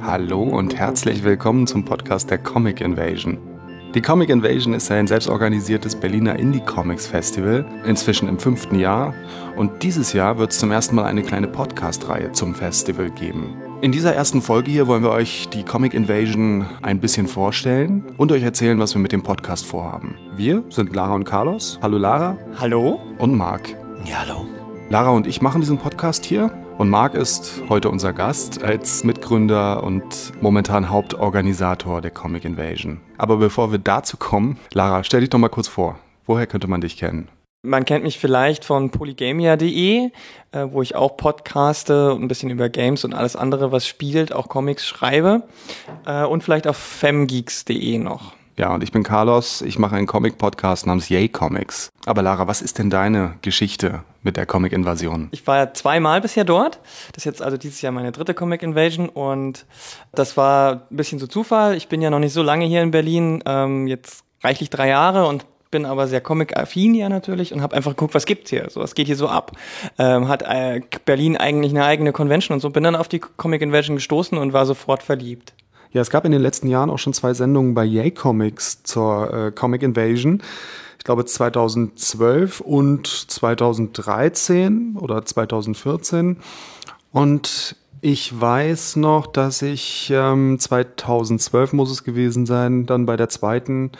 Hallo 0.00 0.42
und 0.42 0.74
herzlich 0.74 1.22
willkommen 1.22 1.66
zum 1.66 1.84
Podcast 1.84 2.30
der 2.30 2.38
Comic 2.38 2.80
Invasion. 2.80 3.49
Die 3.92 4.00
Comic 4.00 4.30
Invasion 4.30 4.72
ist 4.72 4.88
ein 4.92 5.08
selbstorganisiertes 5.08 5.96
Berliner 5.96 6.38
Indie 6.38 6.60
Comics 6.60 7.08
Festival, 7.08 7.64
inzwischen 7.84 8.28
im 8.28 8.38
fünften 8.38 8.78
Jahr. 8.78 9.12
Und 9.56 9.82
dieses 9.82 10.12
Jahr 10.12 10.38
wird 10.38 10.52
es 10.52 10.60
zum 10.60 10.70
ersten 10.70 10.94
Mal 10.94 11.06
eine 11.06 11.24
kleine 11.24 11.48
Podcast-Reihe 11.48 12.30
zum 12.30 12.54
Festival 12.54 13.10
geben. 13.10 13.56
In 13.80 13.90
dieser 13.90 14.14
ersten 14.14 14.42
Folge 14.42 14.70
hier 14.70 14.86
wollen 14.86 15.02
wir 15.02 15.10
euch 15.10 15.48
die 15.48 15.64
Comic 15.64 15.92
Invasion 15.92 16.66
ein 16.82 17.00
bisschen 17.00 17.26
vorstellen 17.26 18.04
und 18.16 18.30
euch 18.30 18.44
erzählen, 18.44 18.78
was 18.78 18.94
wir 18.94 19.00
mit 19.00 19.10
dem 19.10 19.24
Podcast 19.24 19.66
vorhaben. 19.66 20.14
Wir 20.36 20.62
sind 20.68 20.94
Lara 20.94 21.16
und 21.16 21.24
Carlos. 21.24 21.80
Hallo 21.82 21.98
Lara. 21.98 22.38
Hallo. 22.60 23.00
Und 23.18 23.34
Marc. 23.34 23.70
Ja, 24.04 24.20
hallo. 24.24 24.46
Lara 24.88 25.10
und 25.10 25.26
ich 25.26 25.42
machen 25.42 25.62
diesen 25.62 25.78
Podcast 25.78 26.24
hier 26.24 26.52
und 26.80 26.88
Marc 26.88 27.12
ist 27.12 27.62
heute 27.68 27.90
unser 27.90 28.14
Gast 28.14 28.64
als 28.64 29.04
Mitgründer 29.04 29.82
und 29.82 30.32
momentan 30.40 30.88
Hauptorganisator 30.88 32.00
der 32.00 32.10
Comic 32.10 32.46
Invasion. 32.46 33.02
Aber 33.18 33.36
bevor 33.36 33.70
wir 33.70 33.78
dazu 33.78 34.16
kommen, 34.16 34.58
Lara, 34.72 35.04
stell 35.04 35.20
dich 35.20 35.28
doch 35.28 35.38
mal 35.38 35.50
kurz 35.50 35.68
vor. 35.68 35.98
Woher 36.24 36.46
könnte 36.46 36.68
man 36.68 36.80
dich 36.80 36.96
kennen? 36.96 37.28
Man 37.62 37.84
kennt 37.84 38.02
mich 38.02 38.18
vielleicht 38.18 38.64
von 38.64 38.88
polygamia.de, 38.88 40.08
äh, 40.52 40.66
wo 40.70 40.80
ich 40.80 40.94
auch 40.96 41.18
podcaste 41.18 42.14
und 42.14 42.22
ein 42.22 42.28
bisschen 42.28 42.48
über 42.48 42.70
Games 42.70 43.04
und 43.04 43.12
alles 43.12 43.36
andere, 43.36 43.72
was 43.72 43.86
spielt, 43.86 44.32
auch 44.32 44.48
Comics 44.48 44.86
schreibe. 44.86 45.42
Äh, 46.06 46.24
und 46.24 46.42
vielleicht 46.42 46.66
auf 46.66 46.78
femgeeks.de 46.78 47.98
noch. 47.98 48.32
Ja, 48.56 48.74
und 48.74 48.82
ich 48.82 48.90
bin 48.90 49.02
Carlos. 49.02 49.60
Ich 49.60 49.78
mache 49.78 49.96
einen 49.96 50.06
Comic-Podcast 50.06 50.86
namens 50.86 51.10
Yay 51.10 51.28
Comics. 51.28 51.90
Aber 52.06 52.22
Lara, 52.22 52.46
was 52.46 52.62
ist 52.62 52.78
denn 52.78 52.88
deine 52.88 53.34
Geschichte 53.42 54.02
mit 54.22 54.36
der 54.36 54.46
Comic-Invasion? 54.46 55.28
Ich 55.32 55.46
war 55.46 55.56
ja 55.56 55.72
zweimal 55.72 56.20
bisher 56.20 56.44
dort. 56.44 56.80
Das 57.12 57.18
ist 57.18 57.24
jetzt 57.24 57.42
also 57.42 57.56
dieses 57.56 57.80
Jahr 57.80 57.92
meine 57.92 58.12
dritte 58.12 58.34
Comic-Invasion 58.34 59.08
und 59.08 59.66
das 60.12 60.36
war 60.36 60.86
ein 60.90 60.96
bisschen 60.96 61.18
so 61.18 61.26
Zufall. 61.26 61.76
Ich 61.76 61.88
bin 61.88 62.02
ja 62.02 62.10
noch 62.10 62.18
nicht 62.18 62.32
so 62.32 62.42
lange 62.42 62.66
hier 62.66 62.82
in 62.82 62.90
Berlin, 62.90 63.42
ähm, 63.46 63.86
jetzt 63.86 64.24
reichlich 64.42 64.70
drei 64.70 64.88
Jahre 64.88 65.26
und 65.26 65.44
bin 65.70 65.86
aber 65.86 66.08
sehr 66.08 66.20
comic-affin 66.20 66.94
ja 66.94 67.08
natürlich 67.08 67.52
und 67.52 67.62
habe 67.62 67.76
einfach 67.76 67.92
geguckt, 67.92 68.14
was 68.14 68.26
gibt's 68.26 68.50
hier, 68.50 68.68
so 68.70 68.80
was 68.80 68.94
geht 68.94 69.06
hier 69.06 69.16
so 69.16 69.28
ab. 69.28 69.52
Ähm, 69.98 70.28
hat 70.28 70.42
äh, 70.42 70.80
Berlin 71.04 71.36
eigentlich 71.36 71.72
eine 71.72 71.84
eigene 71.84 72.12
Convention 72.12 72.54
und 72.54 72.60
so, 72.60 72.70
bin 72.70 72.82
dann 72.82 72.96
auf 72.96 73.08
die 73.08 73.20
Comic 73.20 73.62
Invasion 73.62 73.96
gestoßen 73.96 74.36
und 74.36 74.52
war 74.52 74.66
sofort 74.66 75.02
verliebt. 75.02 75.54
Ja, 75.92 76.00
es 76.00 76.10
gab 76.10 76.24
in 76.24 76.32
den 76.32 76.40
letzten 76.40 76.68
Jahren 76.68 76.90
auch 76.90 76.98
schon 76.98 77.12
zwei 77.12 77.34
Sendungen 77.34 77.74
bei 77.74 77.84
Yay 77.84 78.12
Comics 78.12 78.82
zur 78.84 79.32
äh, 79.32 79.52
Comic 79.52 79.82
Invasion. 79.82 80.42
Ich 81.00 81.04
glaube 81.04 81.24
2012 81.24 82.60
und 82.60 83.06
2013 83.06 84.98
oder 85.00 85.24
2014. 85.24 86.36
Und 87.10 87.74
ich 88.02 88.38
weiß 88.38 88.96
noch, 88.96 89.26
dass 89.26 89.62
ich 89.62 90.12
ähm, 90.14 90.58
2012 90.58 91.72
muss 91.72 91.90
es 91.90 92.04
gewesen 92.04 92.44
sein, 92.44 92.84
dann 92.84 93.06
bei 93.06 93.16
der 93.16 93.30
zweiten 93.30 93.92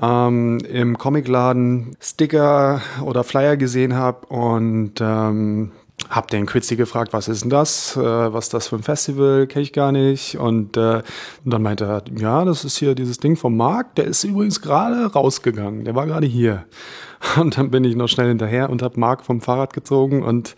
ähm, 0.00 0.58
im 0.58 0.96
Comicladen 0.96 1.96
Sticker 2.00 2.82
oder 3.02 3.24
Flyer 3.24 3.56
gesehen 3.56 3.96
habe 3.96 4.26
und 4.26 4.94
ähm, 5.00 5.72
hab 6.10 6.28
den 6.28 6.46
Quitzi 6.46 6.76
gefragt, 6.76 7.12
was 7.12 7.28
ist 7.28 7.42
denn 7.42 7.50
das? 7.50 7.96
Äh, 7.96 8.00
was 8.02 8.46
ist 8.46 8.54
das 8.54 8.68
für 8.68 8.76
ein 8.76 8.82
Festival? 8.82 9.46
Kenne 9.46 9.62
ich 9.62 9.72
gar 9.72 9.92
nicht. 9.92 10.38
Und, 10.38 10.76
äh, 10.76 11.02
und 11.44 11.52
dann 11.52 11.62
meinte 11.62 11.84
er, 11.84 12.02
ja, 12.16 12.44
das 12.44 12.64
ist 12.64 12.78
hier 12.78 12.94
dieses 12.94 13.18
Ding 13.18 13.36
vom 13.36 13.56
Markt. 13.56 13.98
Der 13.98 14.04
ist 14.04 14.24
übrigens 14.24 14.60
gerade 14.62 15.12
rausgegangen. 15.12 15.84
Der 15.84 15.94
war 15.94 16.06
gerade 16.06 16.26
hier. 16.26 16.64
Und 17.36 17.58
dann 17.58 17.70
bin 17.70 17.84
ich 17.84 17.96
noch 17.96 18.08
schnell 18.08 18.28
hinterher 18.28 18.70
und 18.70 18.80
habe 18.80 19.00
Marc 19.00 19.24
vom 19.24 19.40
Fahrrad 19.40 19.72
gezogen 19.72 20.22
und 20.22 20.54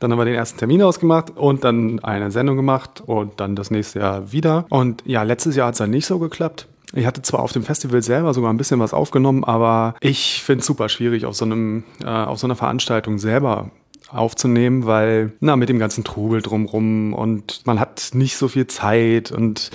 dann 0.00 0.10
haben 0.10 0.18
wir 0.18 0.24
den 0.24 0.34
ersten 0.34 0.58
Termin 0.58 0.82
ausgemacht 0.82 1.36
und 1.36 1.62
dann 1.62 2.00
eine 2.00 2.32
Sendung 2.32 2.56
gemacht 2.56 3.00
und 3.06 3.38
dann 3.38 3.54
das 3.54 3.70
nächste 3.70 4.00
Jahr 4.00 4.32
wieder. 4.32 4.64
Und 4.70 5.04
ja, 5.06 5.22
letztes 5.22 5.54
Jahr 5.54 5.68
hat 5.68 5.74
es 5.74 5.78
dann 5.78 5.90
nicht 5.90 6.06
so 6.06 6.18
geklappt. 6.18 6.66
Ich 6.94 7.06
hatte 7.06 7.22
zwar 7.22 7.40
auf 7.40 7.52
dem 7.52 7.62
Festival 7.62 8.02
selber 8.02 8.34
sogar 8.34 8.52
ein 8.52 8.56
bisschen 8.56 8.80
was 8.80 8.92
aufgenommen, 8.92 9.44
aber 9.44 9.94
ich 10.00 10.42
finde 10.42 10.60
es 10.60 10.66
super 10.66 10.88
schwierig, 10.88 11.26
auf 11.26 11.36
so, 11.36 11.44
einem, 11.44 11.84
äh, 12.02 12.08
auf 12.08 12.40
so 12.40 12.48
einer 12.48 12.56
Veranstaltung 12.56 13.18
selber 13.18 13.70
aufzunehmen, 14.12 14.86
weil, 14.86 15.32
na, 15.40 15.56
mit 15.56 15.68
dem 15.68 15.78
ganzen 15.78 16.04
Trubel 16.04 16.42
drumrum 16.42 17.14
und 17.14 17.62
man 17.64 17.80
hat 17.80 18.10
nicht 18.14 18.36
so 18.36 18.48
viel 18.48 18.66
Zeit 18.66 19.32
und 19.32 19.70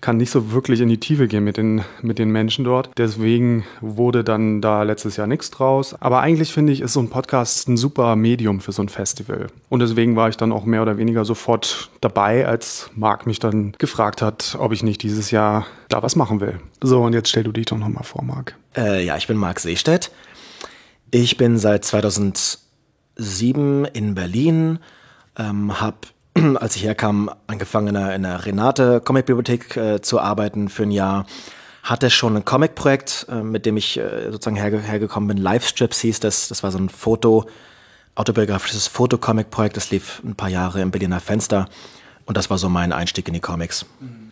kann 0.00 0.16
nicht 0.16 0.30
so 0.30 0.52
wirklich 0.52 0.80
in 0.80 0.88
die 0.88 0.98
Tiefe 0.98 1.28
gehen 1.28 1.44
mit 1.44 1.56
den, 1.56 1.82
mit 2.00 2.18
den 2.18 2.30
Menschen 2.30 2.64
dort. 2.64 2.90
Deswegen 2.96 3.64
wurde 3.80 4.24
dann 4.24 4.60
da 4.60 4.82
letztes 4.82 5.16
Jahr 5.16 5.26
nichts 5.26 5.50
draus. 5.50 5.94
Aber 6.00 6.20
eigentlich 6.20 6.52
finde 6.52 6.72
ich, 6.72 6.80
ist 6.80 6.94
so 6.94 7.00
ein 7.00 7.10
Podcast 7.10 7.68
ein 7.68 7.76
super 7.76 8.16
Medium 8.16 8.60
für 8.60 8.72
so 8.72 8.82
ein 8.82 8.88
Festival. 8.88 9.48
Und 9.68 9.80
deswegen 9.80 10.16
war 10.16 10.28
ich 10.28 10.36
dann 10.36 10.52
auch 10.52 10.64
mehr 10.64 10.82
oder 10.82 10.96
weniger 10.96 11.24
sofort 11.24 11.90
dabei, 12.00 12.46
als 12.46 12.90
Marc 12.94 13.26
mich 13.26 13.38
dann 13.38 13.72
gefragt 13.78 14.22
hat, 14.22 14.56
ob 14.58 14.72
ich 14.72 14.82
nicht 14.82 15.02
dieses 15.02 15.30
Jahr 15.30 15.66
da 15.88 16.02
was 16.02 16.16
machen 16.16 16.40
will. 16.40 16.60
So, 16.82 17.02
und 17.02 17.12
jetzt 17.12 17.28
stell 17.28 17.44
du 17.44 17.52
dich 17.52 17.66
doch 17.66 17.78
nochmal 17.78 18.04
vor, 18.04 18.24
Marc. 18.24 18.56
Äh, 18.76 19.04
ja, 19.04 19.16
ich 19.16 19.26
bin 19.26 19.36
Marc 19.36 19.60
Seestedt. 19.60 20.10
Ich 21.10 21.36
bin 21.36 21.58
seit 21.58 21.84
2007 23.16 23.84
in 23.86 24.14
Berlin, 24.14 24.78
ähm, 25.38 25.80
habe 25.80 25.96
als 26.56 26.76
ich 26.76 26.84
herkam, 26.84 27.30
angefangen 27.46 27.88
in 27.88 27.96
einer, 27.96 28.14
in 28.14 28.24
einer 28.24 28.44
Renate 28.44 29.00
Comicbibliothek 29.00 29.76
äh, 29.76 30.00
zu 30.00 30.20
arbeiten 30.20 30.68
für 30.68 30.84
ein 30.84 30.90
Jahr. 30.90 31.26
Hatte 31.82 32.10
schon 32.10 32.36
ein 32.36 32.44
Comic-Projekt, 32.44 33.26
äh, 33.30 33.42
mit 33.42 33.66
dem 33.66 33.76
ich 33.76 33.98
äh, 33.98 34.30
sozusagen 34.30 34.56
herge 34.56 34.80
hergekommen 34.80 35.28
bin. 35.28 35.38
Livestrips 35.38 36.00
hieß 36.00 36.20
das. 36.20 36.48
Das 36.48 36.62
war 36.62 36.70
so 36.70 36.78
ein 36.78 36.88
Foto, 36.88 37.46
autobiografisches 38.14 38.86
Fotocomic-Projekt. 38.86 39.76
Das 39.76 39.90
lief 39.90 40.22
ein 40.24 40.34
paar 40.34 40.50
Jahre 40.50 40.82
im 40.82 40.90
Berliner 40.90 41.20
Fenster. 41.20 41.68
Und 42.26 42.36
das 42.36 42.50
war 42.50 42.58
so 42.58 42.68
mein 42.68 42.92
Einstieg 42.92 43.26
in 43.28 43.34
die 43.34 43.40
Comics. 43.40 43.86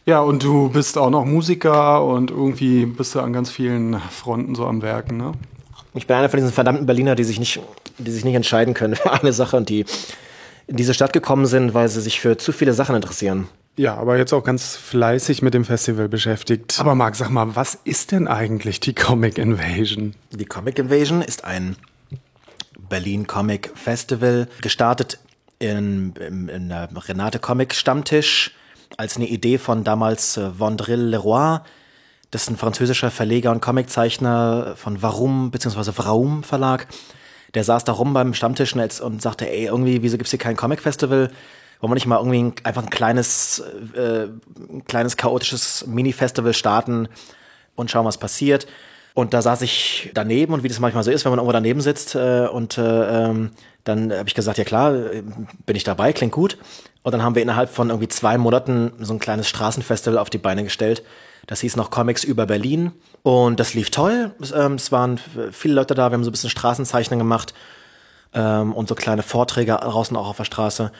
Ja, 0.05 0.21
und 0.21 0.45
du 0.45 0.69
bist 0.69 0.97
auch 0.97 1.11
noch 1.11 1.25
Musiker 1.25 2.05
und 2.05 2.31
irgendwie 2.31 2.87
bist 2.87 3.15
du 3.15 3.21
an 3.21 3.33
ganz 3.33 3.51
vielen 3.51 3.99
Fronten 3.99 4.55
so 4.55 4.67
am 4.67 4.83
Werken, 4.83 5.17
ne? 5.17 5.33
Ich 5.99 6.07
bin 6.07 6.17
einer 6.17 6.29
von 6.29 6.39
diesen 6.39 6.53
verdammten 6.53 6.87
Berliner, 6.87 7.15
die 7.15 7.25
sich 7.25 7.39
nicht, 7.39 7.61
die 7.99 8.11
sich 8.11 8.25
nicht 8.25 8.35
entscheiden 8.35 8.73
können 8.73 8.95
für 8.97 9.13
eine 9.13 9.33
Sache 9.33 9.57
und 9.57 9.69
die 9.69 9.85
in 10.67 10.77
diese 10.77 10.95
Stadt 10.95 11.13
gekommen 11.13 11.47
sind, 11.47 11.75
weil 11.75 11.89
sie 11.89 12.01
sich 12.01 12.21
für 12.21 12.37
zu 12.37 12.53
viele 12.53 12.73
Sachen 12.73 12.95
interessieren. 12.95 13.49
Ja, 13.77 13.97
aber 13.97 14.19
jetzt 14.19 14.33
auch 14.33 14.43
ganz 14.43 14.77
fleißig 14.77 15.43
mit 15.43 15.55
dem 15.55 15.65
Festival 15.65 16.09
beschäftigt. 16.09 16.79
Aber 16.81 16.95
Marc, 16.95 17.17
sag 17.17 17.31
mal, 17.31 17.55
was 17.55 17.79
ist 17.85 18.13
denn 18.13 18.27
eigentlich 18.27 18.81
die 18.81 18.95
Comic 18.95 19.39
Invasion? 19.39 20.15
Die 20.33 20.45
Comic 20.45 20.79
Invasion 20.79 21.23
ist 21.23 21.45
ein 21.45 21.77
Berlin 22.89 23.27
Comic 23.27 23.71
Festival, 23.75 24.49
gestartet 24.63 25.19
in, 25.59 26.13
in, 26.17 26.49
in 26.49 26.69
der 26.69 26.89
Renate 27.09 27.39
Comic 27.39 27.75
Stammtisch 27.75 28.53
als 28.97 29.17
eine 29.17 29.29
Idee 29.29 29.59
von 29.59 29.85
damals 29.85 30.37
äh, 30.37 30.59
Vendril 30.59 31.01
Leroy. 31.01 31.59
Das 32.31 32.43
ist 32.43 32.51
ein 32.51 32.57
französischer 32.57 33.11
Verleger 33.11 33.51
und 33.51 33.61
Comiczeichner 33.61 34.75
von 34.77 35.03
Warum 35.03 35.51
bzw. 35.51 35.93
Vraum 35.93 36.43
Verlag 36.43 36.87
der 37.55 37.65
saß 37.65 37.85
da 37.85 37.93
rum 37.93 38.13
beim 38.13 38.35
Stammtisch 38.35 38.75
und 38.75 39.23
sagte, 39.23 39.51
ey, 39.51 39.67
irgendwie, 39.67 40.03
wieso 40.03 40.19
gibt's 40.19 40.31
hier 40.31 40.39
kein 40.39 40.57
Comic-Festival? 40.57 41.31
Wollen 41.81 41.91
wir 41.91 41.95
nicht 41.95 42.07
mal 42.07 42.19
irgendwie 42.19 42.43
ein, 42.43 42.53
einfach 42.65 42.83
ein 42.83 42.91
kleines, 42.91 43.63
äh, 43.95 44.27
ein 44.71 44.85
kleines 44.87 45.17
chaotisches 45.17 45.87
Mini-Festival 45.87 46.53
starten 46.53 47.09
und 47.75 47.91
schauen, 47.91 48.05
was 48.05 48.19
passiert? 48.19 48.67
Und 49.15 49.33
da 49.35 49.43
saß 49.43 49.63
ich 49.63 50.11
daneben 50.15 50.53
und 50.53 50.63
wie 50.63 50.69
das 50.69 50.79
manchmal 50.79 51.05
so 51.05 51.11
ist, 51.11 51.25
wenn 51.25 51.31
man 51.31 51.39
irgendwo 51.39 51.53
daneben 51.53 51.81
sitzt 51.81 52.15
äh, 52.15 52.47
und 52.47 52.79
äh, 52.79 52.83
ähm, 53.27 53.51
dann 53.85 54.13
habe 54.13 54.29
ich 54.29 54.35
gesagt, 54.35 54.59
ja 54.59 54.65
klar, 54.65 54.93
bin 55.65 55.77
ich 55.77 55.85
dabei, 55.85 56.13
klingt 56.13 56.33
gut. 56.33 56.59
Und 57.03 57.13
dann 57.13 57.23
haben 57.23 57.35
wir 57.35 57.43
innerhalb 57.43 57.71
von 57.71 57.89
irgendwie 57.89 58.09
zwei 58.09 58.37
Monaten 58.37 58.93
so 59.01 59.15
ein 59.15 59.19
kleines 59.19 59.49
Straßenfestival 59.49 60.19
auf 60.19 60.31
die 60.31 60.39
Beine 60.39 60.63
gestellt. 60.63 61.03
Das 61.49 61.63
hieß 61.63 61.77
noch 61.77 61.91
Comics 61.91 62.25
über 62.25 62.47
Berlin. 62.47 62.93
Und 63.23 63.59
das 63.59 63.75
lief 63.75 63.91
toll. 63.91 64.33
Es, 64.41 64.53
ähm, 64.53 64.77
waren 64.91 65.19
viele 65.51 65.75
Leute 65.75 65.95
da. 65.95 66.11
Wir 66.11 66.15
haben 66.15 66.23
so 66.23 66.29
ein 66.29 66.33
bisschen 66.33 66.51
Straßenzeichnen 66.51 67.19
gemacht 67.19 67.55
ähm, 68.35 68.73
und 68.75 68.87
so 68.87 68.95
kleine 68.95 69.23
Vorträge 69.23 69.73
draußen 69.73 70.17
auch 70.17 70.29
auf 70.29 70.37
der 70.37 70.45
Straße. 70.45 70.93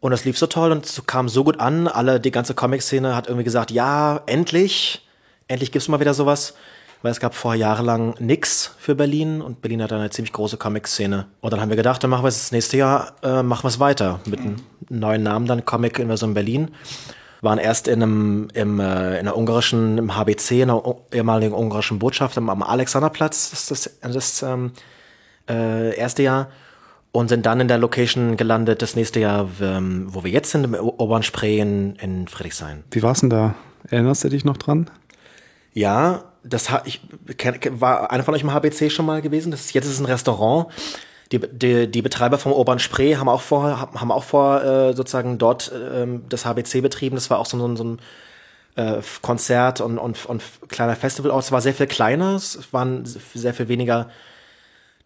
Und 0.00 0.12
das 0.12 0.24
lief 0.24 0.38
so 0.38 0.46
toll 0.46 0.70
und 0.70 0.86
es 0.86 1.04
kam 1.06 1.28
so 1.28 1.42
gut 1.42 1.58
an. 1.58 1.88
Alle, 1.88 2.20
die 2.20 2.30
ganze 2.30 2.54
Comic-Szene 2.54 3.16
hat 3.16 3.26
irgendwie 3.26 3.42
gesagt, 3.42 3.72
ja, 3.72 4.22
endlich, 4.26 5.04
endlich 5.48 5.72
gibt's 5.72 5.88
mal 5.88 5.98
wieder 5.98 6.14
sowas. 6.14 6.54
Weil 7.02 7.10
es 7.10 7.20
gab 7.20 7.34
vorher 7.34 7.60
jahrelang 7.60 8.14
nix 8.20 8.74
für 8.78 8.94
Berlin 8.94 9.40
und 9.40 9.62
Berlin 9.62 9.82
hat 9.82 9.92
eine 9.92 10.10
ziemlich 10.10 10.32
große 10.32 10.58
Comic-Szene. 10.58 11.26
Und 11.40 11.52
dann 11.52 11.60
haben 11.60 11.70
wir 11.70 11.76
gedacht, 11.76 12.02
dann 12.04 12.10
machen 12.10 12.22
wir 12.22 12.28
es 12.28 12.38
das 12.38 12.52
nächste 12.52 12.76
Jahr, 12.76 13.14
äh, 13.22 13.42
machen 13.42 13.64
wir 13.64 13.68
es 13.68 13.80
weiter 13.80 14.20
mit 14.26 14.38
einem 14.38 14.56
neuen 14.88 15.24
Namen 15.24 15.46
dann 15.46 15.64
Comic 15.64 15.98
Inversion 15.98 16.34
Berlin 16.34 16.70
waren 17.40 17.58
erst 17.58 17.88
in 17.88 18.02
einem 18.02 18.48
im, 18.54 18.80
äh, 18.80 19.18
in 19.18 19.24
der 19.24 19.36
ungarischen 19.36 19.98
im 19.98 20.16
HBC 20.16 20.62
in 20.62 20.68
der 20.68 20.82
ehemaligen 21.12 21.54
ungarischen 21.54 21.98
Botschaft 21.98 22.36
am, 22.38 22.50
am 22.50 22.62
Alexanderplatz 22.62 23.50
das 23.50 23.70
ist 23.70 23.90
das, 24.02 24.12
das 24.12 24.42
ähm, 24.42 24.72
äh, 25.48 25.96
erste 25.96 26.22
Jahr 26.22 26.48
und 27.12 27.28
sind 27.28 27.46
dann 27.46 27.60
in 27.60 27.68
der 27.68 27.78
Location 27.78 28.36
gelandet 28.36 28.82
das 28.82 28.96
nächste 28.96 29.20
Jahr, 29.20 29.48
ähm, 29.60 30.06
wo 30.08 30.24
wir 30.24 30.30
jetzt 30.30 30.50
sind, 30.50 30.64
im 30.64 30.74
Obernspree 30.74 31.58
in, 31.58 31.96
in 31.96 32.28
Friedrichshain. 32.28 32.84
Wie 32.90 33.02
war's 33.02 33.20
denn 33.20 33.30
da? 33.30 33.54
Erinnerst 33.88 34.24
du 34.24 34.28
dich 34.28 34.44
noch 34.44 34.56
dran? 34.56 34.90
Ja, 35.72 36.24
das 36.44 36.68
ich 36.84 37.00
war 37.70 38.10
einer 38.10 38.24
von 38.24 38.34
euch 38.34 38.42
im 38.42 38.52
HBC 38.52 38.90
schon 38.90 39.06
mal 39.06 39.22
gewesen. 39.22 39.50
Das 39.50 39.60
ist, 39.60 39.74
jetzt 39.74 39.86
ist 39.86 39.92
es 39.92 40.00
ein 40.00 40.06
Restaurant. 40.06 40.66
Die, 41.32 41.38
die, 41.38 41.90
die 41.90 42.02
Betreiber 42.02 42.38
vom 42.38 42.52
Urban 42.52 42.78
Spree 42.78 43.16
haben 43.16 43.28
auch 43.28 43.42
vor, 43.42 43.78
haben 43.78 44.12
auch 44.12 44.24
vor 44.24 44.62
äh, 44.62 44.94
sozusagen 44.94 45.38
dort 45.38 45.70
äh, 45.72 46.06
das 46.28 46.46
HBC 46.46 46.80
betrieben. 46.80 47.16
Das 47.16 47.28
war 47.28 47.38
auch 47.38 47.46
so, 47.46 47.58
so, 47.58 47.76
so 47.76 47.84
ein 47.84 47.98
äh, 48.76 49.02
Konzert 49.20 49.80
und, 49.80 49.98
und, 49.98 50.24
und 50.26 50.42
kleiner 50.68 50.96
Festivalort. 50.96 51.44
Es 51.44 51.52
war 51.52 51.60
sehr 51.60 51.74
viel 51.74 51.86
kleiner, 51.86 52.34
es 52.36 52.72
waren 52.72 53.04
sehr 53.04 53.52
viel 53.52 53.68
weniger 53.68 54.08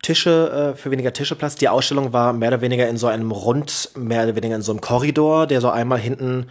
Tische, 0.02 0.74
äh, 0.74 0.76
für 0.76 0.90
weniger 0.90 1.12
Tische 1.12 1.34
Platz. 1.34 1.56
Die 1.56 1.68
Ausstellung 1.68 2.12
war 2.12 2.32
mehr 2.32 2.48
oder 2.48 2.60
weniger 2.60 2.88
in 2.88 2.96
so 2.96 3.08
einem 3.08 3.30
Rund, 3.30 3.90
mehr 3.96 4.24
oder 4.24 4.36
weniger 4.36 4.56
in 4.56 4.62
so 4.62 4.72
einem 4.72 4.80
Korridor, 4.80 5.46
der 5.46 5.60
so 5.60 5.70
einmal 5.70 5.98
hinten 5.98 6.46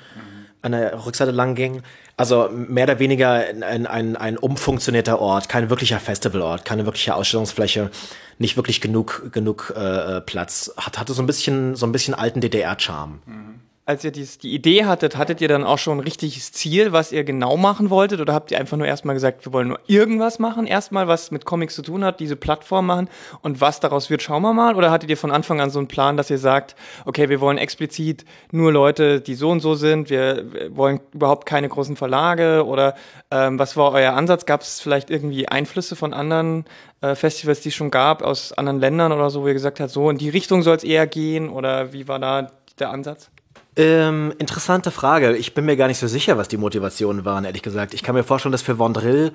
an 0.62 0.74
der 0.74 1.06
Rückseite 1.06 1.32
lang 1.32 1.56
ging. 1.56 1.82
Also 2.22 2.50
mehr 2.52 2.84
oder 2.84 3.00
weniger 3.00 3.32
ein, 3.32 3.88
ein, 3.88 4.16
ein 4.16 4.38
umfunktionierter 4.38 5.18
Ort, 5.20 5.50
kein 5.50 5.72
wirklicher 5.72 6.00
Festivalort, 6.00 6.66
keine 6.66 6.86
wirkliche 6.86 7.16
Ausstellungsfläche, 7.16 7.90
nicht 8.38 8.58
wirklich 8.58 8.80
genug, 8.80 9.32
genug 9.32 9.74
äh, 9.76 10.22
Platz. 10.22 10.72
Hat, 10.78 11.00
hatte 11.00 11.14
so 11.14 11.24
ein 11.24 11.26
bisschen, 11.26 11.76
so 11.76 11.88
ein 11.88 11.92
bisschen 11.92 12.14
alten 12.14 12.40
DDR-Charme. 12.40 13.22
Mhm 13.26 13.41
als 13.86 14.04
ihr 14.04 14.12
dies, 14.12 14.38
die 14.38 14.54
Idee 14.54 14.86
hattet, 14.86 15.18
hattet 15.18 15.42
ihr 15.42 15.48
dann 15.48 15.64
auch 15.64 15.80
schon 15.80 15.98
ein 15.98 16.02
richtiges 16.02 16.52
Ziel, 16.52 16.92
was 16.92 17.12
ihr 17.12 17.24
genau 17.24 17.58
machen 17.58 17.90
wolltet? 17.90 18.22
Oder 18.22 18.34
habt 18.34 18.52
ihr 18.52 18.60
einfach 18.60 18.78
nur 18.78 18.86
erstmal 18.86 19.16
gesagt, 19.16 19.44
wir 19.46 19.54
wollen 19.54 19.70
nur 19.70 19.80
irgendwas 19.88 20.38
machen, 20.38 20.68
erstmal 20.68 21.08
was 21.08 21.32
mit 21.32 21.46
Comics 21.46 21.76
zu 21.76 21.82
tun 21.82 22.04
hat, 22.04 22.20
diese 22.20 22.36
Plattform 22.36 22.86
machen 22.86 23.10
und 23.42 23.60
was 23.60 23.80
daraus 23.80 24.12
wird, 24.12 24.22
schauen 24.22 24.44
wir 24.44 24.54
mal? 24.54 24.76
Oder 24.76 24.92
hattet 24.92 25.10
ihr 25.10 25.18
von 25.18 25.32
Anfang 25.32 25.60
an 25.62 25.72
so 25.72 25.80
einen 25.80 25.88
Plan, 25.88 26.16
dass 26.16 26.30
ihr 26.30 26.38
sagt, 26.38 26.76
okay, 27.06 27.30
wir 27.30 27.42
wollen 27.42 27.58
explizit 27.58 28.24
nur 28.52 28.72
Leute, 28.72 29.20
die 29.20 29.34
so 29.34 29.50
und 29.50 29.62
so 29.62 29.74
sind, 29.74 30.12
wir, 30.12 30.46
wollen 30.76 31.00
überhaupt 31.12 31.48
keine 31.48 31.68
großen 31.68 31.96
Verlage? 31.96 32.66
Oder 32.66 32.94
ähm, 33.32 33.58
was 33.58 33.76
war 33.78 33.92
euer 33.94 34.14
Ansatz? 34.14 34.46
Gab 34.46 34.62
es 34.62 34.80
vielleicht 34.80 35.10
irgendwie 35.10 35.48
Einflüsse 35.48 35.96
von 35.96 36.14
anderen 36.14 36.66
äh, 37.02 37.16
Festivals, 37.16 37.62
die 37.62 37.70
es 37.70 37.76
schon 37.76 37.90
gab, 37.90 38.22
aus 38.22 38.54
anderen 38.54 38.80
Ländern 38.80 39.12
oder 39.12 39.32
so, 39.32 39.42
wo 39.42 39.48
ihr 39.48 39.54
gesagt 39.54 39.80
habt, 39.80 39.90
so 39.90 40.10
in 40.12 40.20
die 40.20 40.30
Richtung 40.30 40.62
soll 40.62 40.76
es 40.76 40.84
eher 40.84 41.08
gehen? 41.08 41.50
Oder 41.50 41.94
wie 41.94 42.08
war 42.08 42.20
da 42.20 42.52
der 42.78 42.92
Ansatz? 42.92 43.32
Ähm, 43.78 44.34
interessante 44.38 44.92
Frage. 44.92 45.38
Ich 45.38 45.54
bin 45.54 45.66
mir 45.66 45.78
gar 45.78 45.88
nicht 45.88 46.00
so 46.00 46.08
sicher, 46.08 46.38
was 46.38 46.50
die 46.50 46.58
Motivationen 46.58 47.24
waren, 47.24 47.46
ehrlich 47.46 47.62
gesagt. 47.62 47.94
Ich 47.94 48.04
kann 48.04 48.16
mir 48.16 48.24
vorstellen, 48.24 48.52
dass 48.52 48.62
für 48.62 48.78
Vondrill, 48.78 49.32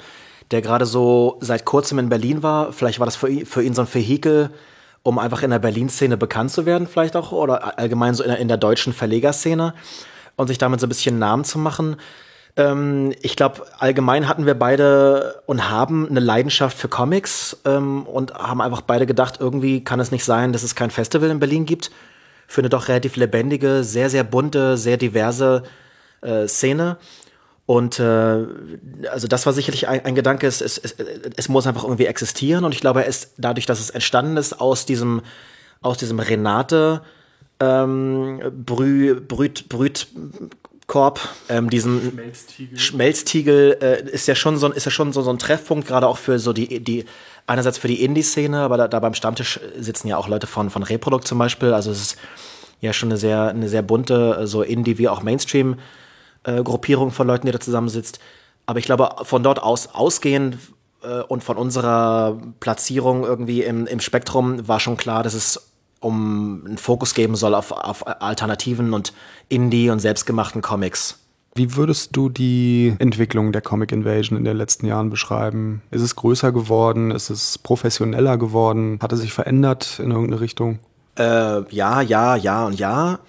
der 0.51 0.61
gerade 0.61 0.85
so 0.85 1.39
seit 1.41 1.65
kurzem 1.65 1.99
in 1.99 2.11
Berlin 2.11 2.43
war, 2.43 2.73
vielleicht 2.73 2.99
war 2.99 3.07
das 3.07 3.17
für 3.17 3.29
ihn, 3.29 3.47
für 3.47 3.63
ihn 3.63 3.75
so 3.75 3.83
ein 3.83 3.95
Vehikel, 3.95 4.51
um 5.03 5.19
einfach 5.19 5.43
in 5.43 5.51
der 5.51 5.59
Berlin-Szene 5.59 6.17
bekannt 6.19 6.51
zu 6.51 6.67
werden, 6.67 6.87
vielleicht 6.87 7.17
auch, 7.17 7.33
oder 7.33 7.79
allgemein 7.79 8.15
so 8.15 8.23
in 8.23 8.29
der, 8.29 8.39
in 8.39 8.49
der 8.49 8.59
deutschen 8.59 8.93
Verlegerszene 8.93 9.73
und 10.37 10.49
sich 10.49 10.59
damit 10.59 10.81
so 10.81 10.87
ein 10.87 10.91
bisschen 10.91 11.19
Namen 11.19 11.45
zu 11.45 11.59
machen. 11.59 11.97
Ähm, 12.57 13.15
ich 13.23 13.37
glaube, 13.37 13.65
allgemein 13.79 14.29
hatten 14.29 14.45
wir 14.45 14.55
beide 14.55 15.43
und 15.47 15.71
haben 15.71 16.09
eine 16.11 16.21
Leidenschaft 16.21 16.77
für 16.77 16.89
Comics 16.89 17.57
ähm, 17.65 18.03
und 18.03 18.35
haben 18.35 18.61
einfach 18.61 18.83
beide 18.83 19.07
gedacht, 19.07 19.39
irgendwie 19.41 19.83
kann 19.83 19.99
es 19.99 20.11
nicht 20.11 20.25
sein, 20.25 20.53
dass 20.53 20.63
es 20.63 20.75
kein 20.75 20.91
Festival 20.91 21.31
in 21.31 21.41
Berlin 21.41 21.65
gibt 21.65 21.91
für 22.47 22.61
eine 22.61 22.69
doch 22.69 22.89
relativ 22.89 23.17
lebendige, 23.17 23.85
sehr, 23.85 24.11
sehr 24.11 24.25
bunte, 24.25 24.77
sehr 24.77 24.97
diverse 24.97 25.63
äh, 26.23 26.47
Szene. 26.47 26.99
Und 27.67 27.99
äh, 27.99 28.45
also 29.11 29.27
das 29.29 29.45
war 29.45 29.53
sicherlich 29.53 29.89
ein, 29.89 30.05
ein 30.05 30.15
Gedanke, 30.15 30.47
es, 30.47 30.61
es, 30.61 30.79
es, 30.79 30.95
es 31.37 31.49
muss 31.49 31.67
einfach 31.67 31.83
irgendwie 31.83 32.07
existieren. 32.07 32.65
Und 32.65 32.73
ich 32.73 32.81
glaube, 32.81 33.05
es 33.05 33.33
dadurch, 33.37 33.67
dass 33.67 33.81
es 33.81 33.91
entstanden 33.91 34.37
ist 34.37 34.61
aus 34.61 34.87
diesem, 34.87 35.23
aus 35.83 35.99
diesem 35.99 36.21
Renate 36.21 37.03
ähm, 37.59 38.41
Brü, 38.65 39.21
Brüt, 39.21 39.69
Brütkorb, 39.69 41.21
ähm, 41.49 41.69
diesen 41.69 42.13
Schmelztiegel, 42.13 42.79
Schmelztiegel 42.79 43.79
äh, 43.81 44.11
ist 44.11 44.29
ja 44.29 44.37
schon 44.37 44.59
so 44.59 44.71
ist 44.71 44.85
ja 44.85 44.91
schon 44.91 45.13
so, 45.13 45.23
so 45.23 45.31
ein 45.31 45.39
Treffpunkt, 45.39 45.89
gerade 45.89 46.07
auch 46.07 46.19
für 46.19 46.39
so 46.39 46.53
die, 46.53 46.81
die 46.81 47.05
einerseits 47.47 47.79
für 47.79 47.89
die 47.89 48.03
Indie-Szene, 48.03 48.61
aber 48.61 48.77
da, 48.77 48.89
da, 48.89 49.01
beim 49.01 49.15
Stammtisch 49.15 49.61
sitzen 49.79 50.09
ja 50.09 50.17
auch 50.17 50.29
Leute 50.29 50.47
von, 50.47 50.71
von 50.71 50.83
Reprodukt 50.83 51.27
zum 51.27 51.39
Beispiel. 51.39 51.73
Also 51.73 51.91
es 51.91 52.01
ist 52.01 52.19
ja 52.81 52.93
schon 52.93 53.09
eine 53.09 53.19
sehr, 53.19 53.49
eine 53.49 53.69
sehr 53.69 53.83
bunte, 53.83 54.47
so 54.47 54.63
Indie- 54.63 54.99
wie 54.99 55.09
auch 55.09 55.23
Mainstream-Gruppierung 55.23 57.11
von 57.11 57.27
Leuten, 57.27 57.47
die 57.47 57.53
da 57.53 57.61
zusammensitzt. 57.61 58.19
Aber 58.67 58.79
ich 58.79 58.85
glaube, 58.85 59.11
von 59.23 59.43
dort 59.43 59.63
aus 59.63 59.95
ausgehend 59.95 60.59
äh, 61.03 61.23
und 61.23 61.45
von 61.45 61.57
unserer 61.57 62.41
Platzierung 62.61 63.25
irgendwie 63.25 63.63
im, 63.63 63.87
im 63.87 64.01
Spektrum 64.01 64.67
war 64.67 64.81
schon 64.81 64.97
klar, 64.97 65.23
dass 65.23 65.35
es 65.35 65.73
um 66.01 66.65
einen 66.67 66.79
Fokus 66.79 67.15
geben 67.15 67.37
soll 67.37 67.55
auf, 67.55 67.73
auf 67.73 68.07
Alternativen 68.07 68.93
und 68.93 69.13
Indie- 69.49 69.91
und 69.91 70.01
selbstgemachten 70.01 70.63
Comics. 70.63 71.19
Wie 71.57 71.75
würdest 71.75 72.15
du 72.15 72.29
die 72.29 72.95
Entwicklung 72.99 73.51
der 73.51 73.63
Comic 73.63 73.91
Invasion 73.91 74.37
in 74.37 74.45
den 74.45 74.59
letzten 74.59 74.87
Jahren 74.87 75.09
beschreiben? 75.09 75.81
Ist 75.91 76.03
es 76.03 76.15
größer 76.15 76.53
geworden? 76.53 77.11
Ist 77.11 77.31
es 77.31 77.57
professioneller 77.57 78.37
geworden? 78.37 78.99
Hat 79.01 79.13
es 79.13 79.21
sich 79.21 79.33
verändert 79.33 79.99
in 79.99 80.11
irgendeine 80.11 80.41
Richtung? 80.43 80.79
Äh, 81.19 81.63
ja, 81.75 82.03
ja, 82.03 82.37
ja 82.37 82.67
und 82.67 82.79
ja. 82.79 83.21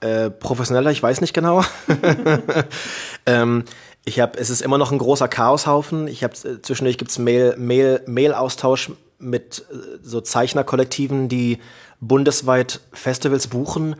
Äh, 0.00 0.30
professioneller, 0.30 0.90
ich 0.90 1.02
weiß 1.02 1.20
nicht 1.20 1.34
genau. 1.34 1.62
ähm, 3.26 3.64
ich 4.04 4.18
habe, 4.18 4.38
es 4.38 4.50
ist 4.50 4.60
immer 4.60 4.78
noch 4.78 4.90
ein 4.90 4.98
großer 4.98 5.28
Chaoshaufen. 5.28 6.08
Ich 6.08 6.24
habe 6.24 6.34
äh, 6.34 6.60
zwischendurch 6.60 6.98
gibt's 6.98 7.18
Mail, 7.18 7.54
Mail, 7.58 8.02
Mail-Austausch 8.06 8.90
mit 9.20 9.64
äh, 9.70 9.98
so 10.02 10.20
Zeichnerkollektiven, 10.20 11.28
die 11.28 11.58
bundesweit 12.00 12.80
Festivals 12.92 13.46
buchen 13.46 13.94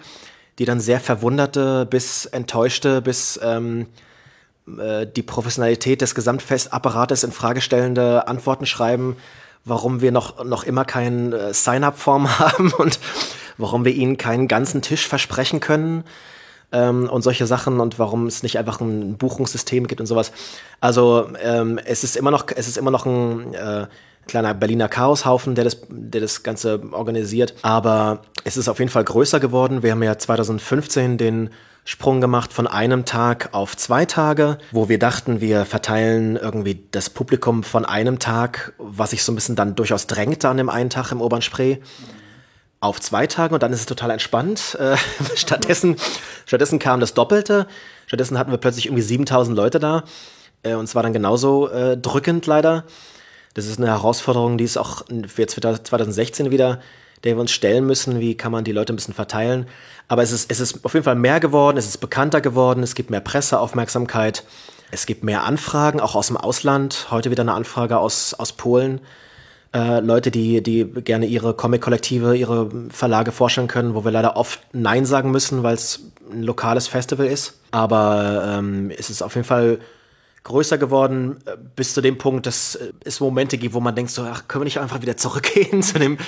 die 0.58 0.64
dann 0.64 0.81
sehr 0.81 1.00
verwunderte 1.00 1.87
bis 1.87 2.26
enttäuschte 2.26 3.00
bis 3.00 3.38
ähm, 3.43 3.87
äh, 4.78 5.06
die 5.06 5.22
Professionalität 5.22 6.00
des 6.00 6.14
Gesamtfestapparates 6.14 7.25
in 7.25 7.32
Frage 7.32 7.60
stellende 7.60 8.28
Antworten 8.28 8.66
schreiben, 8.66 9.16
warum 9.64 10.00
wir 10.00 10.12
noch, 10.12 10.44
noch 10.44 10.64
immer 10.64 10.84
keinen 10.84 11.32
äh, 11.32 11.55
Sign-up-Form 11.55 12.28
haben 12.38 12.72
und 12.72 12.99
warum 13.56 13.84
wir 13.84 13.93
ihnen 13.93 14.16
keinen 14.16 14.49
ganzen 14.49 14.82
Tisch 14.82 15.06
versprechen 15.06 15.60
können 15.60 16.05
ähm, 16.72 17.08
und 17.08 17.22
solche 17.22 17.46
Sachen 17.46 17.81
und 17.81 17.99
warum 17.99 18.26
es 18.26 18.43
nicht 18.43 18.58
einfach 18.58 18.81
ein 18.81 19.16
Buchungssystem 19.16 19.87
gibt 19.87 20.00
und 20.00 20.06
sowas. 20.06 20.32
Also 20.81 21.28
ähm, 21.43 21.78
es 21.84 22.04
ist 22.04 22.16
immer 22.16 22.31
noch, 22.31 22.46
es 22.54 22.69
ist 22.69 22.76
immer 22.76 22.90
noch 22.90 23.06
ein 23.06 23.54
äh, 23.54 23.87
kleiner 24.28 24.54
Berliner 24.54 24.88
Chaoshaufen, 24.88 25.56
der 25.56 25.64
das, 25.64 25.78
der 25.88 26.20
das 26.20 26.44
Ganze 26.44 26.80
organisiert. 26.92 27.54
Aber 27.62 28.23
es 28.44 28.56
ist 28.56 28.68
auf 28.68 28.78
jeden 28.78 28.90
Fall 28.90 29.04
größer 29.04 29.40
geworden. 29.40 29.82
Wir 29.82 29.90
haben 29.90 30.02
ja 30.02 30.16
2015 30.16 31.18
den 31.18 31.50
Sprung 31.85 32.20
gemacht 32.20 32.52
von 32.52 32.66
einem 32.66 33.06
Tag 33.06 33.49
auf 33.52 33.75
zwei 33.75 34.04
Tage, 34.04 34.58
wo 34.73 34.90
wir 34.90 34.99
dachten, 34.99 35.40
wir 35.40 35.64
verteilen 35.64 36.37
irgendwie 36.37 36.87
das 36.90 37.08
Publikum 37.08 37.62
von 37.62 37.87
einem 37.87 38.18
Tag, 38.18 38.75
was 38.76 39.11
sich 39.11 39.25
so 39.25 39.32
ein 39.32 39.35
bisschen 39.35 39.56
dann 39.56 39.75
durchaus 39.75 40.06
drängte 40.06 40.50
an 40.50 40.58
dem 40.58 40.68
einen 40.68 40.90
Tag 40.90 41.12
im 41.12 41.23
Obernspree, 41.23 41.78
auf 42.80 43.00
zwei 43.00 43.26
Tage 43.26 43.54
und 43.54 43.62
dann 43.62 43.73
ist 43.73 43.80
es 43.80 43.87
total 43.87 44.11
entspannt. 44.11 44.76
Äh, 44.78 44.97
stattdessen, 45.35 45.97
stattdessen 46.44 46.78
kam 46.78 47.00
das 47.00 47.14
Doppelte. 47.14 47.66
Stattdessen 48.06 48.38
hatten 48.38 48.50
wir 48.50 48.58
plötzlich 48.58 48.87
irgendwie 48.87 49.02
7000 49.02 49.56
Leute 49.56 49.80
da. 49.80 50.04
Äh, 50.62 50.75
und 50.75 50.85
es 50.85 50.94
war 50.94 51.02
dann 51.02 51.14
genauso 51.14 51.68
äh, 51.70 51.97
drückend 51.97 52.47
leider. 52.47 52.85
Das 53.58 53.66
ist 53.66 53.80
eine 53.80 53.88
Herausforderung, 53.88 54.56
die 54.56 54.62
ist 54.62 54.76
auch 54.76 55.02
jetzt 55.36 55.60
2016 55.60 56.52
wieder, 56.52 56.78
der 57.24 57.34
wir 57.34 57.40
uns 57.40 57.50
stellen 57.50 57.84
müssen. 57.86 58.20
Wie 58.20 58.36
kann 58.36 58.52
man 58.52 58.62
die 58.62 58.70
Leute 58.70 58.92
ein 58.92 58.96
bisschen 58.96 59.14
verteilen? 59.14 59.66
Aber 60.06 60.22
es 60.22 60.30
ist, 60.30 60.48
es 60.48 60.60
ist 60.60 60.84
auf 60.84 60.94
jeden 60.94 61.02
Fall 61.02 61.16
mehr 61.16 61.40
geworden, 61.40 61.76
es 61.76 61.88
ist 61.88 61.98
bekannter 61.98 62.40
geworden, 62.40 62.84
es 62.84 62.94
gibt 62.94 63.10
mehr 63.10 63.18
Presseaufmerksamkeit, 63.18 64.44
es 64.92 65.06
gibt 65.06 65.24
mehr 65.24 65.42
Anfragen, 65.42 65.98
auch 65.98 66.14
aus 66.14 66.28
dem 66.28 66.36
Ausland. 66.36 67.08
Heute 67.10 67.32
wieder 67.32 67.40
eine 67.40 67.54
Anfrage 67.54 67.98
aus, 67.98 68.32
aus 68.32 68.52
Polen. 68.52 69.00
Äh, 69.74 69.98
Leute, 70.02 70.30
die, 70.30 70.62
die 70.62 70.84
gerne 70.84 71.26
ihre 71.26 71.52
Comic-Kollektive, 71.52 72.36
ihre 72.36 72.70
Verlage 72.90 73.32
vorstellen 73.32 73.66
können, 73.66 73.96
wo 73.96 74.04
wir 74.04 74.12
leider 74.12 74.36
oft 74.36 74.60
Nein 74.72 75.04
sagen 75.04 75.32
müssen, 75.32 75.64
weil 75.64 75.74
es 75.74 75.98
ein 76.30 76.44
lokales 76.44 76.86
Festival 76.86 77.26
ist. 77.26 77.58
Aber 77.72 78.44
ähm, 78.46 78.92
es 78.96 79.10
ist 79.10 79.20
auf 79.20 79.34
jeden 79.34 79.48
Fall 79.48 79.80
größer 80.45 80.78
geworden, 80.78 81.38
äh, 81.45 81.57
bis 81.76 81.95
zu 81.95 82.00
dem 82.00 82.18
Punkt, 82.18 82.47
dass 82.47 82.75
äh, 82.76 82.92
es 83.04 83.21
Momente 83.21 83.59
gibt, 83.59 83.75
wo 83.75 83.80
man 83.80 83.95
denkt 83.95 84.11
so, 84.11 84.23
ach, 84.23 84.49
können 84.49 84.62
wir 84.62 84.66
nicht 84.66 84.80
einfach 84.80 85.02
wieder 85.02 85.16
zurückgehen 85.16 85.83
zu 85.83 85.99
dem, 85.99 86.18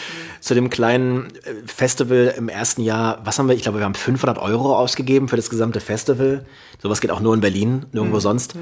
zu 0.41 0.55
dem 0.55 0.71
kleinen 0.71 1.27
äh, 1.45 1.55
Festival 1.67 2.35
im 2.37 2.49
ersten 2.49 2.83
Jahr. 2.83 3.21
Was 3.25 3.39
haben 3.39 3.49
wir? 3.49 3.55
Ich 3.55 3.63
glaube, 3.63 3.79
wir 3.79 3.85
haben 3.85 3.95
500 3.95 4.39
Euro 4.39 4.77
ausgegeben 4.77 5.29
für 5.29 5.37
das 5.37 5.51
gesamte 5.51 5.81
Festival. 5.81 6.45
Sowas 6.83 7.01
geht 7.01 7.11
auch 7.11 7.21
nur 7.21 7.35
in 7.35 7.41
Berlin, 7.41 7.87
nirgendwo 7.93 8.17
mhm. 8.17 8.21
sonst. 8.21 8.55
Mhm. 8.55 8.61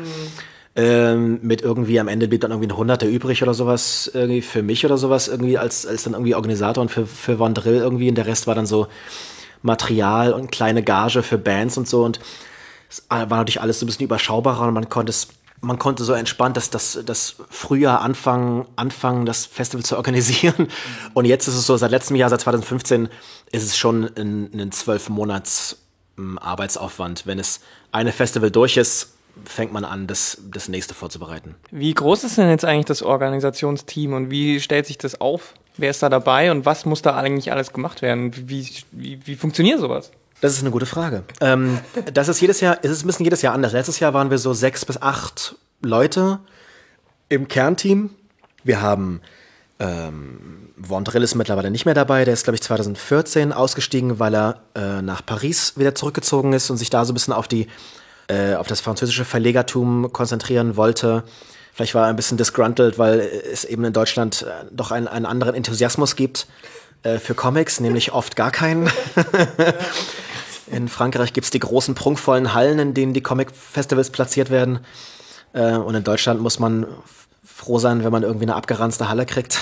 Ähm, 0.76 1.40
mit 1.42 1.62
irgendwie 1.62 1.98
am 1.98 2.06
Ende 2.06 2.28
blieb 2.28 2.42
dann 2.42 2.52
irgendwie 2.52 2.68
ein 2.68 2.76
Hunderter 2.76 3.08
übrig 3.08 3.42
oder 3.42 3.52
sowas 3.52 4.08
irgendwie 4.14 4.42
für 4.42 4.62
mich 4.62 4.84
oder 4.84 4.96
sowas 4.96 5.26
irgendwie 5.26 5.58
als, 5.58 5.86
als 5.86 6.04
dann 6.04 6.12
irgendwie 6.12 6.36
Organisator 6.36 6.82
und 6.82 6.90
für, 6.90 7.04
für 7.04 7.38
Von 7.38 7.54
Drill 7.54 7.78
irgendwie 7.78 8.08
und 8.08 8.14
der 8.14 8.26
Rest 8.26 8.46
war 8.46 8.54
dann 8.54 8.66
so 8.66 8.86
Material 9.62 10.32
und 10.32 10.52
kleine 10.52 10.84
Gage 10.84 11.24
für 11.24 11.36
Bands 11.36 11.78
und 11.78 11.88
so 11.88 12.04
und 12.04 12.20
es 12.88 13.04
war 13.08 13.26
natürlich 13.26 13.60
alles 13.60 13.80
so 13.80 13.86
ein 13.86 13.88
bisschen 13.88 14.04
überschaubarer 14.04 14.68
und 14.68 14.74
man 14.74 14.88
konnte 14.88 15.10
es 15.10 15.28
man 15.60 15.78
konnte 15.78 16.04
so 16.04 16.12
entspannt 16.12 16.56
das, 16.56 16.70
das, 16.70 16.98
das 17.04 17.36
Frühjahr 17.50 18.00
anfangen, 18.00 18.66
anfangen, 18.76 19.26
das 19.26 19.46
Festival 19.46 19.84
zu 19.84 19.96
organisieren. 19.96 20.68
Und 21.14 21.24
jetzt 21.24 21.48
ist 21.48 21.54
es 21.54 21.66
so, 21.66 21.76
seit 21.76 21.90
letztem 21.90 22.16
Jahr, 22.16 22.30
seit 22.30 22.40
2015, 22.42 23.08
ist 23.50 23.62
es 23.64 23.76
schon 23.76 24.10
ein, 24.16 24.50
ein 24.54 24.72
zwölf 24.72 25.08
Monats 25.08 25.78
ähm, 26.16 26.38
Arbeitsaufwand. 26.38 27.26
Wenn 27.26 27.38
es 27.38 27.60
eine 27.92 28.12
Festival 28.12 28.50
durch 28.50 28.76
ist, 28.76 29.14
fängt 29.44 29.72
man 29.72 29.84
an, 29.84 30.06
das, 30.06 30.38
das 30.50 30.68
nächste 30.68 30.94
vorzubereiten. 30.94 31.54
Wie 31.70 31.94
groß 31.94 32.24
ist 32.24 32.38
denn 32.38 32.50
jetzt 32.50 32.64
eigentlich 32.64 32.86
das 32.86 33.02
Organisationsteam 33.02 34.12
und 34.12 34.30
wie 34.30 34.60
stellt 34.60 34.86
sich 34.86 34.98
das 34.98 35.20
auf? 35.20 35.54
Wer 35.76 35.90
ist 35.90 36.02
da 36.02 36.08
dabei 36.08 36.50
und 36.50 36.66
was 36.66 36.84
muss 36.84 37.02
da 37.02 37.16
eigentlich 37.16 37.52
alles 37.52 37.72
gemacht 37.72 38.02
werden? 38.02 38.32
Wie, 38.48 38.68
wie, 38.90 39.20
wie 39.24 39.36
funktioniert 39.36 39.78
sowas? 39.78 40.10
Das 40.40 40.52
ist 40.52 40.60
eine 40.60 40.70
gute 40.70 40.86
Frage. 40.86 41.24
Ähm, 41.40 41.80
das 42.12 42.28
ist 42.28 42.40
jedes 42.40 42.60
Jahr, 42.60 42.78
es 42.82 42.90
ist 42.90 43.04
ein 43.04 43.08
bisschen 43.08 43.24
jedes 43.24 43.42
Jahr 43.42 43.54
anders. 43.54 43.72
Letztes 43.72 43.98
Jahr 43.98 44.14
waren 44.14 44.30
wir 44.30 44.38
so 44.38 44.52
sechs 44.54 44.84
bis 44.84 45.00
acht 45.02 45.56
Leute 45.82 46.38
im 47.28 47.48
Kernteam. 47.48 48.10
Wir 48.62 48.80
haben 48.80 49.20
ähm, 49.80 50.70
Vondrill 50.80 51.22
ist 51.22 51.34
mittlerweile 51.34 51.70
nicht 51.70 51.84
mehr 51.84 51.94
dabei. 51.94 52.24
Der 52.24 52.34
ist, 52.34 52.44
glaube 52.44 52.56
ich, 52.56 52.62
2014 52.62 53.52
ausgestiegen, 53.52 54.18
weil 54.18 54.34
er 54.34 54.62
äh, 54.74 55.02
nach 55.02 55.24
Paris 55.24 55.74
wieder 55.76 55.94
zurückgezogen 55.94 56.52
ist 56.52 56.70
und 56.70 56.76
sich 56.76 56.90
da 56.90 57.04
so 57.04 57.12
ein 57.12 57.14
bisschen 57.14 57.34
auf 57.34 57.48
die 57.48 57.68
äh, 58.28 58.54
auf 58.54 58.66
das 58.66 58.80
französische 58.80 59.24
Verlegertum 59.24 60.12
konzentrieren 60.12 60.76
wollte. 60.76 61.24
Vielleicht 61.72 61.94
war 61.94 62.04
er 62.04 62.08
ein 62.10 62.16
bisschen 62.16 62.36
disgruntled, 62.36 62.98
weil 62.98 63.20
es 63.20 63.64
eben 63.64 63.84
in 63.84 63.92
Deutschland 63.92 64.42
äh, 64.42 64.66
doch 64.70 64.90
einen, 64.90 65.08
einen 65.08 65.26
anderen 65.26 65.54
Enthusiasmus 65.54 66.16
gibt 66.16 66.46
äh, 67.02 67.18
für 67.18 67.34
Comics, 67.34 67.80
nämlich 67.80 68.12
oft 68.12 68.36
gar 68.36 68.50
keinen. 68.50 68.90
In 70.70 70.88
Frankreich 70.88 71.32
gibt 71.32 71.44
es 71.44 71.50
die 71.50 71.58
großen 71.58 71.94
prunkvollen 71.94 72.54
Hallen, 72.54 72.78
in 72.78 72.94
denen 72.94 73.14
die 73.14 73.22
Comic-Festivals 73.22 74.10
platziert 74.10 74.50
werden. 74.50 74.80
Äh, 75.52 75.72
und 75.72 75.94
in 75.94 76.04
Deutschland 76.04 76.40
muss 76.40 76.58
man 76.58 76.86
froh 77.44 77.78
sein, 77.78 78.04
wenn 78.04 78.12
man 78.12 78.22
irgendwie 78.22 78.44
eine 78.44 78.54
abgeranzte 78.54 79.08
Halle 79.08 79.26
kriegt. 79.26 79.60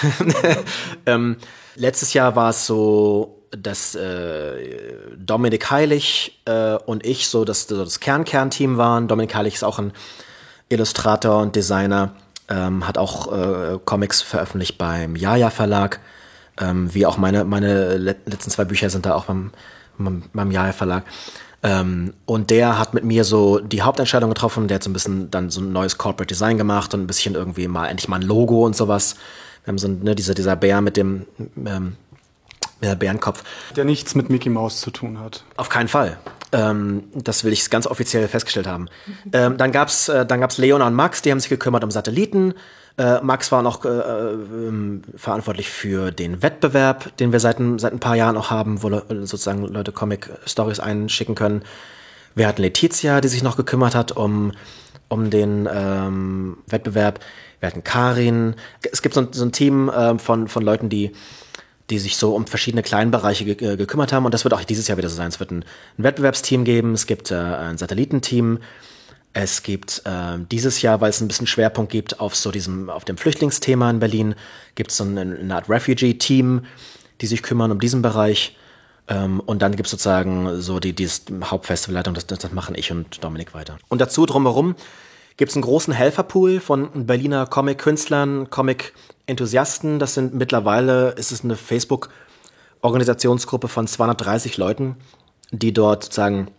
ähm, 1.06 1.36
letztes 1.76 2.12
Jahr 2.12 2.36
war 2.36 2.50
es 2.50 2.66
so, 2.66 3.42
dass 3.50 3.94
äh, 3.94 5.16
Dominik 5.16 5.70
Heilig 5.70 6.42
äh, 6.44 6.74
und 6.74 7.06
ich 7.06 7.28
so 7.28 7.44
das, 7.44 7.66
das 7.66 8.00
Kern-Kern-Team 8.00 8.76
waren. 8.76 9.08
Dominik 9.08 9.34
Heilig 9.34 9.54
ist 9.54 9.64
auch 9.64 9.78
ein 9.78 9.92
Illustrator 10.68 11.40
und 11.40 11.56
Designer, 11.56 12.12
ähm, 12.48 12.86
hat 12.86 12.98
auch 12.98 13.32
äh, 13.32 13.78
Comics 13.84 14.20
veröffentlicht 14.20 14.78
beim 14.78 15.16
Jaja 15.16 15.50
Verlag. 15.50 16.00
Ähm, 16.60 16.92
wie 16.92 17.06
auch 17.06 17.18
meine, 17.18 17.44
meine 17.44 17.96
letzten 17.96 18.50
zwei 18.50 18.64
Bücher 18.64 18.90
sind 18.90 19.06
da 19.06 19.14
auch 19.14 19.24
beim 19.24 19.52
beim 19.98 20.50
Jahr 20.50 20.72
Verlag. 20.72 21.04
Ähm, 21.62 22.14
und 22.26 22.50
der 22.50 22.78
hat 22.78 22.94
mit 22.94 23.04
mir 23.04 23.24
so 23.24 23.58
die 23.58 23.82
Hauptentscheidung 23.82 24.30
getroffen. 24.30 24.68
Der 24.68 24.76
hat 24.76 24.84
so 24.84 24.90
ein 24.90 24.92
bisschen 24.92 25.30
dann 25.30 25.50
so 25.50 25.60
ein 25.60 25.72
neues 25.72 25.98
Corporate 25.98 26.32
Design 26.32 26.58
gemacht 26.58 26.94
und 26.94 27.00
ein 27.00 27.06
bisschen 27.06 27.34
irgendwie 27.34 27.66
mal 27.66 27.88
endlich 27.88 28.08
mal 28.08 28.16
ein 28.16 28.22
Logo 28.22 28.64
und 28.64 28.76
sowas. 28.76 29.16
Wir 29.64 29.72
haben 29.72 29.78
so 29.78 29.88
ne, 29.88 30.14
dieser, 30.14 30.34
dieser 30.34 30.54
Bär 30.54 30.80
mit 30.80 30.96
dem 30.96 31.26
ähm, 31.66 31.96
der 32.82 32.94
Bärenkopf. 32.94 33.42
Der 33.74 33.84
nichts 33.84 34.14
mit 34.14 34.28
Mickey 34.30 34.50
Mouse 34.50 34.80
zu 34.80 34.90
tun 34.90 35.18
hat. 35.18 35.44
Auf 35.56 35.68
keinen 35.68 35.88
Fall. 35.88 36.18
Ähm, 36.52 37.04
das 37.14 37.42
will 37.42 37.52
ich 37.52 37.68
ganz 37.70 37.86
offiziell 37.86 38.28
festgestellt 38.28 38.66
haben. 38.66 38.88
Ähm, 39.32 39.56
dann 39.56 39.72
gab's 39.72 40.08
äh, 40.08 40.24
dann 40.24 40.40
gab's 40.40 40.58
Leona 40.58 40.86
und 40.86 40.94
Max, 40.94 41.22
die 41.22 41.30
haben 41.30 41.40
sich 41.40 41.48
gekümmert 41.48 41.82
um 41.82 41.90
Satelliten. 41.90 42.54
Äh, 42.98 43.20
Max 43.20 43.52
war 43.52 43.62
noch 43.62 43.84
äh, 43.84 43.88
äh, 43.88 45.00
verantwortlich 45.16 45.68
für 45.68 46.10
den 46.10 46.42
Wettbewerb, 46.42 47.14
den 47.18 47.32
wir 47.32 47.40
seit, 47.40 47.58
seit 47.76 47.92
ein 47.92 48.00
paar 48.00 48.16
Jahren 48.16 48.36
auch 48.36 48.50
haben, 48.50 48.82
wo 48.82 48.88
sozusagen 48.88 49.66
Leute 49.66 49.92
Comic-Stories 49.92 50.80
einschicken 50.80 51.34
können. 51.34 51.62
Wir 52.34 52.48
hatten 52.48 52.62
Letizia, 52.62 53.20
die 53.20 53.28
sich 53.28 53.42
noch 53.42 53.56
gekümmert 53.56 53.94
hat 53.94 54.12
um, 54.12 54.52
um 55.08 55.28
den 55.28 55.68
ähm, 55.70 56.58
Wettbewerb. 56.66 57.20
Wir 57.60 57.68
hatten 57.68 57.84
Karin. 57.84 58.54
Es 58.90 59.02
gibt 59.02 59.14
so, 59.14 59.26
so 59.30 59.44
ein 59.44 59.52
Team 59.52 59.88
äh, 59.90 60.18
von, 60.18 60.48
von 60.48 60.62
Leuten, 60.62 60.88
die 60.88 61.12
die 61.90 61.98
sich 61.98 62.16
so 62.16 62.34
um 62.34 62.46
verschiedene 62.46 62.82
Kleinbereiche 62.82 63.44
ge 63.44 63.72
äh, 63.72 63.76
gekümmert 63.76 64.12
haben. 64.12 64.24
Und 64.24 64.34
das 64.34 64.44
wird 64.44 64.54
auch 64.54 64.64
dieses 64.64 64.88
Jahr 64.88 64.98
wieder 64.98 65.08
so 65.08 65.16
sein. 65.16 65.28
Es 65.28 65.38
wird 65.38 65.50
ein, 65.50 65.64
ein 65.98 66.04
Wettbewerbsteam 66.04 66.64
geben, 66.64 66.94
es 66.94 67.06
gibt 67.06 67.30
äh, 67.30 67.36
ein 67.36 67.78
Satellitenteam, 67.78 68.58
es 69.38 69.62
gibt 69.62 70.00
äh, 70.06 70.38
dieses 70.50 70.80
Jahr, 70.80 71.02
weil 71.02 71.10
es 71.10 71.20
ein 71.20 71.28
bisschen 71.28 71.46
Schwerpunkt 71.46 71.92
gibt 71.92 72.20
auf 72.20 72.34
so 72.34 72.50
diesem, 72.50 72.88
auf 72.88 73.04
dem 73.04 73.18
Flüchtlingsthema 73.18 73.90
in 73.90 73.98
Berlin, 73.98 74.34
gibt 74.76 74.92
es 74.92 74.96
so 74.96 75.04
eine, 75.04 75.20
eine 75.20 75.54
Art 75.54 75.68
Refugee-Team, 75.68 76.64
die 77.20 77.26
sich 77.26 77.42
kümmern 77.42 77.70
um 77.70 77.78
diesen 77.78 78.00
Bereich. 78.00 78.56
Ähm, 79.08 79.40
und 79.40 79.60
dann 79.60 79.76
gibt 79.76 79.88
es 79.88 79.90
sozusagen 79.90 80.62
so 80.62 80.80
die, 80.80 80.94
die 80.94 81.06
Hauptfestivalleitung, 81.44 82.14
das, 82.14 82.26
das 82.26 82.50
machen 82.52 82.74
ich 82.78 82.90
und 82.90 83.22
Dominik 83.22 83.52
weiter. 83.52 83.76
Und 83.88 84.00
dazu 84.00 84.24
drumherum 84.24 84.74
gibt 85.36 85.50
es 85.50 85.56
einen 85.56 85.64
großen 85.64 85.92
Helferpool 85.92 86.60
von 86.60 87.04
Berliner 87.06 87.46
Comic-Künstlern, 87.46 88.48
Comic-Enthusiasten. 88.48 89.98
Das 89.98 90.14
sind 90.14 90.32
mittlerweile, 90.32 91.10
ist 91.10 91.30
es 91.30 91.44
eine 91.44 91.56
Facebook-Organisationsgruppe 91.56 93.68
von 93.68 93.86
230 93.86 94.56
Leuten, 94.56 94.96
die 95.50 95.74
dort 95.74 96.04
sozusagen 96.04 96.50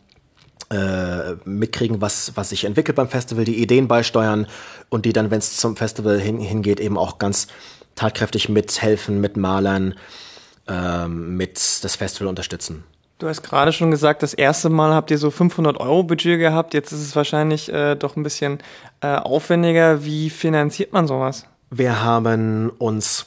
mitkriegen, 1.46 2.02
was, 2.02 2.34
was 2.36 2.50
sich 2.50 2.66
entwickelt 2.66 2.98
beim 2.98 3.08
Festival, 3.08 3.46
die 3.46 3.62
Ideen 3.62 3.88
beisteuern 3.88 4.48
und 4.90 5.06
die 5.06 5.14
dann, 5.14 5.32
wenn 5.32 5.40
es 5.40 5.56
zum 5.56 5.78
Festival 5.78 6.20
hin, 6.20 6.40
hingeht, 6.40 6.82
eben 6.82 6.98
auch 6.98 7.20
ganz 7.20 7.48
tatkräftig 7.96 8.48
mithelfen, 8.48 9.20
mit 9.20 9.36
Malern, 9.36 9.96
ähm, 10.68 11.36
mit 11.36 11.84
das 11.84 11.96
Festival 11.96 12.28
unterstützen. 12.28 12.84
Du 13.20 13.28
hast 13.28 13.42
gerade 13.42 13.74
schon 13.74 13.90
gesagt, 13.90 14.22
das 14.22 14.36
erste 14.36 14.70
Mal 14.70 14.94
habt 14.94 15.10
ihr 15.10 15.18
so 15.18 15.32
500 15.32 15.80
Euro 15.80 16.04
Budget 16.04 16.40
gehabt. 16.40 16.76
Jetzt 16.76 16.92
ist 16.92 17.02
es 17.02 17.16
wahrscheinlich 17.16 17.72
äh, 17.74 17.96
doch 17.96 18.16
ein 18.16 18.22
bisschen 18.22 18.60
äh, 19.02 19.16
aufwendiger. 19.16 20.06
Wie 20.06 20.30
finanziert 20.30 20.94
man 20.94 21.08
sowas? 21.08 21.46
Wir 21.72 22.04
haben 22.04 22.70
uns 22.78 23.26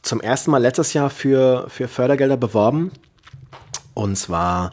zum 0.00 0.22
ersten 0.22 0.50
Mal 0.50 0.62
letztes 0.62 0.94
Jahr 0.94 1.10
für, 1.10 1.66
für 1.68 1.86
Fördergelder 1.86 2.38
beworben. 2.38 2.92
Und 3.92 4.16
zwar 4.16 4.72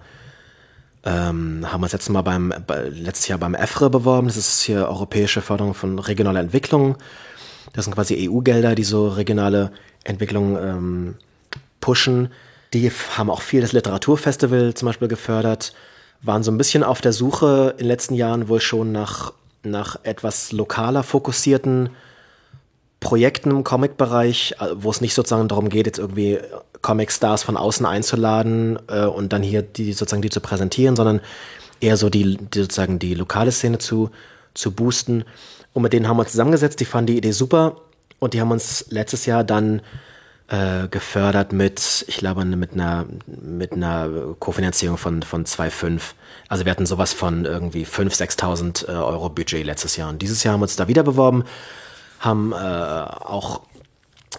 ähm, 1.05 1.65
haben 1.69 1.83
uns 1.83 1.91
letztes, 1.91 2.10
Mal 2.10 2.22
beim, 2.22 2.53
bei, 2.65 2.89
letztes 2.89 3.27
Jahr 3.27 3.39
beim 3.39 3.55
EFRE 3.55 3.89
beworben. 3.89 4.27
Das 4.27 4.38
ist 4.38 4.62
hier 4.62 4.88
Europäische 4.88 5.41
Förderung 5.41 5.74
von 5.74 6.00
regionaler 6.00 6.39
Entwicklung. 6.39 6.98
Das 7.74 7.86
sind 7.86 7.93
quasi 7.93 8.29
EU-Gelder, 8.29 8.75
die 8.75 8.83
so 8.83 9.07
regionale 9.07 9.72
Entwicklung 10.03 10.57
ähm, 10.57 11.15
pushen. 11.81 12.29
Die 12.74 12.89
haben 13.17 13.29
auch 13.29 13.41
viel 13.41 13.62
das 13.62 13.74
Literaturfestival 13.74 14.74
zum 14.74 14.88
Beispiel 14.88 15.07
gefördert, 15.07 15.74
waren 16.22 16.43
so 16.43 16.51
ein 16.51 16.57
bisschen 16.57 16.83
auf 16.83 17.01
der 17.01 17.13
Suche 17.13 17.72
in 17.74 17.79
den 17.79 17.88
letzten 17.88 18.15
Jahren 18.15 18.48
wohl 18.48 18.62
schon 18.62 18.91
nach, 18.91 19.33
nach 19.63 19.98
etwas 20.03 20.51
lokaler 20.51 21.03
fokussierten 21.03 21.89
Projekten 23.03 23.51
im 23.51 23.63
Comic-Bereich, 23.63 24.55
äh, 24.60 24.67
wo 24.75 24.89
es 24.89 25.01
nicht 25.01 25.13
sozusagen 25.13 25.48
darum 25.48 25.69
geht, 25.69 25.86
jetzt 25.86 26.00
irgendwie 26.00 26.39
Comic-Stars 26.81 27.43
von 27.43 27.57
außen 27.57 27.86
einzuladen 27.86 28.79
äh, 28.88 29.05
und 29.05 29.33
dann 29.33 29.43
hier 29.43 29.62
die 29.62 29.93
sozusagen 29.93 30.22
die 30.22 30.29
zu 30.29 30.41
präsentieren, 30.41 30.95
sondern 30.95 31.22
eher 31.79 31.98
so 31.98 32.10
die, 32.10 32.38
die 32.38 32.62
sozusagen 32.62 33.00
die 33.00 33.13
lokale 33.13 33.51
Szene 33.51 33.77
zu, 33.77 34.10
zu 34.53 34.72
boosten. 34.72 35.24
Und 35.74 35.83
mit 35.83 35.93
denen 35.93 36.07
haben 36.07 36.17
wir 36.17 36.22
uns 36.22 36.31
zusammengesetzt, 36.31 36.79
die 36.79 36.86
fanden 36.86 37.07
die 37.07 37.17
Idee 37.17 37.31
super 37.31 37.77
und 38.19 38.33
die 38.33 38.41
haben 38.41 38.51
uns 38.51 38.86
letztes 38.89 39.25
Jahr 39.25 39.43
dann 39.43 39.81
äh, 40.50 40.88
gefördert 40.89 41.53
mit, 41.53 42.05
ich 42.07 42.17
glaube, 42.17 42.45
mit 42.45 42.74
einer, 42.74 43.05
mit 43.25 43.74
einer 43.74 44.36
Kofinanzierung 44.39 44.98
von, 44.98 45.24
von 45.24 45.45
2,5. 45.45 46.01
Also 46.48 46.65
wir 46.65 46.72
hatten 46.72 46.86
sowas 46.86 47.13
von 47.13 47.45
irgendwie 47.45 47.86
5.000, 47.86 48.86
6.000 48.86 48.88
äh, 48.88 48.91
Euro 48.91 49.29
Budget 49.29 49.65
letztes 49.65 49.95
Jahr. 49.95 50.10
Und 50.10 50.22
dieses 50.22 50.43
Jahr 50.43 50.53
haben 50.53 50.60
wir 50.60 50.65
uns 50.65 50.75
da 50.75 50.88
wieder 50.88 51.03
beworben 51.03 51.43
haben 52.24 52.53
äh, 52.53 52.56
auch 52.56 53.62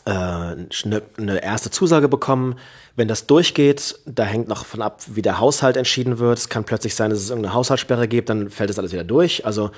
äh, 0.06 0.10
eine, 0.10 1.02
eine 1.18 1.42
erste 1.42 1.70
Zusage 1.70 2.08
bekommen. 2.08 2.56
Wenn 2.96 3.08
das 3.08 3.26
durchgeht, 3.26 3.98
da 4.06 4.24
hängt 4.24 4.48
noch 4.48 4.64
von 4.64 4.82
ab, 4.82 5.02
wie 5.06 5.22
der 5.22 5.38
Haushalt 5.38 5.76
entschieden 5.76 6.18
wird. 6.18 6.38
Es 6.38 6.48
kann 6.48 6.64
plötzlich 6.64 6.94
sein, 6.94 7.10
dass 7.10 7.20
es 7.20 7.30
irgendeine 7.30 7.54
Haushaltssperre 7.54 8.08
gibt, 8.08 8.28
dann 8.28 8.50
fällt 8.50 8.70
das 8.70 8.78
alles 8.78 8.92
wieder 8.92 9.04
durch. 9.04 9.44
Also 9.44 9.70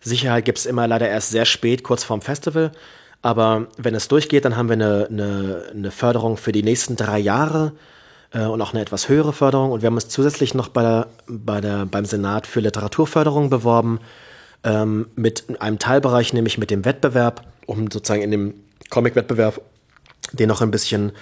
Sicherheit 0.00 0.44
gibt 0.44 0.58
es 0.58 0.66
immer 0.66 0.86
leider 0.86 1.08
erst 1.08 1.30
sehr 1.30 1.44
spät, 1.44 1.82
kurz 1.82 2.04
vorm 2.04 2.22
Festival. 2.22 2.72
Aber 3.22 3.68
wenn 3.78 3.94
es 3.94 4.08
durchgeht, 4.08 4.44
dann 4.44 4.56
haben 4.56 4.68
wir 4.68 4.74
eine, 4.74 5.06
eine, 5.10 5.64
eine 5.70 5.90
Förderung 5.90 6.36
für 6.36 6.52
die 6.52 6.62
nächsten 6.62 6.96
drei 6.96 7.18
Jahre 7.18 7.72
äh, 8.32 8.44
und 8.44 8.60
auch 8.60 8.72
eine 8.72 8.82
etwas 8.82 9.08
höhere 9.08 9.32
Förderung. 9.32 9.72
Und 9.72 9.82
wir 9.82 9.86
haben 9.86 9.94
uns 9.94 10.08
zusätzlich 10.08 10.54
noch 10.54 10.68
bei 10.68 11.06
bei 11.26 11.60
der, 11.60 11.86
beim 11.86 12.04
Senat 12.04 12.46
für 12.46 12.60
Literaturförderung 12.60 13.48
beworben 13.48 14.00
ähm, 14.64 15.08
mit 15.14 15.60
einem 15.60 15.78
Teilbereich, 15.78 16.32
nämlich 16.32 16.58
mit 16.58 16.70
dem 16.70 16.84
Wettbewerb, 16.84 17.46
um 17.66 17.90
sozusagen 17.90 18.22
in 18.22 18.30
dem 18.30 18.54
Comic-Wettbewerb 18.90 19.60
den 20.32 20.48
noch 20.48 20.62
ein 20.62 20.70
bisschen 20.70 21.12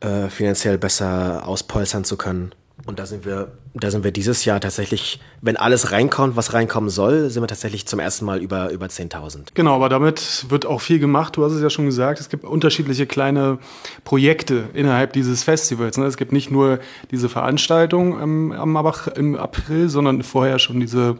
äh, 0.00 0.28
finanziell 0.28 0.78
besser 0.78 1.46
auspolstern 1.46 2.04
zu 2.04 2.16
können. 2.16 2.52
Und 2.86 2.98
da 2.98 3.06
sind 3.06 3.24
wir, 3.24 3.52
da 3.72 3.90
sind 3.90 4.04
wir 4.04 4.10
dieses 4.10 4.44
Jahr 4.44 4.60
tatsächlich, 4.60 5.20
wenn 5.40 5.56
alles 5.56 5.92
reinkommt, 5.92 6.36
was 6.36 6.52
reinkommen 6.52 6.90
soll, 6.90 7.30
sind 7.30 7.42
wir 7.42 7.46
tatsächlich 7.46 7.86
zum 7.86 7.98
ersten 7.98 8.26
Mal 8.26 8.42
über, 8.42 8.70
über 8.70 8.86
10.000. 8.86 9.54
Genau, 9.54 9.76
aber 9.76 9.88
damit 9.88 10.46
wird 10.50 10.66
auch 10.66 10.80
viel 10.80 10.98
gemacht. 10.98 11.36
Du 11.36 11.44
hast 11.44 11.52
es 11.52 11.62
ja 11.62 11.70
schon 11.70 11.86
gesagt, 11.86 12.20
es 12.20 12.28
gibt 12.28 12.44
unterschiedliche 12.44 13.06
kleine 13.06 13.58
Projekte 14.02 14.64
innerhalb 14.74 15.14
dieses 15.14 15.44
Festivals. 15.44 15.96
Ne? 15.96 16.04
Es 16.04 16.16
gibt 16.16 16.32
nicht 16.32 16.50
nur 16.50 16.80
diese 17.10 17.28
Veranstaltung 17.28 18.20
am 18.20 18.76
Abach 18.76 19.06
im 19.06 19.36
April, 19.36 19.88
sondern 19.88 20.22
vorher 20.22 20.58
schon 20.58 20.80
diese 20.80 21.16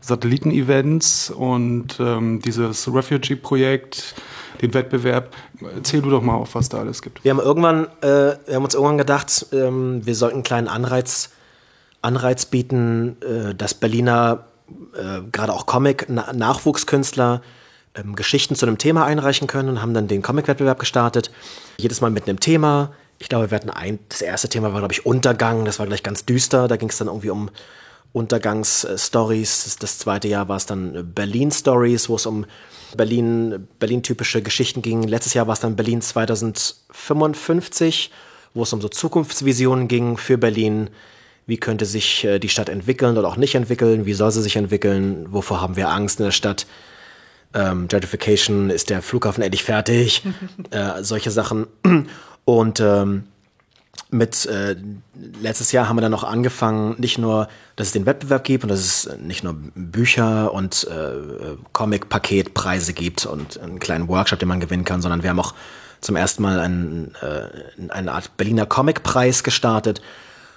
Satelliten-Events 0.00 1.30
und 1.30 1.98
ähm, 1.98 2.42
dieses 2.42 2.92
Refugee-Projekt 2.92 4.16
den 4.62 4.74
Wettbewerb. 4.74 5.34
Erzähl 5.74 6.02
du 6.02 6.10
doch 6.10 6.22
mal 6.22 6.34
auf, 6.34 6.54
was 6.54 6.68
da 6.68 6.78
alles 6.78 7.02
gibt. 7.02 7.24
Wir 7.24 7.30
haben 7.30 7.40
irgendwann, 7.40 7.86
äh, 8.00 8.36
wir 8.46 8.54
haben 8.54 8.64
uns 8.64 8.74
irgendwann 8.74 8.98
gedacht, 8.98 9.46
ähm, 9.52 10.04
wir 10.04 10.14
sollten 10.14 10.36
einen 10.36 10.42
kleinen 10.42 10.68
Anreiz, 10.68 11.30
Anreiz 12.02 12.46
bieten, 12.46 13.16
äh, 13.22 13.54
dass 13.54 13.74
Berliner, 13.74 14.44
äh, 14.94 15.22
gerade 15.32 15.52
auch 15.52 15.66
Comic-Nachwuchskünstler, 15.66 17.42
ähm, 17.94 18.14
Geschichten 18.14 18.54
zu 18.54 18.66
einem 18.66 18.78
Thema 18.78 19.04
einreichen 19.04 19.46
können 19.46 19.68
und 19.68 19.82
haben 19.82 19.94
dann 19.94 20.08
den 20.08 20.22
Comic-Wettbewerb 20.22 20.78
gestartet. 20.78 21.30
Jedes 21.78 22.00
Mal 22.00 22.10
mit 22.10 22.28
einem 22.28 22.40
Thema. 22.40 22.92
Ich 23.18 23.28
glaube, 23.28 23.50
wir 23.50 23.56
hatten 23.56 23.70
ein, 23.70 23.98
das 24.08 24.20
erste 24.20 24.48
Thema 24.48 24.72
war, 24.72 24.80
glaube 24.80 24.92
ich, 24.92 25.06
Untergang. 25.06 25.64
Das 25.64 25.78
war 25.78 25.86
gleich 25.86 26.02
ganz 26.02 26.26
düster. 26.26 26.68
Da 26.68 26.76
ging 26.76 26.90
es 26.90 26.98
dann 26.98 27.08
irgendwie 27.08 27.30
um 27.30 27.50
Untergangsstories. 28.12 29.64
Das, 29.64 29.76
das 29.76 29.98
zweite 29.98 30.28
Jahr 30.28 30.48
war 30.48 30.56
es 30.56 30.66
dann 30.66 31.12
Berlin 31.14 31.50
Stories, 31.50 32.08
wo 32.08 32.16
es 32.16 32.26
um 32.26 32.44
Berlin, 32.96 33.68
Berlin-typische 33.78 34.42
Geschichten 34.42 34.82
ging. 34.82 35.02
Letztes 35.02 35.34
Jahr 35.34 35.46
war 35.46 35.54
es 35.54 35.60
dann 35.60 35.76
Berlin 35.76 36.00
2055, 36.00 38.10
wo 38.54 38.62
es 38.62 38.72
um 38.72 38.80
so 38.80 38.88
Zukunftsvisionen 38.88 39.88
ging 39.88 40.16
für 40.16 40.38
Berlin. 40.38 40.90
Wie 41.46 41.58
könnte 41.58 41.86
sich 41.86 42.24
äh, 42.24 42.38
die 42.38 42.48
Stadt 42.48 42.68
entwickeln 42.68 43.16
oder 43.16 43.28
auch 43.28 43.36
nicht 43.36 43.54
entwickeln? 43.54 44.06
Wie 44.06 44.14
soll 44.14 44.32
sie 44.32 44.42
sich 44.42 44.56
entwickeln? 44.56 45.32
Wovor 45.32 45.60
haben 45.60 45.76
wir 45.76 45.90
Angst 45.90 46.18
in 46.18 46.24
der 46.24 46.32
Stadt? 46.32 46.66
Ähm, 47.54 47.88
Gentrification, 47.88 48.70
ist 48.70 48.90
der 48.90 49.02
Flughafen 49.02 49.42
endlich 49.42 49.62
fertig? 49.62 50.22
äh, 50.70 51.02
solche 51.02 51.30
Sachen. 51.30 51.66
Und 52.44 52.80
ähm, 52.80 53.24
mit 54.10 54.46
äh, 54.46 54.76
letztes 55.40 55.72
Jahr 55.72 55.88
haben 55.88 55.96
wir 55.96 56.00
dann 56.00 56.12
noch 56.12 56.24
angefangen, 56.24 56.94
nicht 56.98 57.18
nur, 57.18 57.48
dass 57.74 57.88
es 57.88 57.92
den 57.92 58.06
Wettbewerb 58.06 58.44
gibt 58.44 58.64
und 58.64 58.70
dass 58.70 58.80
es 58.80 59.18
nicht 59.18 59.42
nur 59.42 59.56
Bücher 59.74 60.52
und 60.52 60.86
äh, 60.90 61.56
Comic-Paketpreise 61.72 62.92
gibt 62.92 63.26
und 63.26 63.58
einen 63.58 63.78
kleinen 63.78 64.08
Workshop, 64.08 64.38
den 64.38 64.48
man 64.48 64.60
gewinnen 64.60 64.84
kann, 64.84 65.02
sondern 65.02 65.22
wir 65.22 65.30
haben 65.30 65.40
auch 65.40 65.54
zum 66.00 66.16
ersten 66.16 66.42
Mal 66.42 66.60
einen, 66.60 67.14
äh, 67.20 67.90
eine 67.90 68.12
Art 68.12 68.36
Berliner 68.36 68.66
Comic-Preis 68.66 69.42
gestartet, 69.42 70.00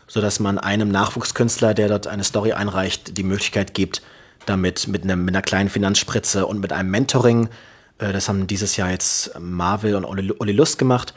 so 0.07 0.21
dass 0.21 0.39
man 0.39 0.57
einem 0.57 0.89
Nachwuchskünstler, 0.89 1.73
der 1.73 1.87
dort 1.87 2.07
eine 2.07 2.23
Story 2.23 2.53
einreicht, 2.53 3.17
die 3.17 3.23
Möglichkeit 3.23 3.73
gibt, 3.73 4.01
damit 4.45 4.87
mit, 4.87 5.03
einem, 5.03 5.25
mit 5.25 5.35
einer 5.35 5.41
kleinen 5.41 5.69
Finanzspritze 5.69 6.45
und 6.45 6.59
mit 6.59 6.71
einem 6.71 6.91
Mentoring, 6.91 7.49
äh, 7.97 8.13
das 8.13 8.29
haben 8.29 8.47
dieses 8.47 8.77
Jahr 8.77 8.91
jetzt 8.91 9.39
Marvel 9.39 9.95
und 9.95 10.05
Oli 10.05 10.51
Lust 10.51 10.77
gemacht, 10.77 11.13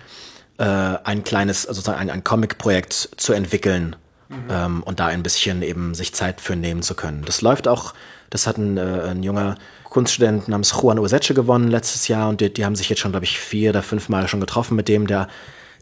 äh, 0.58 0.64
ein 0.64 1.24
kleines, 1.24 1.66
also 1.66 1.80
sozusagen 1.80 2.00
ein, 2.00 2.10
ein 2.10 2.24
Comic-Projekt 2.24 3.10
zu 3.16 3.32
entwickeln 3.32 3.96
mhm. 4.28 4.36
ähm, 4.50 4.82
und 4.82 5.00
da 5.00 5.06
ein 5.06 5.22
bisschen 5.22 5.62
eben 5.62 5.94
sich 5.94 6.14
Zeit 6.14 6.40
für 6.40 6.56
nehmen 6.56 6.82
zu 6.82 6.94
können. 6.94 7.24
Das 7.24 7.42
läuft 7.42 7.68
auch, 7.68 7.94
das 8.30 8.46
hat 8.46 8.58
ein, 8.58 8.76
äh, 8.76 9.02
ein 9.10 9.22
junger 9.22 9.56
Kunststudent 9.84 10.48
namens 10.48 10.72
Juan 10.72 10.98
Urseche 10.98 11.34
gewonnen 11.34 11.68
letztes 11.68 12.08
Jahr 12.08 12.28
und 12.28 12.40
die, 12.40 12.52
die 12.52 12.64
haben 12.64 12.76
sich 12.76 12.88
jetzt 12.88 13.00
schon, 13.00 13.12
glaube 13.12 13.24
ich, 13.24 13.38
vier 13.38 13.70
oder 13.70 13.82
fünf 13.82 14.08
Mal 14.08 14.28
schon 14.28 14.40
getroffen 14.40 14.76
mit 14.76 14.88
dem, 14.88 15.06
der 15.06 15.28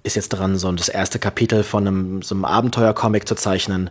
ist 0.03 0.17
jetzt 0.17 0.31
dran, 0.31 0.57
so 0.57 0.73
das 0.73 0.89
erste 0.89 1.19
Kapitel 1.19 1.63
von 1.63 1.87
einem, 1.87 2.23
so 2.23 2.35
einem 2.35 2.45
Abenteuer-Comic 2.45 3.29
zu 3.29 3.35
zeichnen. 3.35 3.91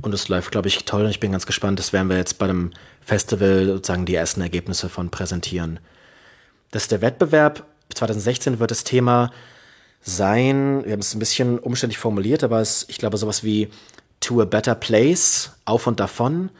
Und 0.00 0.14
es 0.14 0.28
läuft, 0.28 0.50
glaube 0.50 0.68
ich, 0.68 0.84
toll. 0.84 1.04
Und 1.04 1.10
ich 1.10 1.20
bin 1.20 1.32
ganz 1.32 1.46
gespannt. 1.46 1.78
Das 1.78 1.92
werden 1.92 2.08
wir 2.08 2.16
jetzt 2.16 2.38
bei 2.38 2.46
dem 2.46 2.70
Festival 3.00 3.66
sozusagen 3.66 4.06
die 4.06 4.14
ersten 4.14 4.40
Ergebnisse 4.40 4.88
von 4.88 5.10
präsentieren. 5.10 5.80
Das 6.70 6.82
ist 6.82 6.92
der 6.92 7.02
Wettbewerb. 7.02 7.66
2016 7.94 8.58
wird 8.58 8.70
das 8.70 8.84
Thema 8.84 9.30
sein, 10.02 10.84
wir 10.84 10.92
haben 10.92 11.00
es 11.00 11.14
ein 11.14 11.18
bisschen 11.18 11.58
umständlich 11.58 11.98
formuliert, 11.98 12.44
aber 12.44 12.60
es, 12.60 12.84
ich 12.88 12.98
glaube, 12.98 13.16
sowas 13.16 13.44
wie 13.44 13.68
To 14.20 14.40
a 14.40 14.44
Better 14.44 14.74
Place, 14.74 15.52
auf 15.64 15.86
und 15.86 16.00
davon. 16.00 16.50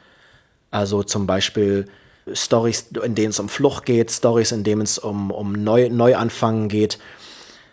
Also 0.70 1.02
zum 1.02 1.26
Beispiel 1.26 1.86
Stories, 2.32 2.86
in 3.04 3.14
denen 3.14 3.30
es 3.30 3.40
um 3.40 3.48
Flucht 3.48 3.84
geht, 3.84 4.10
Stories, 4.10 4.52
in 4.52 4.64
denen 4.64 4.82
es 4.82 4.98
um, 4.98 5.30
um 5.30 5.52
Neu 5.52 5.88
Neuanfangen 5.90 6.68
geht. 6.68 6.98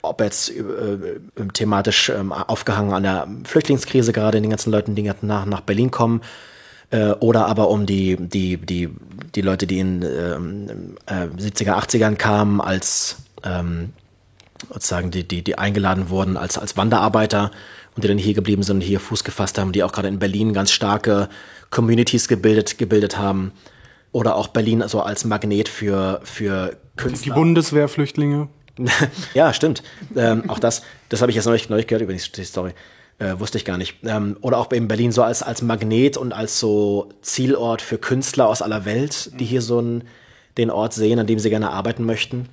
Ob 0.02 0.22
jetzt 0.22 0.50
äh, 0.52 1.20
thematisch 1.54 2.10
ähm, 2.10 2.32
aufgehangen 2.32 2.94
an 2.94 3.04
der 3.04 3.28
Flüchtlingskrise, 3.44 4.14
gerade 4.14 4.42
den 4.42 4.50
ganzen 4.50 4.72
Leuten, 4.72 4.96
die 4.96 5.04
nach, 5.22 5.46
nach 5.46 5.62
Berlin 5.62 5.92
kommen, 5.92 6.22
äh, 6.92 7.12
oder 7.12 7.46
aber 7.48 7.70
um 7.70 7.86
die, 7.86 8.16
die, 8.18 8.58
die, 8.58 8.90
die 9.36 9.42
Leute, 9.42 9.68
die 9.68 9.80
in 9.80 10.04
ähm, 10.04 10.96
äh, 11.06 11.26
70er, 11.26 11.74
80ern 11.74 12.16
kamen 12.16 12.62
als 12.62 13.18
ähm, 13.44 13.94
sozusagen 14.68 15.12
die, 15.12 15.28
die, 15.28 15.44
die 15.44 15.58
eingeladen 15.58 16.10
wurden 16.10 16.38
als, 16.38 16.58
als 16.58 16.78
Wanderarbeiter 16.78 17.52
und 17.96 18.04
die 18.04 18.08
dann 18.08 18.18
hier 18.18 18.34
geblieben 18.34 18.64
sind 18.64 18.78
und 18.78 18.82
hier 18.82 19.00
Fuß 19.00 19.24
gefasst 19.24 19.58
haben, 19.58 19.72
die 19.72 19.84
auch 19.84 19.92
gerade 19.92 20.08
in 20.08 20.20
Berlin 20.20 20.54
ganz 20.54 20.72
starke 20.72 21.30
Communities 21.70 22.28
gebildet, 22.28 22.78
gebildet 22.78 23.18
haben. 23.18 23.52
Oder 24.12 24.36
auch 24.36 24.48
Berlin 24.48 24.82
also 24.82 25.02
als 25.02 25.24
Magnet 25.24 25.70
für, 25.70 26.20
für 26.24 26.78
Künstler. 26.96 27.34
Die 27.34 27.40
Bundeswehrflüchtlinge. 27.40 28.50
ja, 29.34 29.54
stimmt. 29.54 29.84
Ähm, 30.16 30.50
auch 30.50 30.60
das, 30.60 30.84
das 31.10 31.22
habe 31.22 31.32
ich 31.32 31.36
jetzt 31.36 31.46
neulich, 31.46 31.70
neulich 31.70 31.88
gehört 31.88 32.02
über 32.02 32.14
die, 32.14 32.32
die 32.32 32.44
Story. 32.44 32.72
Äh, 33.20 33.40
wusste 33.40 33.58
ich 33.58 33.66
gar 33.66 33.78
nicht. 33.78 33.98
Ähm, 34.04 34.38
oder 34.42 34.58
auch 34.58 34.72
in 34.72 34.88
Berlin 34.88 35.12
so 35.12 35.22
als, 35.22 35.44
als 35.44 35.62
Magnet 35.62 36.16
und 36.16 36.32
als 36.32 36.60
so 36.60 37.10
Zielort 37.22 37.82
für 37.82 37.98
Künstler 37.98 38.48
aus 38.48 38.62
aller 38.62 38.86
Welt, 38.86 39.32
die 39.40 39.46
hier 39.46 39.62
so 39.62 39.80
einen, 39.80 40.04
den 40.58 40.72
Ort 40.72 40.94
sehen, 40.94 41.20
an 41.20 41.28
dem 41.28 41.38
sie 41.38 41.50
gerne 41.50 41.72
arbeiten 41.72 42.06
möchten. 42.06 42.48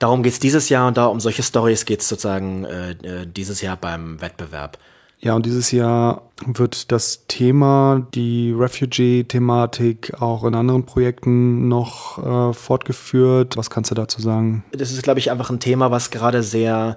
Darum 0.00 0.22
geht 0.22 0.32
es 0.32 0.40
dieses 0.40 0.70
Jahr 0.70 0.88
und 0.88 0.96
da 0.96 1.06
um 1.06 1.20
solche 1.20 1.42
Stories 1.42 1.84
geht 1.84 2.00
es 2.00 2.08
sozusagen 2.08 2.64
äh, 2.64 2.92
äh, 2.92 3.26
dieses 3.26 3.60
Jahr 3.60 3.76
beim 3.76 4.20
Wettbewerb. 4.20 4.78
Ja, 5.18 5.34
und 5.34 5.44
dieses 5.44 5.70
Jahr 5.70 6.22
wird 6.46 6.90
das 6.90 7.26
Thema, 7.28 8.06
die 8.14 8.54
Refugee-Thematik 8.56 10.14
auch 10.22 10.44
in 10.44 10.54
anderen 10.54 10.86
Projekten 10.86 11.68
noch 11.68 12.16
äh, 12.18 12.54
fortgeführt. 12.54 13.58
Was 13.58 13.68
kannst 13.68 13.90
du 13.90 13.94
dazu 13.94 14.22
sagen? 14.22 14.64
Das 14.72 14.90
ist, 14.90 15.02
glaube 15.02 15.20
ich, 15.20 15.30
einfach 15.30 15.50
ein 15.50 15.60
Thema, 15.60 15.90
was 15.90 16.10
gerade 16.10 16.42
sehr 16.42 16.96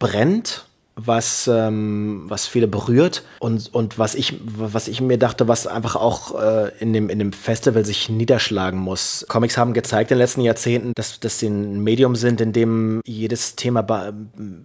brennt 0.00 0.66
was, 1.06 1.48
ähm, 1.48 2.24
was 2.28 2.46
viele 2.46 2.68
berührt 2.68 3.22
und, 3.38 3.72
und 3.72 3.98
was, 3.98 4.14
ich, 4.14 4.34
was 4.44 4.88
ich 4.88 5.00
mir 5.00 5.18
dachte, 5.18 5.48
was 5.48 5.66
einfach 5.66 5.96
auch 5.96 6.40
äh, 6.40 6.70
in, 6.78 6.92
dem, 6.92 7.08
in 7.08 7.18
dem 7.18 7.32
Festival 7.32 7.84
sich 7.84 8.08
niederschlagen 8.08 8.78
muss. 8.78 9.24
Comics 9.28 9.56
haben 9.56 9.72
gezeigt 9.72 10.10
in 10.10 10.16
den 10.16 10.22
letzten 10.22 10.42
Jahrzehnten, 10.42 10.92
dass, 10.94 11.20
dass 11.20 11.38
sie 11.38 11.48
ein 11.48 11.82
Medium 11.82 12.16
sind, 12.16 12.40
in 12.40 12.52
dem 12.52 13.00
jedes 13.04 13.56
Thema 13.56 13.82
be 13.82 14.12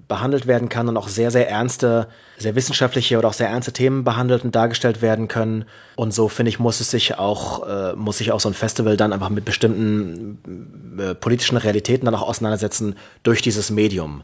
behandelt 0.08 0.48
werden 0.48 0.70
kann 0.70 0.88
und 0.88 0.98
auch 0.98 1.08
sehr, 1.08 1.32
sehr 1.32 1.50
ernste, 1.50 2.08
sehr 2.38 2.56
wissenschaftliche 2.56 3.18
oder 3.18 3.30
auch 3.30 3.34
sehr 3.34 3.50
ernste 3.50 3.74
Themen 3.74 4.04
behandelt 4.04 4.44
und 4.44 4.56
dargestellt 4.56 5.02
werden 5.02 5.28
können. 5.28 5.66
Und 5.96 6.14
so 6.14 6.28
finde 6.28 6.50
ich, 6.50 6.60
muss 6.60 6.80
es 6.80 6.92
sich 6.92 7.18
auch, 7.18 7.68
äh, 7.68 7.96
muss 7.96 8.18
sich 8.18 8.32
auch 8.32 8.40
so 8.40 8.50
ein 8.50 8.54
Festival 8.54 8.98
dann 8.98 9.14
einfach 9.14 9.30
mit 9.30 9.46
bestimmten 9.46 10.98
äh, 11.00 11.16
politischen 11.16 11.58
Realitäten 11.58 12.06
dann 12.06 12.16
auch 12.16 12.28
auseinandersetzen 12.28 12.96
durch 13.24 13.42
dieses 13.42 13.72
Medium. 13.72 14.24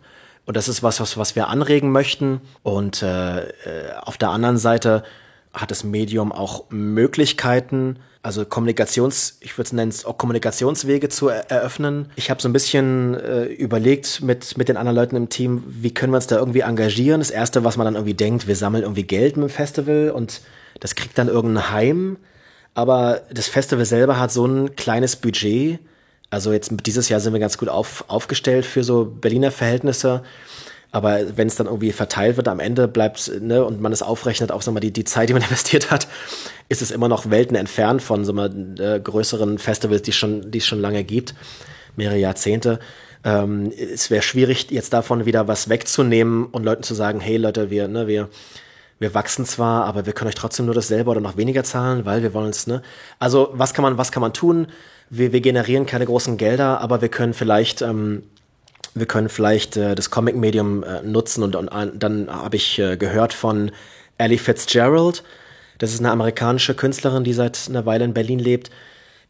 Und 0.51 0.57
das 0.57 0.67
ist 0.67 0.83
was, 0.83 0.99
was, 0.99 1.15
was 1.15 1.37
wir 1.37 1.47
anregen 1.47 1.93
möchten. 1.93 2.41
Und 2.61 3.03
äh, 3.03 3.39
äh, 3.39 3.51
auf 4.01 4.17
der 4.17 4.31
anderen 4.31 4.57
Seite 4.57 5.01
hat 5.53 5.71
das 5.71 5.85
Medium 5.85 6.33
auch 6.33 6.65
Möglichkeiten, 6.69 7.99
also 8.21 8.43
Kommunikations, 8.43 9.37
ich 9.39 9.57
würde 9.57 9.67
es 9.67 9.71
nennen, 9.71 9.93
auch 10.03 10.17
Kommunikationswege 10.17 11.07
zu 11.07 11.29
er 11.29 11.49
eröffnen. 11.49 12.11
Ich 12.17 12.29
habe 12.29 12.41
so 12.41 12.49
ein 12.49 12.51
bisschen 12.51 13.13
äh, 13.13 13.45
überlegt 13.45 14.23
mit, 14.23 14.57
mit 14.57 14.67
den 14.67 14.75
anderen 14.75 14.97
Leuten 14.97 15.15
im 15.15 15.29
Team, 15.29 15.63
wie 15.65 15.93
können 15.93 16.11
wir 16.11 16.17
uns 16.17 16.27
da 16.27 16.35
irgendwie 16.35 16.59
engagieren. 16.59 17.21
Das 17.21 17.29
Erste, 17.29 17.63
was 17.63 17.77
man 17.77 17.85
dann 17.85 17.95
irgendwie 17.95 18.13
denkt, 18.13 18.45
wir 18.45 18.57
sammeln 18.57 18.83
irgendwie 18.83 19.03
Geld 19.03 19.37
mit 19.37 19.47
dem 19.47 19.53
Festival 19.53 20.11
und 20.11 20.41
das 20.81 20.95
kriegt 20.95 21.17
dann 21.17 21.29
irgendein 21.29 21.71
Heim. 21.71 22.17
Aber 22.73 23.21
das 23.31 23.47
Festival 23.47 23.85
selber 23.85 24.19
hat 24.19 24.33
so 24.33 24.45
ein 24.47 24.75
kleines 24.75 25.15
Budget, 25.15 25.79
also 26.31 26.53
jetzt 26.53 26.71
dieses 26.85 27.09
Jahr 27.09 27.19
sind 27.19 27.33
wir 27.33 27.39
ganz 27.39 27.57
gut 27.57 27.69
auf, 27.69 28.05
aufgestellt 28.07 28.65
für 28.65 28.83
so 28.83 29.05
Berliner 29.05 29.51
Verhältnisse. 29.51 30.23
Aber 30.93 31.37
wenn 31.37 31.47
es 31.47 31.55
dann 31.55 31.67
irgendwie 31.67 31.91
verteilt 31.91 32.37
wird, 32.37 32.47
am 32.47 32.59
Ende 32.59 32.87
bleibt, 32.87 33.31
ne, 33.41 33.63
und 33.63 33.79
man 33.79 33.93
es 33.93 34.01
aufrechnet 34.01 34.51
auf, 34.51 34.63
sag 34.63 34.73
mal, 34.73 34.79
die, 34.79 34.91
die 34.91 35.03
Zeit, 35.03 35.29
die 35.29 35.33
man 35.33 35.41
investiert 35.49 35.91
hat, 35.91 36.07
ist 36.69 36.81
es 36.81 36.89
immer 36.89 37.07
noch 37.07 37.29
Welten 37.29 37.55
entfernt 37.55 38.01
von, 38.01 38.25
so 38.25 38.33
mal, 38.33 38.49
äh, 38.79 38.99
größeren 38.99 39.57
Festivals, 39.57 40.01
die 40.01 40.13
schon, 40.13 40.51
die 40.51 40.57
es 40.57 40.65
schon 40.65 40.81
lange 40.81 41.03
gibt, 41.03 41.35
mehrere 41.95 42.17
Jahrzehnte. 42.17 42.79
Ähm, 43.23 43.71
es 43.71 44.09
wäre 44.09 44.21
schwierig, 44.21 44.71
jetzt 44.71 44.93
davon 44.93 45.25
wieder 45.25 45.47
was 45.47 45.69
wegzunehmen 45.69 46.45
und 46.45 46.63
Leuten 46.63 46.83
zu 46.83 46.93
sagen, 46.93 47.19
hey 47.19 47.37
Leute, 47.37 47.69
wir, 47.69 47.87
ne, 47.87 48.07
wir, 48.07 48.29
wir 48.99 49.13
wachsen 49.13 49.45
zwar, 49.45 49.85
aber 49.85 50.05
wir 50.05 50.13
können 50.13 50.29
euch 50.29 50.35
trotzdem 50.35 50.65
nur 50.65 50.75
dasselbe 50.75 51.09
oder 51.09 51.21
noch 51.21 51.35
weniger 51.35 51.63
zahlen, 51.63 52.05
weil 52.05 52.23
wir 52.23 52.33
wollen 52.33 52.49
es, 52.49 52.67
ne? 52.67 52.81
Also, 53.19 53.49
was 53.53 53.73
kann 53.73 53.83
man, 53.83 53.97
was 53.97 54.11
kann 54.11 54.21
man 54.21 54.33
tun? 54.33 54.67
Wir, 55.11 55.33
wir 55.33 55.41
generieren 55.41 55.85
keine 55.85 56.05
großen 56.05 56.37
Gelder, 56.37 56.79
aber 56.79 57.01
wir 57.01 57.09
können 57.09 57.33
vielleicht, 57.33 57.81
ähm, 57.81 58.23
wir 58.95 59.05
können 59.05 59.29
vielleicht 59.29 59.75
äh, 59.75 59.93
das 59.93 60.09
Comic-Medium 60.09 60.83
äh, 60.83 61.01
nutzen 61.03 61.43
und, 61.43 61.55
und 61.55 61.69
dann 62.01 62.29
habe 62.31 62.55
ich 62.55 62.79
äh, 62.79 62.95
gehört 62.95 63.33
von 63.33 63.71
Ellie 64.17 64.39
Fitzgerald. 64.39 65.23
Das 65.79 65.93
ist 65.93 65.99
eine 65.99 66.11
amerikanische 66.11 66.75
Künstlerin, 66.75 67.25
die 67.25 67.33
seit 67.33 67.67
einer 67.69 67.85
Weile 67.85 68.05
in 68.05 68.13
Berlin 68.13 68.39
lebt. 68.39 68.71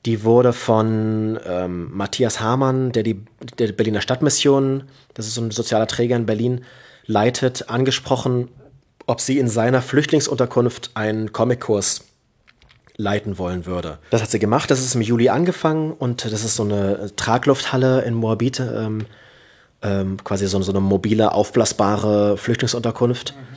Die 0.06 0.24
wurde 0.24 0.54
von 0.54 1.40
ähm, 1.46 1.90
Matthias 1.92 2.40
Hamann, 2.40 2.92
der 2.92 3.04
die 3.04 3.24
der 3.58 3.72
Berliner 3.72 4.02
Stadtmission, 4.02 4.84
das 5.16 5.28
ist 5.28 5.34
so 5.34 5.42
ein 5.42 5.52
sozialer 5.52 5.88
Träger 5.88 6.16
in 6.16 6.28
Berlin, 6.28 6.64
leitet, 7.08 7.70
angesprochen, 7.70 8.50
ob 9.08 9.20
sie 9.20 9.40
in 9.40 9.48
seiner 9.48 9.82
Flüchtlingsunterkunft 9.82 10.92
einen 10.94 11.34
Comic-Kurs 11.34 12.11
leiten 12.98 13.38
wollen 13.38 13.66
würde. 13.66 13.98
Das 14.10 14.22
hat 14.22 14.32
sie 14.32 14.40
gemacht, 14.40 14.70
das 14.72 14.80
ist 14.80 14.96
im 14.96 15.02
Juli 15.02 15.30
angefangen 15.30 15.92
und 15.92 16.26
das 16.26 16.44
ist 16.44 16.56
so 16.56 16.64
eine 16.64 17.12
Traglufthalle 17.16 18.02
in 18.02 18.14
Moabit, 18.14 18.60
ähm, 18.60 19.06
ähm, 19.82 20.18
quasi 20.24 20.48
so, 20.48 20.62
so, 20.62 20.72
eine 20.72 20.82
mobile, 20.82 21.34
aufblasbare 21.34 22.38
Flüchtlingsunterkunft. 22.38 23.34
Mhm. 23.36 23.52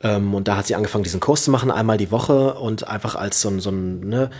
Ähm, 0.00 0.34
und 0.34 0.46
da 0.46 0.56
hat 0.56 0.66
sie 0.66 0.74
angefangen, 0.74 1.04
diesen 1.04 1.20
Kurs 1.20 1.44
zu 1.44 1.50
machen, 1.50 1.70
einmal 1.70 1.96
die 1.96 2.10
Woche 2.10 2.54
und 2.54 2.86
einfach 2.86 3.16
als 3.16 3.40
so, 3.40 3.58
so 3.58 3.70
ein, 3.70 4.08
ne, 4.08 4.30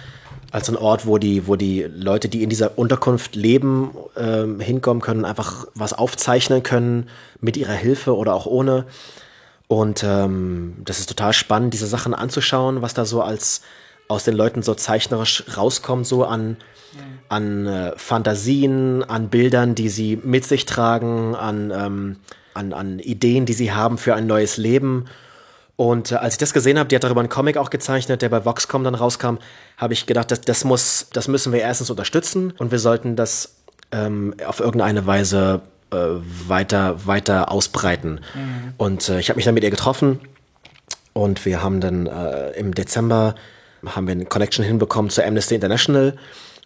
als 0.51 0.68
ein 0.68 0.77
Ort, 0.77 1.07
wo 1.07 1.18
die, 1.18 1.46
wo 1.46 1.57
die 1.57 1.83
Leute, 1.83 2.29
die 2.29 2.42
in 2.42 2.51
dieser 2.51 2.79
Unterkunft 2.79 3.37
leben, 3.37 3.90
ähm, 4.16 4.61
hinkommen 4.61 5.03
können, 5.03 5.24
einfach 5.24 5.66
was 5.74 5.92
aufzeichnen 5.92 6.62
können 6.62 7.09
mit 7.40 7.57
ihrer 7.57 7.72
Hilfe 7.72 8.16
oder 8.16 8.35
auch 8.35 8.46
ohne. 8.46 8.87
Und 9.68 10.02
ähm, 10.02 10.76
das 10.85 10.98
ist 10.98 11.09
total 11.09 11.35
spannend, 11.35 11.74
diese 11.74 11.87
Sachen 11.87 12.14
anzuschauen, 12.14 12.81
was 12.81 12.94
da 12.94 13.04
so 13.04 13.22
als 13.22 13.61
aus 14.09 14.24
den 14.24 14.35
Leuten 14.35 14.62
so 14.62 14.74
zeichnerisch 14.74 15.44
rauskommt, 15.54 16.07
so 16.07 16.24
an, 16.24 16.57
an 17.28 17.66
äh, 17.66 17.92
Fantasien, 17.96 19.04
an 19.04 19.28
Bildern, 19.28 19.74
die 19.74 19.90
sie 19.90 20.16
mit 20.16 20.46
sich 20.46 20.64
tragen, 20.64 21.35
an, 21.35 21.70
ähm, 21.70 22.16
an, 22.54 22.72
an 22.72 22.98
Ideen, 22.98 23.44
die 23.44 23.52
sie 23.52 23.72
haben 23.72 23.98
für 23.98 24.14
ein 24.14 24.26
neues 24.26 24.57
Leben. 24.57 25.04
Und 25.76 26.12
äh, 26.12 26.16
als 26.16 26.35
ich 26.35 26.38
das 26.38 26.54
gesehen 26.54 26.78
habe, 26.78 26.88
die 26.88 26.96
hat 26.96 27.04
darüber 27.04 27.20
einen 27.20 27.28
Comic 27.28 27.59
auch 27.59 27.68
gezeichnet, 27.68 28.22
der 28.22 28.31
bei 28.31 28.46
Voxcom 28.46 28.83
dann 28.83 28.94
rauskam, 28.94 29.37
habe 29.76 29.92
ich 29.92 30.07
gedacht, 30.07 30.31
das, 30.31 30.40
das 30.40 30.64
muss, 30.64 31.09
das 31.12 31.28
müssen 31.28 31.52
wir 31.52 31.61
erstens 31.61 31.90
unterstützen 31.90 32.54
und 32.59 32.70
wir 32.70 32.78
sollten 32.78 33.14
das 33.14 33.57
ähm, 33.92 34.35
auf 34.46 34.61
irgendeine 34.61 35.07
Weise 35.07 35.61
äh, 35.90 35.96
weiter, 36.48 37.07
weiter 37.07 37.51
ausbreiten. 37.51 38.20
Mhm. 38.35 38.74
Und 38.77 39.09
äh, 39.09 39.20
ich 39.20 39.29
habe 39.29 39.37
mich 39.37 39.44
dann 39.44 39.55
mit 39.55 39.64
ihr 39.64 39.70
getroffen 39.70 40.20
und 41.12 41.44
wir 41.44 41.62
haben 41.62 41.81
dann 41.81 42.07
äh, 42.07 42.51
im 42.53 42.74
Dezember 42.74 43.35
haben 43.87 44.07
wir 44.07 44.12
eine 44.12 44.24
Connection 44.27 44.64
hinbekommen 44.64 45.11
zur 45.11 45.24
Amnesty 45.24 45.55
International 45.55 46.16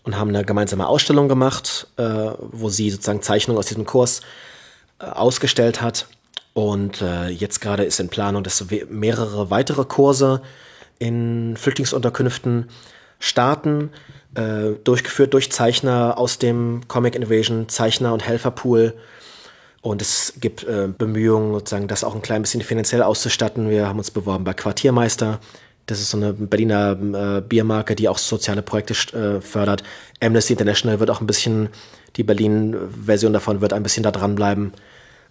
und 0.03 0.19
haben 0.19 0.31
eine 0.31 0.45
gemeinsame 0.45 0.87
Ausstellung 0.87 1.29
gemacht, 1.29 1.87
äh, 1.99 2.03
wo 2.39 2.69
sie 2.69 2.91
sozusagen 2.91 3.23
Zeichnungen 3.23 3.59
aus 3.59 3.67
diesem 3.67 3.85
Kurs 3.85 4.23
äh, 4.99 5.05
ausgestellt 5.05 5.81
hat. 5.83 6.07
Und 6.55 7.03
jetzt 7.31 7.63
gerade 7.63 7.83
ist 7.83 7.99
in 7.99 8.11
Planung, 8.11 8.43
dass 8.45 8.67
mehrere 8.91 9.51
weitere 9.51 9.87
Kurse 9.87 10.43
in 10.99 11.57
Flüchtlingsunterkünften 11.57 12.69
starten, 13.19 13.91
äh, 14.35 14.73
durchgeführt 14.85 15.35
durch 15.35 15.51
Zeichner 15.53 16.19
aus 16.19 16.39
dem 16.39 16.83
Comic 16.89 17.15
Invasion 17.15 17.69
Zeichner- 17.69 18.13
und 18.13 18.27
Helferpool. 18.27 18.95
Und 19.81 20.01
es 20.01 20.35
gibt 20.41 20.65
äh, 20.65 20.89
Bemühungen, 20.97 21.53
sozusagen 21.53 21.89
das 21.89 22.05
auch 22.05 22.15
ein 22.15 22.23
klein 22.23 22.43
bisschen 22.43 22.63
finanziell 22.63 23.03
auszustatten. 23.03 23.69
Wir 23.69 23.89
haben 23.89 23.99
uns 23.99 24.11
beworben 24.11 24.45
bei 24.45 24.55
Quartiermeister, 24.55 25.41
das 25.87 26.01
ist 26.01 26.11
so 26.11 26.17
eine 26.17 26.33
Berliner 26.33 26.93
äh, 26.93 27.41
Biermarke, 27.41 27.97
die 27.97 28.09
auch 28.09 28.19
soziale 28.19 28.63
Projekte 28.63 28.95
äh, 29.17 29.41
fördert. 29.41 29.83
Amnesty 30.21 30.53
International 30.53 31.01
wird 31.01 31.11
auch 31.11 31.21
ein 31.21 31.27
bisschen, 31.27 31.69
die 32.17 32.23
Berlin-Version 32.23 33.33
davon 33.33 33.61
wird 33.61 33.73
ein 33.73 33.83
bisschen 33.83 34.05
da 34.05 34.13
dranbleiben. 34.13 34.73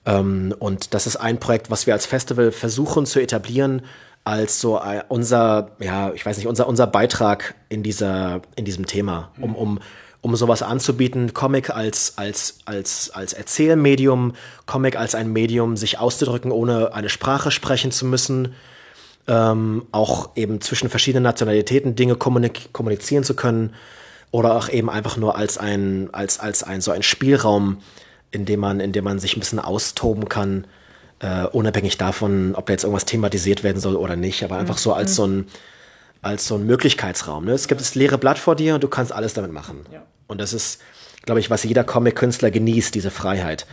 Ähm, 0.06 0.54
und 0.60 0.94
das 0.94 1.08
ist 1.08 1.16
ein 1.16 1.40
Projekt, 1.40 1.72
was 1.72 1.88
wir 1.88 1.94
als 1.94 2.06
Festival 2.06 2.52
versuchen 2.52 3.06
zu 3.06 3.22
etablieren, 3.22 3.84
als 4.24 4.62
so 4.62 4.78
äh, 4.78 5.04
unser, 5.08 5.72
ja, 5.80 6.14
ich 6.14 6.26
weiß 6.26 6.38
nicht, 6.38 6.48
unser, 6.48 6.68
unser 6.68 6.88
Beitrag 6.88 7.56
in 7.70 7.84
dieser, 7.84 8.42
in 8.56 8.66
diesem 8.66 8.86
Thema, 8.86 9.32
um, 9.40 9.56
um, 9.56 9.80
um 10.22 10.36
sowas 10.36 10.62
anzubieten, 10.62 11.34
Comic 11.34 11.72
als, 11.72 12.18
als, 12.18 12.60
als, 12.66 13.10
als 13.12 13.34
Erzählmedium, 13.34 14.34
Comic 14.68 14.96
als 14.96 15.16
ein 15.16 15.34
Medium, 15.34 15.76
sich 15.76 15.98
auszudrücken, 15.98 16.52
ohne 16.52 16.94
eine 16.94 17.10
Sprache 17.10 17.50
sprechen 17.50 17.92
zu 17.92 18.06
müssen, 18.06 18.54
ähm, 19.28 19.88
auch 19.92 20.36
eben 20.36 20.62
zwischen 20.62 20.90
verschiedenen 20.90 21.24
Nationalitäten 21.24 21.96
Dinge 21.96 22.16
kommunik 22.16 22.74
kommunizieren 22.74 23.24
zu 23.24 23.36
können 23.36 23.74
oder 24.30 24.56
auch 24.56 24.70
eben 24.70 24.90
einfach 24.90 25.18
nur 25.18 25.36
als 25.36 25.58
ein, 25.58 26.10
als, 26.12 26.40
als 26.40 26.64
ein, 26.64 26.82
so 26.82 26.92
ein 26.92 27.04
Spielraum, 27.04 27.78
in 28.30 28.46
dem 28.46 28.60
man, 28.60 28.80
in 28.80 28.92
dem 28.92 29.04
man 29.04 29.20
sich 29.20 29.36
ein 29.36 29.40
bisschen 29.40 29.60
austoben 29.60 30.30
kann, 30.30 30.66
äh, 31.22 31.46
unabhängig 31.46 31.98
davon, 31.98 32.56
ob 32.56 32.66
da 32.66 32.74
jetzt 32.74 32.84
irgendwas 32.84 33.06
thematisiert 33.06 33.64
werden 33.64 33.80
soll 33.80 33.96
oder 33.96 34.16
nicht, 34.16 34.44
aber 34.44 34.58
einfach 34.58 34.78
so 34.78 34.94
als 34.94 35.12
mhm. 35.12 35.16
so 35.16 35.28
ein, 35.28 35.46
als 36.22 36.48
so 36.48 36.56
ein 36.56 36.66
Möglichkeitsraum. 36.66 37.46
Ne? 37.46 37.52
Es 37.52 37.68
gibt 37.68 37.80
das 37.80 37.96
leere 37.96 38.18
Blatt 38.18 38.40
vor 38.40 38.56
dir 38.56 38.76
und 38.76 38.84
du 38.84 38.88
kannst 38.88 39.12
alles 39.12 39.34
damit 39.34 39.52
machen. 39.52 39.86
Ja. 39.92 40.04
Und 40.28 40.42
das 40.42 40.54
ist, 40.54 40.82
glaube 41.24 41.40
ich, 41.40 41.50
was 41.50 41.64
jeder 41.64 41.84
Comic-Künstler 41.84 42.52
genießt, 42.52 42.94
diese 42.96 43.12
Freiheit. 43.12 43.68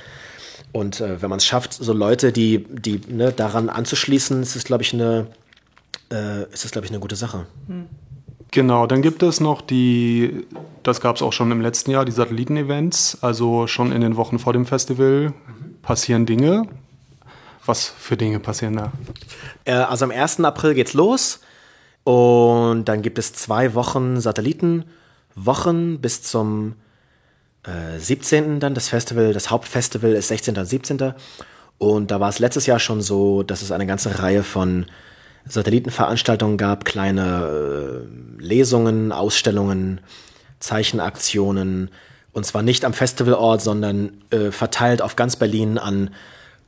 Und 0.72 1.00
äh, 1.00 1.22
wenn 1.22 1.30
man 1.30 1.38
es 1.38 1.46
schafft, 1.46 1.72
so 1.72 1.92
Leute, 1.92 2.32
die, 2.32 2.64
die 2.68 3.00
ne, 3.08 3.32
daran 3.32 3.70
anzuschließen, 3.70 4.42
ist 4.42 4.54
es, 4.54 4.64
glaube 4.64 4.82
ich, 4.82 4.92
eine, 4.92 5.28
äh, 6.12 6.42
ist 6.52 6.66
es, 6.66 6.70
glaube 6.70 6.84
ich, 6.84 6.90
eine 6.90 7.00
gute 7.00 7.16
Sache. 7.16 7.46
Hm. 7.66 7.86
Genau, 8.50 8.86
dann 8.86 9.02
gibt 9.02 9.22
es 9.22 9.40
noch 9.40 9.60
die, 9.60 10.46
das 10.82 11.00
gab 11.00 11.16
es 11.16 11.22
auch 11.22 11.32
schon 11.32 11.50
im 11.52 11.60
letzten 11.60 11.90
Jahr, 11.90 12.04
die 12.04 12.12
Satelliten-Events. 12.12 13.18
Also 13.20 13.66
schon 13.66 13.92
in 13.92 14.00
den 14.00 14.16
Wochen 14.16 14.38
vor 14.38 14.52
dem 14.54 14.64
Festival 14.64 15.28
mhm. 15.28 15.74
passieren 15.82 16.24
Dinge. 16.24 16.66
Was 17.68 17.84
für 17.84 18.16
Dinge 18.16 18.40
passieren 18.40 18.76
da? 18.76 18.92
Äh, 19.66 19.72
also 19.72 20.06
am 20.06 20.10
1. 20.10 20.40
April 20.40 20.72
geht's 20.72 20.94
los 20.94 21.40
und 22.02 22.86
dann 22.86 23.02
gibt 23.02 23.18
es 23.18 23.34
zwei 23.34 23.74
Wochen 23.74 24.22
Satellitenwochen 24.22 26.00
bis 26.00 26.22
zum 26.22 26.76
äh, 27.64 27.98
17. 27.98 28.58
dann 28.58 28.72
das 28.72 28.88
Festival, 28.88 29.34
das 29.34 29.50
Hauptfestival 29.50 30.12
ist 30.12 30.28
16. 30.28 30.56
und 30.56 30.64
17. 30.64 31.12
Und 31.76 32.10
da 32.10 32.20
war 32.20 32.30
es 32.30 32.38
letztes 32.38 32.64
Jahr 32.64 32.78
schon 32.78 33.02
so, 33.02 33.42
dass 33.42 33.60
es 33.60 33.70
eine 33.70 33.84
ganze 33.84 34.18
Reihe 34.18 34.44
von 34.44 34.86
Satellitenveranstaltungen 35.46 36.56
gab, 36.56 36.86
kleine 36.86 38.06
äh, 38.40 38.42
Lesungen, 38.42 39.12
Ausstellungen, 39.12 40.00
Zeichenaktionen. 40.58 41.90
Und 42.32 42.46
zwar 42.46 42.62
nicht 42.62 42.86
am 42.86 42.94
Festivalort, 42.94 43.60
sondern 43.60 44.22
äh, 44.30 44.52
verteilt 44.52 45.02
auf 45.02 45.16
ganz 45.16 45.36
Berlin 45.36 45.76
an 45.76 46.14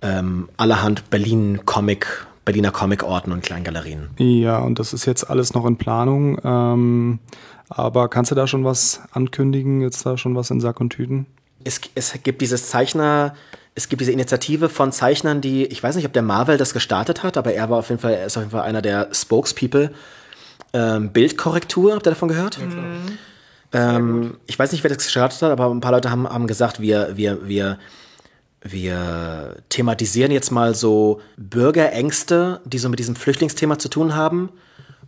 ähm, 0.02 0.48
allerhand 0.56 1.10
Berlin 1.10 1.60
Comic, 1.64 2.26
Berliner 2.44 2.70
Comic-Orten 2.70 3.32
und 3.32 3.42
Kleingalerien. 3.42 4.10
Ja, 4.18 4.58
und 4.58 4.78
das 4.78 4.92
ist 4.92 5.06
jetzt 5.06 5.28
alles 5.28 5.54
noch 5.54 5.66
in 5.66 5.76
Planung. 5.76 6.38
Ähm, 6.42 7.18
aber 7.68 8.08
kannst 8.08 8.30
du 8.30 8.34
da 8.34 8.46
schon 8.46 8.64
was 8.64 9.00
ankündigen? 9.12 9.80
Jetzt 9.80 10.04
da 10.04 10.16
schon 10.16 10.34
was 10.34 10.50
in 10.50 10.60
Sack 10.60 10.80
und 10.80 10.90
Tüten? 10.90 11.26
Es, 11.62 11.80
es 11.94 12.14
gibt 12.22 12.40
dieses 12.40 12.68
Zeichner, 12.68 13.34
es 13.74 13.88
gibt 13.88 14.00
diese 14.00 14.12
Initiative 14.12 14.68
von 14.68 14.92
Zeichnern, 14.92 15.40
die, 15.40 15.66
ich 15.66 15.82
weiß 15.82 15.94
nicht, 15.96 16.06
ob 16.06 16.12
der 16.12 16.22
Marvel 16.22 16.56
das 16.56 16.72
gestartet 16.72 17.22
hat, 17.22 17.36
aber 17.36 17.52
er 17.52 17.70
war 17.70 17.78
auf 17.78 17.90
jeden 17.90 18.00
Fall, 18.00 18.14
er 18.14 18.26
ist 18.26 18.36
auf 18.36 18.42
jeden 18.42 18.50
Fall 18.50 18.62
einer 18.62 18.82
der 18.82 19.08
Spokespeople. 19.12 19.92
Ähm, 20.72 21.10
Bildkorrektur, 21.10 21.94
habt 21.94 22.06
ihr 22.06 22.10
davon 22.10 22.28
gehört? 22.28 22.58
Mhm. 22.58 23.18
Ähm, 23.72 24.36
ich 24.46 24.58
weiß 24.58 24.72
nicht, 24.72 24.82
wer 24.82 24.88
das 24.88 25.04
gestartet 25.04 25.40
hat, 25.42 25.50
aber 25.50 25.66
ein 25.70 25.80
paar 25.80 25.92
Leute 25.92 26.10
haben, 26.10 26.28
haben 26.28 26.46
gesagt, 26.46 26.80
wir, 26.80 27.16
wir, 27.16 27.46
wir, 27.46 27.78
wir 28.62 29.56
thematisieren 29.68 30.32
jetzt 30.32 30.50
mal 30.50 30.74
so 30.74 31.20
Bürgerängste, 31.36 32.60
die 32.64 32.78
so 32.78 32.88
mit 32.88 32.98
diesem 32.98 33.16
Flüchtlingsthema 33.16 33.78
zu 33.78 33.88
tun 33.88 34.14
haben 34.14 34.50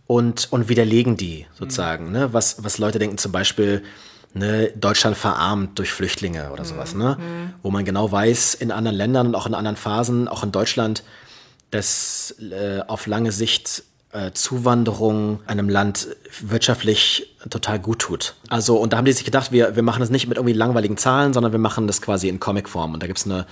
und, 0.07 0.51
und 0.51 0.69
widerlegen 0.69 1.17
die 1.17 1.45
sozusagen. 1.53 2.07
Mhm. 2.07 2.11
Ne? 2.11 2.33
Was, 2.33 2.63
was 2.63 2.77
Leute 2.77 2.99
denken 2.99 3.17
zum 3.17 3.31
Beispiel, 3.31 3.83
ne, 4.33 4.71
Deutschland 4.75 5.15
verarmt 5.15 5.77
durch 5.77 5.91
Flüchtlinge 5.91 6.51
oder 6.51 6.65
sowas, 6.65 6.95
ne? 6.95 7.17
Mhm. 7.19 7.53
Wo 7.61 7.71
man 7.71 7.85
genau 7.85 8.11
weiß, 8.11 8.55
in 8.55 8.71
anderen 8.71 8.97
Ländern 8.97 9.27
und 9.27 9.35
auch 9.35 9.45
in 9.45 9.53
anderen 9.53 9.77
Phasen, 9.77 10.27
auch 10.27 10.43
in 10.43 10.51
Deutschland, 10.51 11.03
dass 11.69 12.35
äh, 12.39 12.81
auf 12.87 13.07
lange 13.07 13.31
Sicht 13.31 13.83
Zuwanderung 14.33 15.39
einem 15.47 15.69
Land 15.69 16.07
wirtschaftlich 16.41 17.35
total 17.49 17.79
gut 17.79 17.99
tut. 17.99 18.35
Also, 18.49 18.77
und 18.77 18.93
da 18.93 18.97
haben 18.97 19.05
die 19.05 19.11
sich 19.11 19.25
gedacht, 19.25 19.51
wir, 19.51 19.75
wir 19.75 19.83
machen 19.83 20.01
das 20.01 20.09
nicht 20.09 20.27
mit 20.27 20.37
irgendwie 20.37 20.53
langweiligen 20.53 20.97
Zahlen, 20.97 21.33
sondern 21.33 21.51
wir 21.51 21.59
machen 21.59 21.87
das 21.87 22.01
quasi 22.01 22.29
in 22.29 22.39
Comicform. 22.39 22.93
Und 22.93 23.03
da 23.03 23.07
gibt's 23.07 23.25
eine 23.25 23.45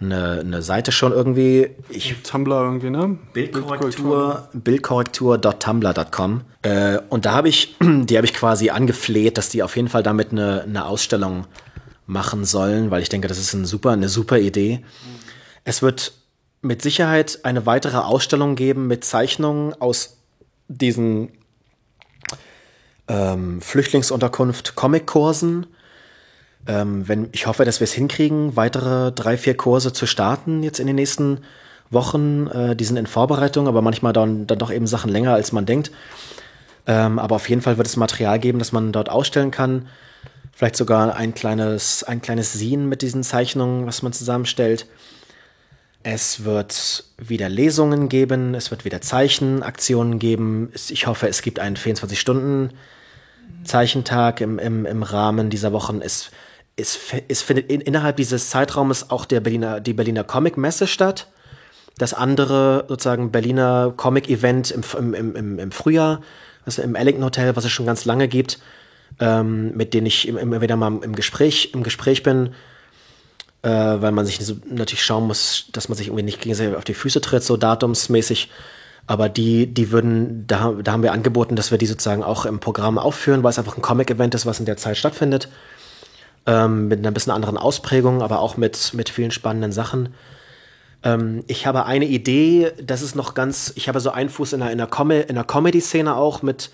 eine, 0.00 0.40
eine 0.40 0.62
Seite 0.62 0.92
schon 0.92 1.12
irgendwie. 1.12 1.70
Ich, 1.90 2.14
Tumblr 2.22 2.54
irgendwie, 2.54 2.90
ne? 2.90 3.18
Bildkorrektur, 3.32 4.48
Bildkorrektur.tumblr.com. 4.54 6.40
Äh, 6.62 6.98
und 7.08 7.26
da 7.26 7.32
habe 7.32 7.48
ich, 7.48 7.76
die 7.80 8.16
habe 8.16 8.26
ich 8.26 8.34
quasi 8.34 8.70
angefleht, 8.70 9.38
dass 9.38 9.50
die 9.50 9.62
auf 9.62 9.76
jeden 9.76 9.88
Fall 9.88 10.02
damit 10.02 10.32
eine, 10.32 10.62
eine 10.62 10.86
Ausstellung 10.86 11.46
machen 12.06 12.44
sollen, 12.44 12.90
weil 12.90 13.02
ich 13.02 13.08
denke, 13.08 13.28
das 13.28 13.38
ist 13.38 13.52
ein 13.52 13.64
super, 13.64 13.90
eine 13.90 14.08
super 14.08 14.38
Idee. 14.38 14.82
Es 15.64 15.82
wird 15.82 16.12
mit 16.62 16.82
Sicherheit 16.82 17.40
eine 17.44 17.66
weitere 17.66 17.98
Ausstellung 17.98 18.54
geben 18.54 18.86
mit 18.86 19.04
Zeichnungen 19.04 19.74
aus 19.80 20.18
diesen 20.68 21.32
ähm, 23.08 23.60
Flüchtlingsunterkunft 23.60 24.76
Comic-Kursen 24.76 25.66
ähm, 26.66 27.08
wenn, 27.08 27.28
ich 27.32 27.46
hoffe, 27.46 27.64
dass 27.64 27.80
wir 27.80 27.84
es 27.84 27.92
hinkriegen, 27.92 28.56
weitere 28.56 29.12
drei, 29.12 29.36
vier 29.36 29.56
Kurse 29.56 29.92
zu 29.92 30.06
starten 30.06 30.62
jetzt 30.62 30.78
in 30.78 30.86
den 30.86 30.96
nächsten 30.96 31.38
Wochen. 31.90 32.46
Äh, 32.48 32.76
die 32.76 32.84
sind 32.84 32.96
in 32.96 33.06
Vorbereitung, 33.06 33.66
aber 33.66 33.82
manchmal 33.82 34.12
dann, 34.12 34.46
dann 34.46 34.58
doch 34.58 34.70
eben 34.70 34.86
Sachen 34.86 35.10
länger, 35.10 35.34
als 35.34 35.52
man 35.52 35.66
denkt. 35.66 35.90
Ähm, 36.86 37.18
aber 37.18 37.36
auf 37.36 37.48
jeden 37.48 37.62
Fall 37.62 37.78
wird 37.78 37.86
es 37.86 37.96
Material 37.96 38.38
geben, 38.38 38.58
das 38.58 38.72
man 38.72 38.92
dort 38.92 39.08
ausstellen 39.08 39.50
kann. 39.50 39.88
Vielleicht 40.52 40.76
sogar 40.76 41.16
ein 41.16 41.34
kleines, 41.34 42.04
ein 42.04 42.20
kleines 42.20 42.52
Scene 42.52 42.84
mit 42.84 43.02
diesen 43.02 43.22
Zeichnungen, 43.22 43.86
was 43.86 44.02
man 44.02 44.12
zusammenstellt. 44.12 44.86
Es 46.02 46.44
wird 46.44 47.04
wieder 47.18 47.50
Lesungen 47.50 48.08
geben, 48.08 48.54
es 48.54 48.70
wird 48.70 48.86
wieder 48.86 49.02
Zeichenaktionen 49.02 50.18
geben. 50.18 50.72
Ich 50.88 51.06
hoffe, 51.06 51.28
es 51.28 51.42
gibt 51.42 51.58
einen 51.58 51.76
24-Stunden-Zeichentag 51.76 54.40
im, 54.40 54.58
im, 54.58 54.86
im 54.86 55.02
Rahmen 55.02 55.50
dieser 55.50 55.72
Wochen. 55.72 56.00
Es, 56.02 56.30
es, 56.76 56.98
es 57.28 57.42
findet 57.42 57.70
in, 57.70 57.82
innerhalb 57.82 58.16
dieses 58.16 58.48
Zeitraumes 58.48 59.10
auch 59.10 59.26
der 59.26 59.40
Berliner, 59.40 59.80
die 59.80 59.92
Berliner 59.92 60.24
Comic-Messe 60.24 60.86
statt. 60.86 61.26
Das 61.98 62.14
andere 62.14 62.86
sozusagen 62.88 63.30
Berliner 63.30 63.92
Comic-Event 63.94 64.70
im, 64.70 64.82
im, 65.12 65.36
im, 65.36 65.58
im 65.58 65.70
Frühjahr, 65.70 66.22
also 66.64 66.80
im 66.80 66.94
Ellington 66.94 67.26
Hotel, 67.26 67.56
was 67.56 67.66
es 67.66 67.72
schon 67.72 67.84
ganz 67.84 68.06
lange 68.06 68.26
gibt, 68.26 68.58
ähm, 69.18 69.76
mit 69.76 69.92
denen 69.92 70.06
ich 70.06 70.26
immer 70.26 70.62
wieder 70.62 70.76
mal 70.76 70.98
im 71.02 71.14
Gespräch, 71.14 71.72
im 71.74 71.82
Gespräch 71.82 72.22
bin 72.22 72.54
äh, 73.62 73.68
weil 73.68 74.12
man 74.12 74.26
sich 74.26 74.38
so, 74.38 74.56
natürlich 74.68 75.02
schauen 75.02 75.26
muss, 75.26 75.66
dass 75.72 75.88
man 75.88 75.96
sich 75.98 76.08
irgendwie 76.08 76.24
nicht 76.24 76.40
gegenseitig 76.40 76.76
auf 76.76 76.84
die 76.84 76.94
Füße 76.94 77.20
tritt, 77.20 77.42
so 77.42 77.56
datumsmäßig. 77.56 78.50
Aber 79.06 79.28
die, 79.28 79.66
die 79.66 79.90
würden, 79.90 80.46
da, 80.46 80.72
da 80.82 80.92
haben 80.92 81.02
wir 81.02 81.12
angeboten, 81.12 81.56
dass 81.56 81.70
wir 81.70 81.78
die 81.78 81.86
sozusagen 81.86 82.22
auch 82.22 82.46
im 82.46 82.60
Programm 82.60 82.98
aufführen, 82.98 83.42
weil 83.42 83.50
es 83.50 83.58
einfach 83.58 83.76
ein 83.76 83.82
Comic-Event 83.82 84.34
ist, 84.34 84.46
was 84.46 84.60
in 84.60 84.66
der 84.66 84.76
Zeit 84.76 84.96
stattfindet. 84.96 85.48
Ähm, 86.46 86.88
mit 86.88 87.00
einer 87.00 87.10
bisschen 87.10 87.32
anderen 87.32 87.58
Ausprägung, 87.58 88.22
aber 88.22 88.40
auch 88.40 88.56
mit, 88.56 88.94
mit 88.94 89.10
vielen 89.10 89.30
spannenden 89.30 89.72
Sachen. 89.72 90.14
Ähm, 91.02 91.44
ich 91.48 91.66
habe 91.66 91.86
eine 91.86 92.06
Idee, 92.06 92.72
das 92.82 93.02
ist 93.02 93.14
noch 93.14 93.34
ganz, 93.34 93.72
ich 93.76 93.88
habe 93.88 94.00
so 94.00 94.10
einen 94.10 94.30
Fuß 94.30 94.52
in 94.54 94.62
einer, 94.62 94.70
in 94.70 94.80
einer, 94.80 94.88
Com 94.88 95.10
einer 95.10 95.44
Comedy-Szene 95.44 96.14
auch 96.14 96.42
mit, 96.42 96.70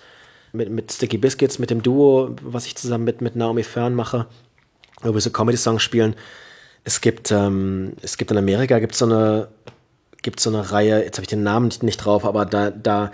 mit, 0.53 0.69
mit 0.69 0.91
Sticky 0.91 1.17
Biscuits, 1.17 1.59
mit 1.59 1.69
dem 1.69 1.81
Duo, 1.81 2.35
was 2.41 2.65
ich 2.65 2.75
zusammen 2.75 3.03
mit, 3.03 3.21
mit 3.21 3.35
Naomi 3.35 3.63
Fern 3.63 3.93
mache, 3.93 4.27
wo 5.01 5.13
wir 5.13 5.21
so 5.21 5.31
Comedy-Songs 5.31 5.81
spielen. 5.81 6.15
Es 6.87 7.01
gibt, 7.01 7.33
ähm, 7.33 7.97
es 8.01 8.15
gibt 8.15 8.31
in 8.31 8.37
Amerika 8.37 8.79
gibt 8.79 8.95
so 8.95 9.03
eine, 9.03 9.49
gibt 10.21 10.39
so 10.39 10.49
eine 10.49 10.71
Reihe, 10.71 11.03
jetzt 11.03 11.17
habe 11.17 11.23
ich 11.23 11.27
den 11.27 11.43
Namen 11.43 11.69
nicht 11.81 11.97
drauf, 11.97 12.23
aber 12.23 12.45
da, 12.45 12.71
da, 12.71 13.11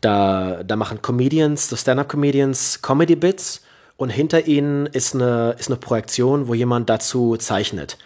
da, 0.00 0.62
da 0.62 0.76
machen 0.76 1.02
Comedians, 1.02 1.68
so 1.68 1.76
Stand-up-Comedians 1.76 2.80
Comedy-Bits 2.80 3.64
und 3.98 4.08
hinter 4.08 4.46
ihnen 4.46 4.86
ist 4.86 5.14
eine, 5.14 5.54
ist 5.58 5.68
eine 5.68 5.76
Projektion, 5.76 6.48
wo 6.48 6.54
jemand 6.54 6.88
dazu 6.88 7.36
zeichnet. 7.36 7.98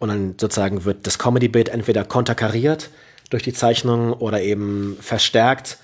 Und 0.00 0.08
dann 0.08 0.34
sozusagen 0.40 0.84
wird 0.84 1.06
das 1.06 1.20
Comedy-Bit 1.20 1.68
entweder 1.68 2.04
konterkariert 2.04 2.90
durch 3.30 3.44
die 3.44 3.52
Zeichnung 3.52 4.12
oder 4.12 4.42
eben 4.42 4.96
verstärkt. 5.00 5.78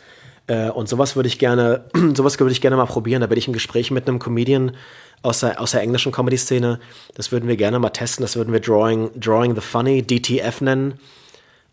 Äh, 0.48 0.70
und 0.70 0.88
sowas 0.88 1.14
würde 1.14 1.28
ich 1.28 1.38
gerne, 1.38 1.84
sowas 2.14 2.40
würde 2.40 2.50
ich 2.50 2.60
gerne 2.60 2.76
mal 2.76 2.86
probieren. 2.86 3.20
Da 3.20 3.28
bin 3.28 3.38
ich 3.38 3.46
im 3.46 3.52
Gespräch 3.54 3.92
mit 3.92 4.08
einem 4.08 4.18
Comedian, 4.18 4.72
aus 5.22 5.40
der, 5.40 5.60
aus 5.60 5.72
der 5.72 5.82
englischen 5.82 6.12
Comedy-Szene. 6.12 6.78
Das 7.14 7.32
würden 7.32 7.48
wir 7.48 7.56
gerne 7.56 7.78
mal 7.78 7.90
testen. 7.90 8.22
Das 8.22 8.36
würden 8.36 8.52
wir 8.52 8.60
Drawing, 8.60 9.10
Drawing 9.18 9.54
the 9.54 9.60
Funny, 9.60 10.02
DTF 10.02 10.60
nennen. 10.60 11.00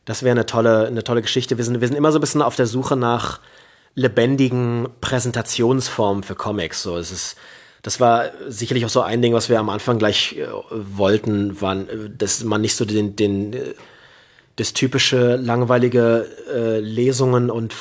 Das 0.05 0.23
wäre 0.23 0.31
eine 0.31 0.45
tolle, 0.45 0.87
eine 0.87 1.03
tolle 1.03 1.21
Geschichte. 1.21 1.57
Wir 1.57 1.65
sind, 1.65 1.81
wir 1.81 1.87
sind 1.87 1.97
immer 1.97 2.11
so 2.11 2.19
ein 2.19 2.21
bisschen 2.21 2.41
auf 2.41 2.55
der 2.55 2.67
Suche 2.67 2.95
nach 2.95 3.39
lebendigen 3.95 4.87
Präsentationsformen 5.01 6.23
für 6.23 6.35
Comics. 6.35 6.83
So, 6.83 6.97
es 6.97 7.11
ist, 7.11 7.37
das 7.81 7.99
war 7.99 8.25
sicherlich 8.47 8.85
auch 8.85 8.89
so 8.89 9.01
ein 9.01 9.21
Ding, 9.21 9.33
was 9.33 9.49
wir 9.49 9.59
am 9.59 9.69
Anfang 9.69 9.97
gleich 9.97 10.37
äh, 10.37 10.47
wollten, 10.71 11.59
waren, 11.61 11.89
äh, 11.89 12.09
dass 12.15 12.43
man 12.43 12.61
nicht 12.61 12.75
so 12.75 12.85
den, 12.85 13.15
den, 13.15 13.53
äh, 13.53 13.73
das 14.57 14.73
typische 14.73 15.35
langweilige 15.37 16.27
äh, 16.53 16.79
Lesungen 16.79 17.49
und 17.49 17.73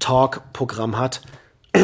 Talk-Programm 0.00 0.98
hat 0.98 1.22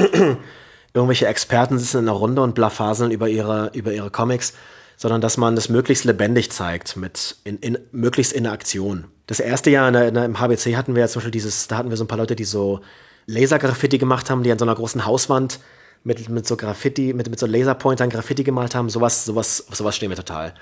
irgendwelche 0.97 1.27
Experten 1.27 1.79
sitzen 1.79 1.99
in 1.99 2.09
einer 2.09 2.17
Runde 2.17 2.43
und 2.43 2.55
blaffaseln 2.55 3.11
über 3.11 3.29
ihre, 3.29 3.71
über 3.75 3.93
ihre 3.93 4.11
Comics, 4.11 4.55
sondern 4.97 5.21
dass 5.21 5.37
man 5.37 5.55
das 5.55 5.69
möglichst 5.69 6.05
lebendig 6.05 6.51
zeigt, 6.51 6.97
mit 6.97 7.37
in, 7.45 7.59
in, 7.59 7.79
möglichst 7.93 8.33
in 8.33 8.47
Aktion. 8.47 9.05
Das 9.27 9.39
erste 9.39 9.71
Jahr 9.71 9.89
in 9.89 9.95
der, 9.95 10.09
in 10.09 10.15
der, 10.15 10.25
im 10.25 10.41
HBC 10.41 10.75
hatten 10.75 10.95
wir 10.95 11.03
ja 11.03 11.09
zum 11.09 11.21
Beispiel 11.21 11.33
dieses, 11.33 11.69
da 11.69 11.77
hatten 11.77 11.91
wir 11.91 11.97
so 11.97 12.05
ein 12.05 12.09
paar 12.09 12.19
Leute, 12.19 12.35
die 12.35 12.45
so 12.45 12.81
Lasergraffiti 13.27 13.99
gemacht 13.99 14.31
haben, 14.31 14.43
die 14.43 14.51
an 14.51 14.59
so 14.59 14.65
einer 14.65 14.75
großen 14.75 15.05
Hauswand 15.05 15.61
mit, 16.03 16.29
mit 16.29 16.47
so 16.47 16.57
Graffiti, 16.57 17.13
mit, 17.13 17.29
mit 17.29 17.39
so 17.39 17.47
Laserpointern 17.47 18.09
Graffiti 18.09 18.45
gemalt 18.45 18.75
haben. 18.75 18.89
Sowas, 18.89 19.25
sowas, 19.25 19.67
sowas 19.71 19.97
stehen 19.97 20.09
wir 20.09 20.17
total. 20.17 20.55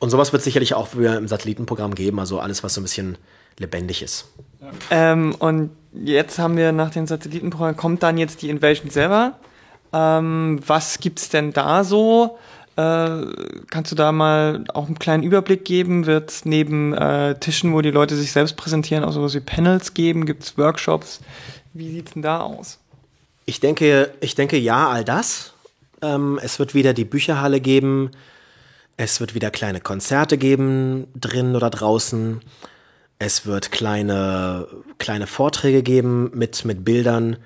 Und 0.00 0.10
sowas 0.10 0.32
wird 0.32 0.42
sicherlich 0.42 0.74
auch 0.74 0.88
für 0.88 1.16
im 1.16 1.28
Satellitenprogramm 1.28 1.94
geben, 1.94 2.18
also 2.18 2.40
alles, 2.40 2.62
was 2.64 2.74
so 2.74 2.80
ein 2.80 2.84
bisschen 2.84 3.16
lebendig 3.58 4.02
ist. 4.02 4.26
Ähm, 4.90 5.34
und 5.38 5.70
jetzt 5.94 6.38
haben 6.38 6.56
wir 6.56 6.72
nach 6.72 6.90
dem 6.90 7.06
Satellitenprogramm, 7.06 7.76
kommt 7.76 8.02
dann 8.02 8.18
jetzt 8.18 8.42
die 8.42 8.50
Invasion 8.50 8.90
selber? 8.90 9.38
Ähm, 9.92 10.60
was 10.66 10.98
gibt's 10.98 11.28
denn 11.28 11.52
da 11.52 11.84
so? 11.84 12.38
Äh, 12.76 13.26
kannst 13.70 13.92
du 13.92 13.96
da 13.96 14.12
mal 14.12 14.64
auch 14.72 14.86
einen 14.86 14.98
kleinen 14.98 15.22
Überblick 15.22 15.64
geben? 15.64 16.06
Wird 16.06 16.42
neben 16.44 16.94
äh, 16.94 17.34
Tischen, 17.38 17.74
wo 17.74 17.82
die 17.82 17.90
Leute 17.90 18.16
sich 18.16 18.32
selbst 18.32 18.56
präsentieren, 18.56 19.04
auch 19.04 19.12
sowas 19.12 19.34
wie 19.34 19.40
Panels 19.40 19.92
geben? 19.94 20.24
Gibt 20.24 20.42
es 20.44 20.56
Workshops? 20.56 21.20
Wie 21.74 21.90
sieht's 21.90 22.12
denn 22.12 22.22
da 22.22 22.40
aus? 22.40 22.78
Ich 23.44 23.60
denke, 23.60 24.12
ich 24.20 24.34
denke 24.34 24.56
ja, 24.56 24.88
all 24.88 25.04
das. 25.04 25.52
Ähm, 26.00 26.38
es 26.42 26.58
wird 26.58 26.74
wieder 26.74 26.94
die 26.94 27.04
Bücherhalle 27.04 27.60
geben. 27.60 28.10
Es 28.96 29.20
wird 29.20 29.34
wieder 29.34 29.50
kleine 29.50 29.80
Konzerte 29.80 30.38
geben, 30.38 31.08
drin 31.14 31.56
oder 31.56 31.70
draußen. 31.70 32.40
Es 33.18 33.46
wird 33.46 33.70
kleine, 33.70 34.66
kleine 34.98 35.26
Vorträge 35.26 35.82
geben 35.82 36.30
mit, 36.34 36.64
mit 36.64 36.84
Bildern 36.84 37.36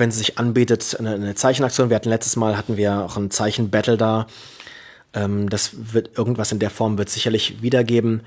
wenn 0.00 0.08
es 0.08 0.18
sich 0.18 0.38
anbietet, 0.38 0.96
eine, 0.98 1.14
eine, 1.14 1.34
Zeichenaktion. 1.34 1.90
Wir 1.90 1.96
hatten 1.96 2.08
letztes 2.08 2.34
Mal 2.34 2.56
hatten 2.56 2.76
wir 2.76 3.04
auch 3.04 3.16
ein 3.16 3.30
Zeichenbattle 3.30 3.96
da. 3.96 4.26
Ähm, 5.12 5.48
das 5.48 5.92
wird 5.92 6.18
irgendwas 6.18 6.50
in 6.50 6.58
der 6.58 6.70
Form 6.70 6.98
wird 6.98 7.10
sicherlich 7.10 7.62
wiedergeben. 7.62 8.22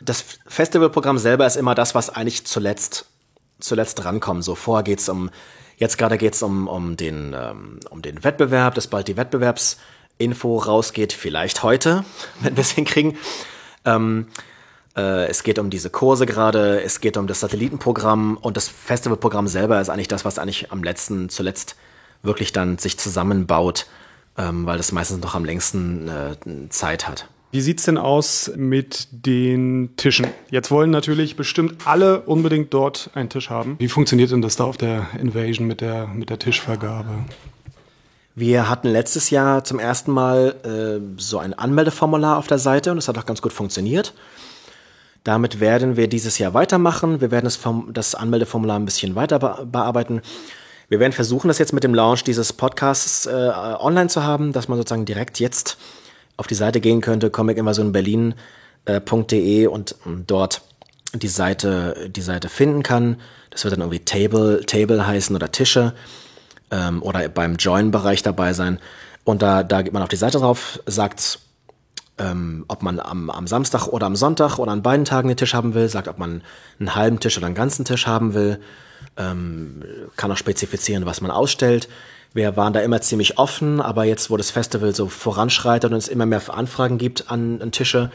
Das 0.00 0.24
Festivalprogramm 0.46 1.18
selber 1.18 1.46
ist 1.46 1.56
immer 1.56 1.74
das, 1.74 1.94
was 1.94 2.08
eigentlich 2.08 2.46
zuletzt 2.46 3.06
zuletzt 3.60 4.04
rankommt. 4.04 4.44
So 4.44 4.54
vorher 4.54 4.84
geht's 4.84 5.08
um 5.08 5.30
jetzt 5.76 5.98
gerade 5.98 6.16
geht's 6.16 6.42
um 6.42 6.68
um 6.68 6.96
den 6.96 7.34
ähm, 7.36 7.80
um 7.90 8.00
den 8.00 8.22
Wettbewerb, 8.24 8.74
dass 8.74 8.86
bald 8.86 9.08
die 9.08 9.16
Wettbewerbsinfo 9.16 10.58
rausgeht. 10.58 11.12
Vielleicht 11.12 11.62
heute, 11.62 12.04
wenn 12.40 12.56
wir 12.56 12.62
es 12.62 12.70
hinkriegen. 12.70 13.18
Ähm, 13.84 14.28
äh, 14.28 14.57
es 15.02 15.42
geht 15.42 15.58
um 15.58 15.70
diese 15.70 15.90
Kurse 15.90 16.26
gerade, 16.26 16.82
es 16.82 17.00
geht 17.00 17.16
um 17.16 17.26
das 17.26 17.40
Satellitenprogramm 17.40 18.36
und 18.36 18.56
das 18.56 18.68
Festivalprogramm 18.68 19.48
selber 19.48 19.80
ist 19.80 19.90
eigentlich 19.90 20.08
das, 20.08 20.24
was 20.24 20.38
eigentlich 20.38 20.72
am 20.72 20.82
letzten, 20.82 21.28
zuletzt 21.28 21.76
wirklich 22.22 22.52
dann 22.52 22.78
sich 22.78 22.98
zusammenbaut, 22.98 23.86
ähm, 24.36 24.66
weil 24.66 24.76
das 24.76 24.92
meistens 24.92 25.20
noch 25.22 25.34
am 25.34 25.44
längsten 25.44 26.08
äh, 26.08 26.68
Zeit 26.70 27.08
hat. 27.08 27.28
Wie 27.50 27.62
sieht 27.62 27.78
es 27.78 27.86
denn 27.86 27.96
aus 27.96 28.50
mit 28.56 29.08
den 29.10 29.94
Tischen? 29.96 30.26
Jetzt 30.50 30.70
wollen 30.70 30.90
natürlich 30.90 31.34
bestimmt 31.34 31.86
alle 31.86 32.20
unbedingt 32.20 32.74
dort 32.74 33.10
einen 33.14 33.30
Tisch 33.30 33.48
haben. 33.48 33.76
Wie 33.78 33.88
funktioniert 33.88 34.30
denn 34.30 34.42
das 34.42 34.56
da 34.56 34.64
auf 34.64 34.76
der 34.76 35.06
Invasion 35.18 35.66
mit 35.66 35.80
der, 35.80 36.08
mit 36.08 36.28
der 36.28 36.38
Tischvergabe? 36.38 37.24
Wir 38.34 38.68
hatten 38.68 38.88
letztes 38.88 39.30
Jahr 39.30 39.64
zum 39.64 39.78
ersten 39.78 40.12
Mal 40.12 40.56
äh, 40.62 41.20
so 41.20 41.38
ein 41.38 41.54
Anmeldeformular 41.54 42.36
auf 42.36 42.46
der 42.46 42.58
Seite 42.58 42.90
und 42.90 42.96
das 42.96 43.08
hat 43.08 43.16
auch 43.16 43.26
ganz 43.26 43.40
gut 43.40 43.52
funktioniert. 43.52 44.12
Damit 45.24 45.60
werden 45.60 45.96
wir 45.96 46.08
dieses 46.08 46.38
Jahr 46.38 46.54
weitermachen. 46.54 47.20
Wir 47.20 47.30
werden 47.30 47.50
das, 47.92 48.14
Anmeldeformular 48.14 48.78
ein 48.78 48.84
bisschen 48.84 49.14
weiter 49.14 49.38
bearbeiten. 49.38 50.22
Wir 50.88 51.00
werden 51.00 51.12
versuchen, 51.12 51.48
das 51.48 51.58
jetzt 51.58 51.74
mit 51.74 51.84
dem 51.84 51.94
Launch 51.94 52.24
dieses 52.24 52.52
Podcasts 52.52 53.26
äh, 53.26 53.30
online 53.30 54.08
zu 54.08 54.24
haben, 54.24 54.52
dass 54.52 54.68
man 54.68 54.78
sozusagen 54.78 55.04
direkt 55.04 55.38
jetzt 55.38 55.76
auf 56.38 56.46
die 56.46 56.54
Seite 56.54 56.80
gehen 56.80 57.02
könnte, 57.02 57.30
comicinvasionberlin.de 57.30 59.64
äh, 59.64 59.66
und 59.66 59.96
dort 60.26 60.62
die 61.14 61.28
Seite, 61.28 62.08
die 62.08 62.22
Seite 62.22 62.48
finden 62.48 62.82
kann. 62.82 63.20
Das 63.50 63.64
wird 63.64 63.72
dann 63.72 63.80
irgendwie 63.80 64.04
Table, 64.04 64.64
Table 64.64 65.06
heißen 65.06 65.36
oder 65.36 65.52
Tische 65.52 65.94
ähm, 66.70 67.02
oder 67.02 67.28
beim 67.28 67.56
Join-Bereich 67.56 68.22
dabei 68.22 68.52
sein. 68.52 68.78
Und 69.24 69.42
da, 69.42 69.62
da 69.62 69.82
geht 69.82 69.92
man 69.92 70.02
auf 70.02 70.08
die 70.08 70.16
Seite 70.16 70.38
drauf, 70.38 70.80
sagt 70.86 71.40
ähm, 72.18 72.64
ob 72.68 72.82
man 72.82 73.00
am, 73.00 73.30
am 73.30 73.46
Samstag 73.46 73.86
oder 73.88 74.06
am 74.06 74.16
Sonntag 74.16 74.58
oder 74.58 74.72
an 74.72 74.82
beiden 74.82 75.04
Tagen 75.04 75.28
den 75.28 75.36
Tisch 75.36 75.54
haben 75.54 75.74
will, 75.74 75.88
sagt, 75.88 76.08
ob 76.08 76.18
man 76.18 76.42
einen 76.78 76.94
halben 76.94 77.20
Tisch 77.20 77.36
oder 77.36 77.46
einen 77.46 77.54
ganzen 77.54 77.84
Tisch 77.84 78.06
haben 78.06 78.34
will, 78.34 78.60
ähm, 79.16 79.82
kann 80.16 80.30
auch 80.30 80.36
spezifizieren, 80.36 81.06
was 81.06 81.20
man 81.20 81.30
ausstellt. 81.30 81.88
Wir 82.34 82.56
waren 82.56 82.72
da 82.72 82.80
immer 82.80 83.00
ziemlich 83.00 83.38
offen, 83.38 83.80
aber 83.80 84.04
jetzt, 84.04 84.30
wo 84.30 84.36
das 84.36 84.50
Festival 84.50 84.94
so 84.94 85.08
voranschreitet 85.08 85.90
und 85.90 85.96
es 85.96 86.08
immer 86.08 86.26
mehr 86.26 86.42
Anfragen 86.54 86.98
gibt 86.98 87.30
an, 87.30 87.62
an 87.62 87.72
Tische, 87.72 88.10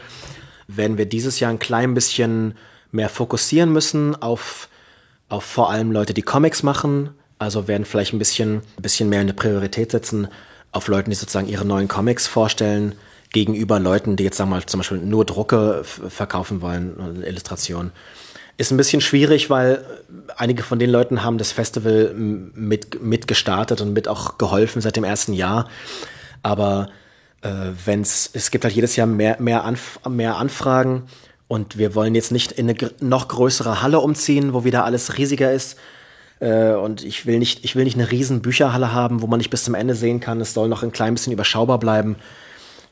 werden 0.68 0.98
wir 0.98 1.06
dieses 1.06 1.40
Jahr 1.40 1.50
ein 1.50 1.58
klein 1.58 1.94
bisschen 1.94 2.54
mehr 2.92 3.08
fokussieren 3.08 3.72
müssen 3.72 4.20
auf, 4.22 4.68
auf 5.28 5.44
vor 5.44 5.70
allem 5.70 5.90
Leute, 5.90 6.14
die 6.14 6.22
Comics 6.22 6.62
machen. 6.62 7.10
Also 7.38 7.66
werden 7.66 7.84
vielleicht 7.84 8.12
ein 8.12 8.18
bisschen, 8.18 8.58
ein 8.58 8.82
bisschen 8.82 9.08
mehr 9.08 9.20
eine 9.20 9.34
Priorität 9.34 9.90
setzen 9.90 10.28
auf 10.70 10.88
Leuten, 10.88 11.10
die 11.10 11.16
sozusagen 11.16 11.48
ihre 11.48 11.64
neuen 11.64 11.88
Comics 11.88 12.26
vorstellen 12.26 12.94
gegenüber 13.34 13.78
Leuten, 13.80 14.16
die 14.16 14.24
jetzt 14.24 14.38
sagen 14.38 14.48
wir 14.50 14.56
mal 14.56 14.64
zum 14.64 14.78
Beispiel 14.78 14.98
nur 14.98 15.26
Drucke 15.26 15.82
verkaufen 15.84 16.62
wollen, 16.62 17.22
Illustrationen. 17.22 17.92
Ist 18.56 18.70
ein 18.70 18.76
bisschen 18.76 19.00
schwierig, 19.00 19.50
weil 19.50 19.84
einige 20.36 20.62
von 20.62 20.78
den 20.78 20.88
Leuten 20.88 21.24
haben 21.24 21.36
das 21.38 21.50
Festival 21.50 22.14
mit, 22.14 23.02
mit 23.02 23.26
gestartet 23.26 23.80
und 23.80 23.92
mit 23.92 24.06
auch 24.06 24.38
geholfen 24.38 24.80
seit 24.80 24.96
dem 24.96 25.02
ersten 25.02 25.32
Jahr. 25.32 25.68
Aber 26.42 26.88
äh, 27.42 27.48
wenn's, 27.84 28.30
es 28.32 28.52
gibt 28.52 28.64
halt 28.64 28.74
jedes 28.74 28.94
Jahr 28.94 29.08
mehr, 29.08 29.36
mehr, 29.40 29.64
Anf 29.64 29.98
mehr 30.08 30.36
Anfragen 30.36 31.02
und 31.48 31.76
wir 31.76 31.96
wollen 31.96 32.14
jetzt 32.14 32.30
nicht 32.30 32.52
in 32.52 32.70
eine 32.70 32.90
noch 33.00 33.26
größere 33.26 33.82
Halle 33.82 33.98
umziehen, 33.98 34.54
wo 34.54 34.64
wieder 34.64 34.84
alles 34.84 35.18
riesiger 35.18 35.52
ist. 35.52 35.76
Äh, 36.38 36.74
und 36.74 37.04
ich 37.04 37.26
will 37.26 37.40
nicht, 37.40 37.64
ich 37.64 37.74
will 37.74 37.84
nicht 37.84 37.98
eine 37.98 38.12
riesen 38.12 38.42
Bücherhalle 38.42 38.92
haben, 38.92 39.22
wo 39.22 39.26
man 39.26 39.38
nicht 39.38 39.50
bis 39.50 39.64
zum 39.64 39.74
Ende 39.74 39.96
sehen 39.96 40.20
kann. 40.20 40.40
Es 40.40 40.54
soll 40.54 40.68
noch 40.68 40.84
ein 40.84 40.92
klein 40.92 41.14
bisschen 41.14 41.32
überschaubar 41.32 41.80
bleiben. 41.80 42.14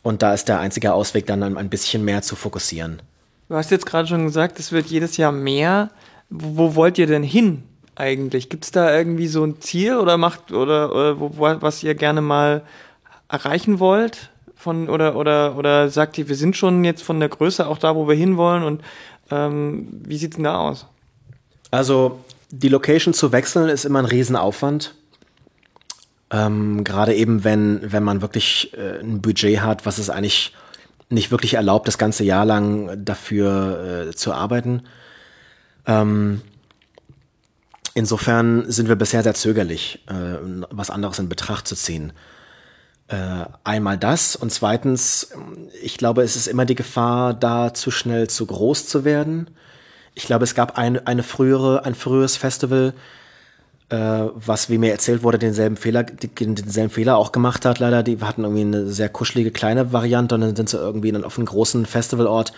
Und 0.03 0.23
da 0.23 0.35
ist 0.35 0.49
der 0.49 0.61
einzige 0.61 0.95
Ausweg 0.95 1.27
dann 1.27 1.43
ein 1.43 1.69
bisschen 1.69 2.05
mehr 2.05 2.23
zu 2.23 2.35
fokussieren. 2.37 3.01
Du 3.49 3.55
hast 3.55 3.71
jetzt 3.71 3.87
gerade 3.87 4.09
schon 4.09 4.25
gesagt, 4.25 4.59
es 4.59 4.73
wird 4.73 4.87
jedes 4.87 5.17
Jahr 5.17 5.33
mehr. 5.33 5.91
Wo, 6.31 6.57
wo 6.57 6.75
wollt 6.75 6.99
ihr 6.99 7.07
denn 7.07 7.23
hin 7.23 7.62
eigentlich? 7.95 8.49
Gibt 8.49 8.65
es 8.65 8.71
da 8.71 8.97
irgendwie 8.97 9.27
so 9.27 9.45
ein 9.45 9.61
Ziel 9.61 9.97
oder 9.97 10.17
macht 10.17 10.53
oder, 10.53 10.91
oder 10.93 11.21
wo, 11.21 11.31
was 11.38 11.83
ihr 11.83 11.95
gerne 11.95 12.21
mal 12.21 12.62
erreichen 13.29 13.79
wollt? 13.79 14.31
Von, 14.57 14.88
oder, 14.88 15.17
oder, 15.17 15.57
oder 15.57 15.91
sagt 15.91 16.19
ihr, 16.19 16.29
wir 16.29 16.37
sind 16.37 16.57
schon 16.57 16.85
jetzt 16.85 17.03
von 17.03 17.19
der 17.21 17.29
Größe 17.29 17.67
auch 17.67 17.79
da, 17.79 17.97
wo 17.97 18.09
wir 18.09 18.15
hinwollen 18.15 18.62
und 18.62 18.83
ähm, 19.31 19.88
wie 20.05 20.17
sieht 20.17 20.33
es 20.33 20.37
denn 20.37 20.45
da 20.45 20.59
aus? 20.59 20.87
Also 21.71 22.21
die 22.51 22.69
Location 22.69 23.12
zu 23.12 23.33
wechseln 23.33 23.69
ist 23.69 23.85
immer 23.85 23.99
ein 23.99 24.05
Riesenaufwand. 24.05 24.95
Ähm, 26.33 26.83
Gerade 26.83 27.14
eben, 27.14 27.45
wenn, 27.45 27.92
wenn 27.92 28.03
man 28.03 28.23
wirklich 28.23 28.73
äh, 28.77 29.01
ein 29.01 29.21
Budget 29.21 29.61
hat, 29.61 29.87
was 29.87 29.99
es 29.99 30.11
eigentlich 30.11 30.55
nicht 31.11 31.31
wirklich 31.31 31.55
erlaubt, 31.55 31.87
das 31.87 31.99
ganze 31.99 32.25
Jahr 32.25 32.47
lang 32.47 33.05
dafür 33.05 34.09
äh, 34.09 34.16
zu 34.16 34.33
arbeiten. 34.33 34.83
Ähm, 35.87 36.40
insofern 37.95 38.71
sind 38.71 38.88
wir 38.88 38.97
bisher 38.97 39.23
sehr 39.23 39.35
zögerlich, 39.35 40.03
äh, 40.09 40.38
was 40.71 40.90
anderes 40.90 41.18
in 41.18 41.29
Betracht 41.29 41.68
zu 41.68 41.77
ziehen. 41.77 42.14
Äh, 43.09 43.45
einmal 43.62 43.99
das 43.99 44.37
und 44.37 44.51
zweitens, 44.51 45.33
ich 45.83 45.99
glaube, 45.99 46.23
es 46.23 46.35
ist 46.35 46.47
immer 46.47 46.64
die 46.64 46.75
Gefahr, 46.75 47.35
da 47.35 47.75
zu 47.75 47.90
schnell 47.90 48.31
zu 48.31 48.47
groß 48.47 48.88
zu 48.88 49.05
werden. 49.05 49.51
Ich 50.14 50.25
glaube, 50.25 50.45
es 50.45 50.55
gab 50.55 50.79
ein, 50.79 51.07
eine 51.07 51.23
frühere, 51.23 51.85
ein 51.85 51.95
früheres 51.95 52.37
Festival, 52.37 52.95
was, 53.92 54.70
wie 54.70 54.78
mir 54.78 54.90
erzählt 54.90 55.22
wurde, 55.22 55.38
denselben 55.38 55.76
Fehler, 55.76 56.05
denselben 56.05 56.90
Fehler 56.90 57.18
auch 57.18 57.31
gemacht 57.31 57.66
hat. 57.66 57.78
Leider, 57.78 58.02
die 58.02 58.18
hatten 58.20 58.42
irgendwie 58.42 58.62
eine 58.62 58.87
sehr 58.87 59.11
kuschelige 59.11 59.50
kleine 59.50 59.92
Variante 59.92 60.35
und 60.35 60.40
dann 60.40 60.57
sind 60.57 60.70
sie 60.70 60.78
irgendwie 60.78 61.12
dann 61.12 61.24
auf 61.24 61.37
einen 61.37 61.46
großen 61.46 61.85
Festivalort 61.85 62.52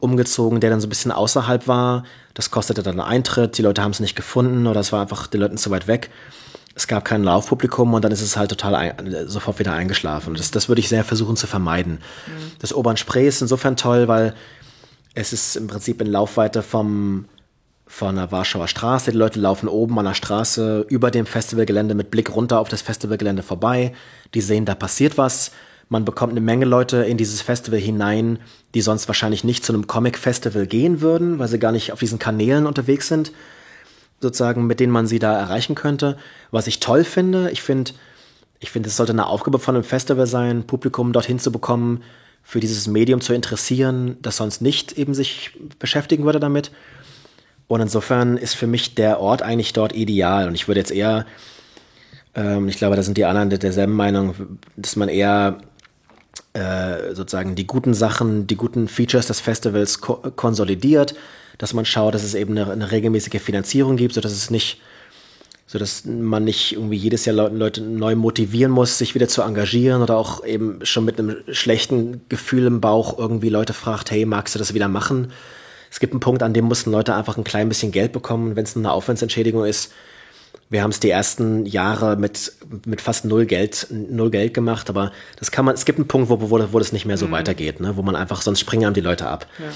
umgezogen, 0.00 0.60
der 0.60 0.70
dann 0.70 0.80
so 0.80 0.86
ein 0.86 0.90
bisschen 0.90 1.12
außerhalb 1.12 1.68
war. 1.68 2.04
Das 2.34 2.50
kostete 2.50 2.82
dann 2.82 3.00
Eintritt, 3.00 3.58
die 3.58 3.62
Leute 3.62 3.82
haben 3.82 3.92
es 3.92 4.00
nicht 4.00 4.16
gefunden 4.16 4.66
oder 4.66 4.80
es 4.80 4.92
war 4.92 5.00
einfach 5.00 5.28
den 5.28 5.40
Leuten 5.40 5.56
zu 5.56 5.70
weit 5.70 5.86
weg. 5.86 6.10
Es 6.74 6.86
gab 6.86 7.04
kein 7.04 7.22
Laufpublikum 7.22 7.94
und 7.94 8.04
dann 8.04 8.12
ist 8.12 8.20
es 8.20 8.36
halt 8.36 8.50
total 8.50 8.74
ein, 8.74 9.14
sofort 9.28 9.58
wieder 9.58 9.72
eingeschlafen. 9.72 10.34
Das, 10.34 10.50
das 10.50 10.68
würde 10.68 10.80
ich 10.80 10.88
sehr 10.88 11.04
versuchen 11.04 11.36
zu 11.36 11.46
vermeiden. 11.46 11.92
Mhm. 12.26 12.52
Das 12.58 12.74
Obern 12.74 12.96
Spree 12.96 13.26
ist 13.26 13.40
insofern 13.40 13.76
toll, 13.76 14.08
weil 14.08 14.34
es 15.14 15.32
ist 15.32 15.56
im 15.56 15.68
Prinzip 15.68 16.00
in 16.02 16.08
Laufweite 16.08 16.62
vom 16.62 17.24
von 17.86 18.16
der 18.16 18.32
Warschauer 18.32 18.68
Straße. 18.68 19.12
Die 19.12 19.16
Leute 19.16 19.40
laufen 19.40 19.68
oben 19.68 19.98
an 19.98 20.06
der 20.06 20.14
Straße 20.14 20.86
über 20.88 21.10
dem 21.10 21.24
Festivalgelände 21.24 21.94
mit 21.94 22.10
Blick 22.10 22.34
runter 22.34 22.58
auf 22.58 22.68
das 22.68 22.82
Festivalgelände 22.82 23.42
vorbei. 23.42 23.92
Die 24.34 24.40
sehen, 24.40 24.64
da 24.64 24.74
passiert 24.74 25.16
was. 25.16 25.52
Man 25.88 26.04
bekommt 26.04 26.32
eine 26.32 26.40
Menge 26.40 26.64
Leute 26.64 27.04
in 27.04 27.16
dieses 27.16 27.42
Festival 27.42 27.78
hinein, 27.78 28.40
die 28.74 28.80
sonst 28.80 29.06
wahrscheinlich 29.06 29.44
nicht 29.44 29.64
zu 29.64 29.72
einem 29.72 29.86
Comic-Festival 29.86 30.66
gehen 30.66 31.00
würden, 31.00 31.38
weil 31.38 31.46
sie 31.46 31.60
gar 31.60 31.70
nicht 31.70 31.92
auf 31.92 32.00
diesen 32.00 32.18
Kanälen 32.18 32.66
unterwegs 32.66 33.06
sind, 33.06 33.30
sozusagen, 34.20 34.66
mit 34.66 34.80
denen 34.80 34.92
man 34.92 35.06
sie 35.06 35.20
da 35.20 35.38
erreichen 35.38 35.76
könnte. 35.76 36.18
Was 36.50 36.66
ich 36.66 36.80
toll 36.80 37.04
finde, 37.04 37.52
ich 37.52 37.62
finde, 37.62 37.92
ich 38.58 38.72
finde, 38.72 38.88
es 38.88 38.96
sollte 38.96 39.12
eine 39.12 39.26
Aufgabe 39.26 39.60
von 39.60 39.76
einem 39.76 39.84
Festival 39.84 40.26
sein, 40.26 40.66
Publikum 40.66 41.12
dorthin 41.12 41.38
zu 41.38 41.52
bekommen, 41.52 42.02
für 42.42 42.60
dieses 42.60 42.86
Medium 42.88 43.20
zu 43.20 43.32
interessieren, 43.32 44.16
das 44.22 44.36
sonst 44.36 44.62
nicht 44.62 44.98
eben 44.98 45.14
sich 45.14 45.52
beschäftigen 45.78 46.24
würde 46.24 46.40
damit. 46.40 46.70
Und 47.68 47.80
insofern 47.80 48.36
ist 48.36 48.54
für 48.54 48.66
mich 48.66 48.94
der 48.94 49.20
Ort 49.20 49.42
eigentlich 49.42 49.72
dort 49.72 49.94
ideal. 49.94 50.46
Und 50.48 50.54
ich 50.54 50.68
würde 50.68 50.80
jetzt 50.80 50.92
eher, 50.92 51.26
ähm, 52.34 52.68
ich 52.68 52.76
glaube, 52.76 52.96
da 52.96 53.02
sind 53.02 53.16
die 53.16 53.24
anderen 53.24 53.50
derselben 53.50 53.94
Meinung, 53.94 54.58
dass 54.76 54.96
man 54.96 55.08
eher 55.08 55.58
äh, 56.52 57.14
sozusagen 57.14 57.54
die 57.54 57.66
guten 57.66 57.94
Sachen, 57.94 58.46
die 58.46 58.56
guten 58.56 58.88
Features 58.88 59.26
des 59.26 59.40
Festivals 59.40 60.00
ko 60.00 60.14
konsolidiert, 60.36 61.14
dass 61.58 61.74
man 61.74 61.84
schaut, 61.84 62.14
dass 62.14 62.22
es 62.22 62.34
eben 62.34 62.56
eine, 62.56 62.70
eine 62.70 62.92
regelmäßige 62.92 63.40
Finanzierung 63.40 63.96
gibt, 63.96 64.14
sodass 64.14 64.32
es 64.32 64.50
nicht 64.50 64.80
so 65.66 65.80
man 66.08 66.44
nicht 66.44 66.74
irgendwie 66.74 66.96
jedes 66.96 67.24
Jahr 67.24 67.50
Leute 67.50 67.82
neu 67.82 68.14
motivieren 68.14 68.70
muss, 68.70 68.98
sich 68.98 69.16
wieder 69.16 69.26
zu 69.26 69.42
engagieren 69.42 70.00
oder 70.00 70.16
auch 70.16 70.44
eben 70.44 70.78
schon 70.84 71.04
mit 71.04 71.18
einem 71.18 71.38
schlechten 71.50 72.20
Gefühl 72.28 72.66
im 72.66 72.80
Bauch 72.80 73.18
irgendwie 73.18 73.48
Leute 73.48 73.72
fragt, 73.72 74.12
hey, 74.12 74.24
magst 74.26 74.54
du 74.54 74.60
das 74.60 74.74
wieder 74.74 74.86
machen? 74.86 75.32
Es 75.90 76.00
gibt 76.00 76.12
einen 76.12 76.20
Punkt, 76.20 76.42
an 76.42 76.54
dem 76.54 76.64
mussten 76.64 76.90
Leute 76.90 77.14
einfach 77.14 77.36
ein 77.36 77.44
klein 77.44 77.68
bisschen 77.68 77.92
Geld 77.92 78.12
bekommen, 78.12 78.56
wenn 78.56 78.64
es 78.64 78.76
eine 78.76 78.92
Aufwandsentschädigung 78.92 79.64
ist. 79.64 79.92
Wir 80.68 80.82
haben 80.82 80.90
es 80.90 80.98
die 80.98 81.10
ersten 81.10 81.64
Jahre 81.64 82.16
mit, 82.16 82.52
mit 82.84 83.00
fast 83.00 83.24
null 83.24 83.46
Geld, 83.46 83.86
null 83.90 84.30
Geld 84.30 84.52
gemacht, 84.52 84.90
aber 84.90 85.12
das 85.38 85.52
kann 85.52 85.64
man, 85.64 85.74
es 85.74 85.84
gibt 85.84 85.98
einen 85.98 86.08
Punkt, 86.08 86.28
wo, 86.28 86.40
wo, 86.40 86.72
wo 86.72 86.78
das 86.78 86.92
nicht 86.92 87.06
mehr 87.06 87.16
so 87.16 87.28
mhm. 87.28 87.32
weitergeht, 87.32 87.80
ne? 87.80 87.96
wo 87.96 88.02
man 88.02 88.16
einfach, 88.16 88.42
sonst 88.42 88.60
springen 88.60 88.84
einem 88.84 88.94
die 88.94 89.00
Leute 89.00 89.28
ab. 89.28 89.46
Ja. 89.58 89.66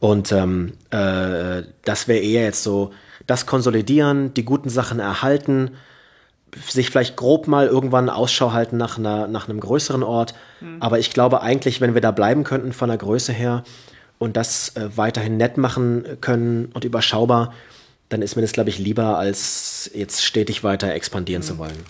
Und 0.00 0.32
ähm, 0.32 0.72
äh, 0.90 1.62
das 1.84 2.08
wäre 2.08 2.18
eher 2.18 2.44
jetzt 2.44 2.62
so, 2.62 2.92
das 3.26 3.46
konsolidieren, 3.46 4.34
die 4.34 4.44
guten 4.44 4.68
Sachen 4.68 4.98
erhalten, 4.98 5.72
sich 6.68 6.90
vielleicht 6.90 7.16
grob 7.16 7.46
mal 7.46 7.66
irgendwann 7.66 8.10
Ausschau 8.10 8.52
halten 8.52 8.76
nach, 8.76 8.98
einer, 8.98 9.26
nach 9.26 9.48
einem 9.48 9.60
größeren 9.60 10.02
Ort. 10.02 10.34
Mhm. 10.60 10.78
Aber 10.80 10.98
ich 10.98 11.12
glaube 11.12 11.40
eigentlich, 11.42 11.80
wenn 11.80 11.94
wir 11.94 12.00
da 12.00 12.10
bleiben 12.10 12.44
könnten 12.44 12.72
von 12.72 12.88
der 12.88 12.98
Größe 12.98 13.32
her, 13.32 13.64
und 14.22 14.36
das 14.36 14.76
äh, 14.76 14.88
weiterhin 14.96 15.36
nett 15.36 15.58
machen 15.58 16.04
können 16.20 16.70
und 16.74 16.84
überschaubar, 16.84 17.52
dann 18.08 18.22
ist 18.22 18.36
mir 18.36 18.42
das, 18.42 18.52
glaube 18.52 18.70
ich, 18.70 18.78
lieber, 18.78 19.18
als 19.18 19.90
jetzt 19.94 20.24
stetig 20.24 20.62
weiter 20.62 20.92
expandieren 20.92 21.42
mhm. 21.42 21.46
zu 21.46 21.58
wollen. 21.58 21.84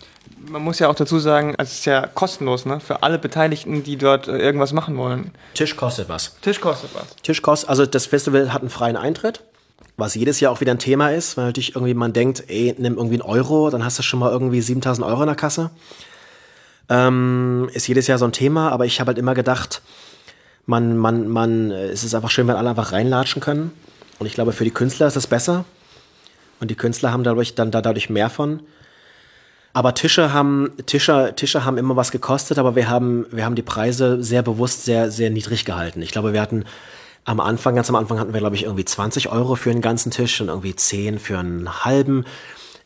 Man 0.48 0.62
muss 0.62 0.78
ja 0.78 0.88
auch 0.88 0.94
dazu 0.94 1.18
sagen, 1.18 1.54
es 1.58 1.72
ist 1.72 1.84
ja 1.84 2.06
kostenlos, 2.06 2.64
ne? 2.64 2.80
Für 2.80 3.02
alle 3.02 3.18
Beteiligten, 3.18 3.84
die 3.84 3.96
dort 3.96 4.28
äh, 4.28 4.38
irgendwas 4.38 4.72
machen 4.72 4.96
wollen. 4.96 5.32
Tisch 5.54 5.76
kostet 5.76 6.08
was. 6.08 6.36
Tisch 6.40 6.60
kostet 6.60 6.90
was. 6.94 7.16
Tisch 7.22 7.42
kostet, 7.42 7.68
also 7.68 7.86
das 7.86 8.06
Festival 8.06 8.52
hat 8.52 8.62
einen 8.62 8.70
freien 8.70 8.96
Eintritt, 8.96 9.42
was 9.96 10.14
jedes 10.14 10.40
Jahr 10.40 10.52
auch 10.52 10.60
wieder 10.60 10.72
ein 10.72 10.78
Thema 10.78 11.10
ist, 11.10 11.36
weil 11.36 11.46
natürlich 11.46 11.76
irgendwie 11.76 11.94
man 11.94 12.12
denkt, 12.12 12.44
ey, 12.48 12.74
nimm 12.78 12.96
irgendwie 12.96 13.20
einen 13.20 13.30
Euro, 13.30 13.70
dann 13.70 13.84
hast 13.84 13.98
du 13.98 14.02
schon 14.02 14.20
mal 14.20 14.30
irgendwie 14.30 14.60
7000 14.60 15.06
Euro 15.06 15.22
in 15.22 15.26
der 15.26 15.36
Kasse. 15.36 15.70
Ähm, 16.88 17.68
ist 17.72 17.86
jedes 17.86 18.06
Jahr 18.06 18.18
so 18.18 18.24
ein 18.24 18.32
Thema, 18.32 18.70
aber 18.70 18.84
ich 18.84 19.00
habe 19.00 19.08
halt 19.08 19.18
immer 19.18 19.34
gedacht, 19.34 19.82
man, 20.66 20.96
man, 20.96 21.28
man, 21.28 21.70
es 21.70 22.04
ist 22.04 22.14
einfach 22.14 22.30
schön, 22.30 22.46
wenn 22.48 22.56
alle 22.56 22.70
einfach 22.70 22.92
reinlatschen 22.92 23.40
können. 23.40 23.72
Und 24.18 24.26
ich 24.26 24.34
glaube, 24.34 24.52
für 24.52 24.64
die 24.64 24.70
Künstler 24.70 25.06
ist 25.06 25.16
das 25.16 25.26
besser. 25.26 25.64
Und 26.60 26.70
die 26.70 26.76
Künstler 26.76 27.12
haben 27.12 27.24
dadurch 27.24 27.54
dann 27.54 27.70
da 27.70 27.82
dadurch 27.82 28.08
mehr 28.08 28.30
von. 28.30 28.60
Aber 29.72 29.94
Tische 29.94 30.32
haben, 30.32 30.72
Tische, 30.86 31.32
Tische 31.34 31.64
haben 31.64 31.78
immer 31.78 31.96
was 31.96 32.12
gekostet, 32.12 32.58
aber 32.58 32.76
wir 32.76 32.88
haben, 32.88 33.26
wir 33.30 33.44
haben 33.44 33.54
die 33.54 33.62
Preise 33.62 34.22
sehr 34.22 34.42
bewusst 34.42 34.84
sehr, 34.84 35.10
sehr 35.10 35.30
niedrig 35.30 35.64
gehalten. 35.64 36.02
Ich 36.02 36.12
glaube, 36.12 36.32
wir 36.32 36.42
hatten 36.42 36.64
am 37.24 37.40
Anfang, 37.40 37.74
ganz 37.74 37.88
am 37.88 37.96
Anfang 37.96 38.18
hatten 38.18 38.32
wir, 38.32 38.40
glaube 38.40 38.56
ich, 38.56 38.64
irgendwie 38.64 38.84
20 38.84 39.30
Euro 39.30 39.54
für 39.54 39.70
einen 39.70 39.80
ganzen 39.80 40.10
Tisch 40.10 40.40
und 40.40 40.48
irgendwie 40.48 40.76
10 40.76 41.18
für 41.18 41.38
einen 41.38 41.84
halben. 41.84 42.24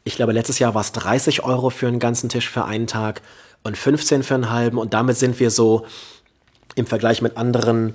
Ich 0.04 0.16
glaube, 0.16 0.32
letztes 0.32 0.58
Jahr 0.58 0.74
war 0.74 0.82
es 0.82 0.92
30 0.92 1.42
Euro 1.42 1.70
für 1.70 1.88
einen 1.88 1.98
ganzen 1.98 2.28
Tisch 2.28 2.48
für 2.48 2.64
einen 2.64 2.86
Tag 2.86 3.22
und 3.64 3.76
15 3.76 4.22
für 4.22 4.34
einen 4.34 4.50
halben. 4.50 4.78
Und 4.78 4.94
damit 4.94 5.16
sind 5.16 5.40
wir 5.40 5.50
so, 5.50 5.86
im 6.74 6.86
Vergleich 6.86 7.22
mit 7.22 7.36
anderen 7.36 7.94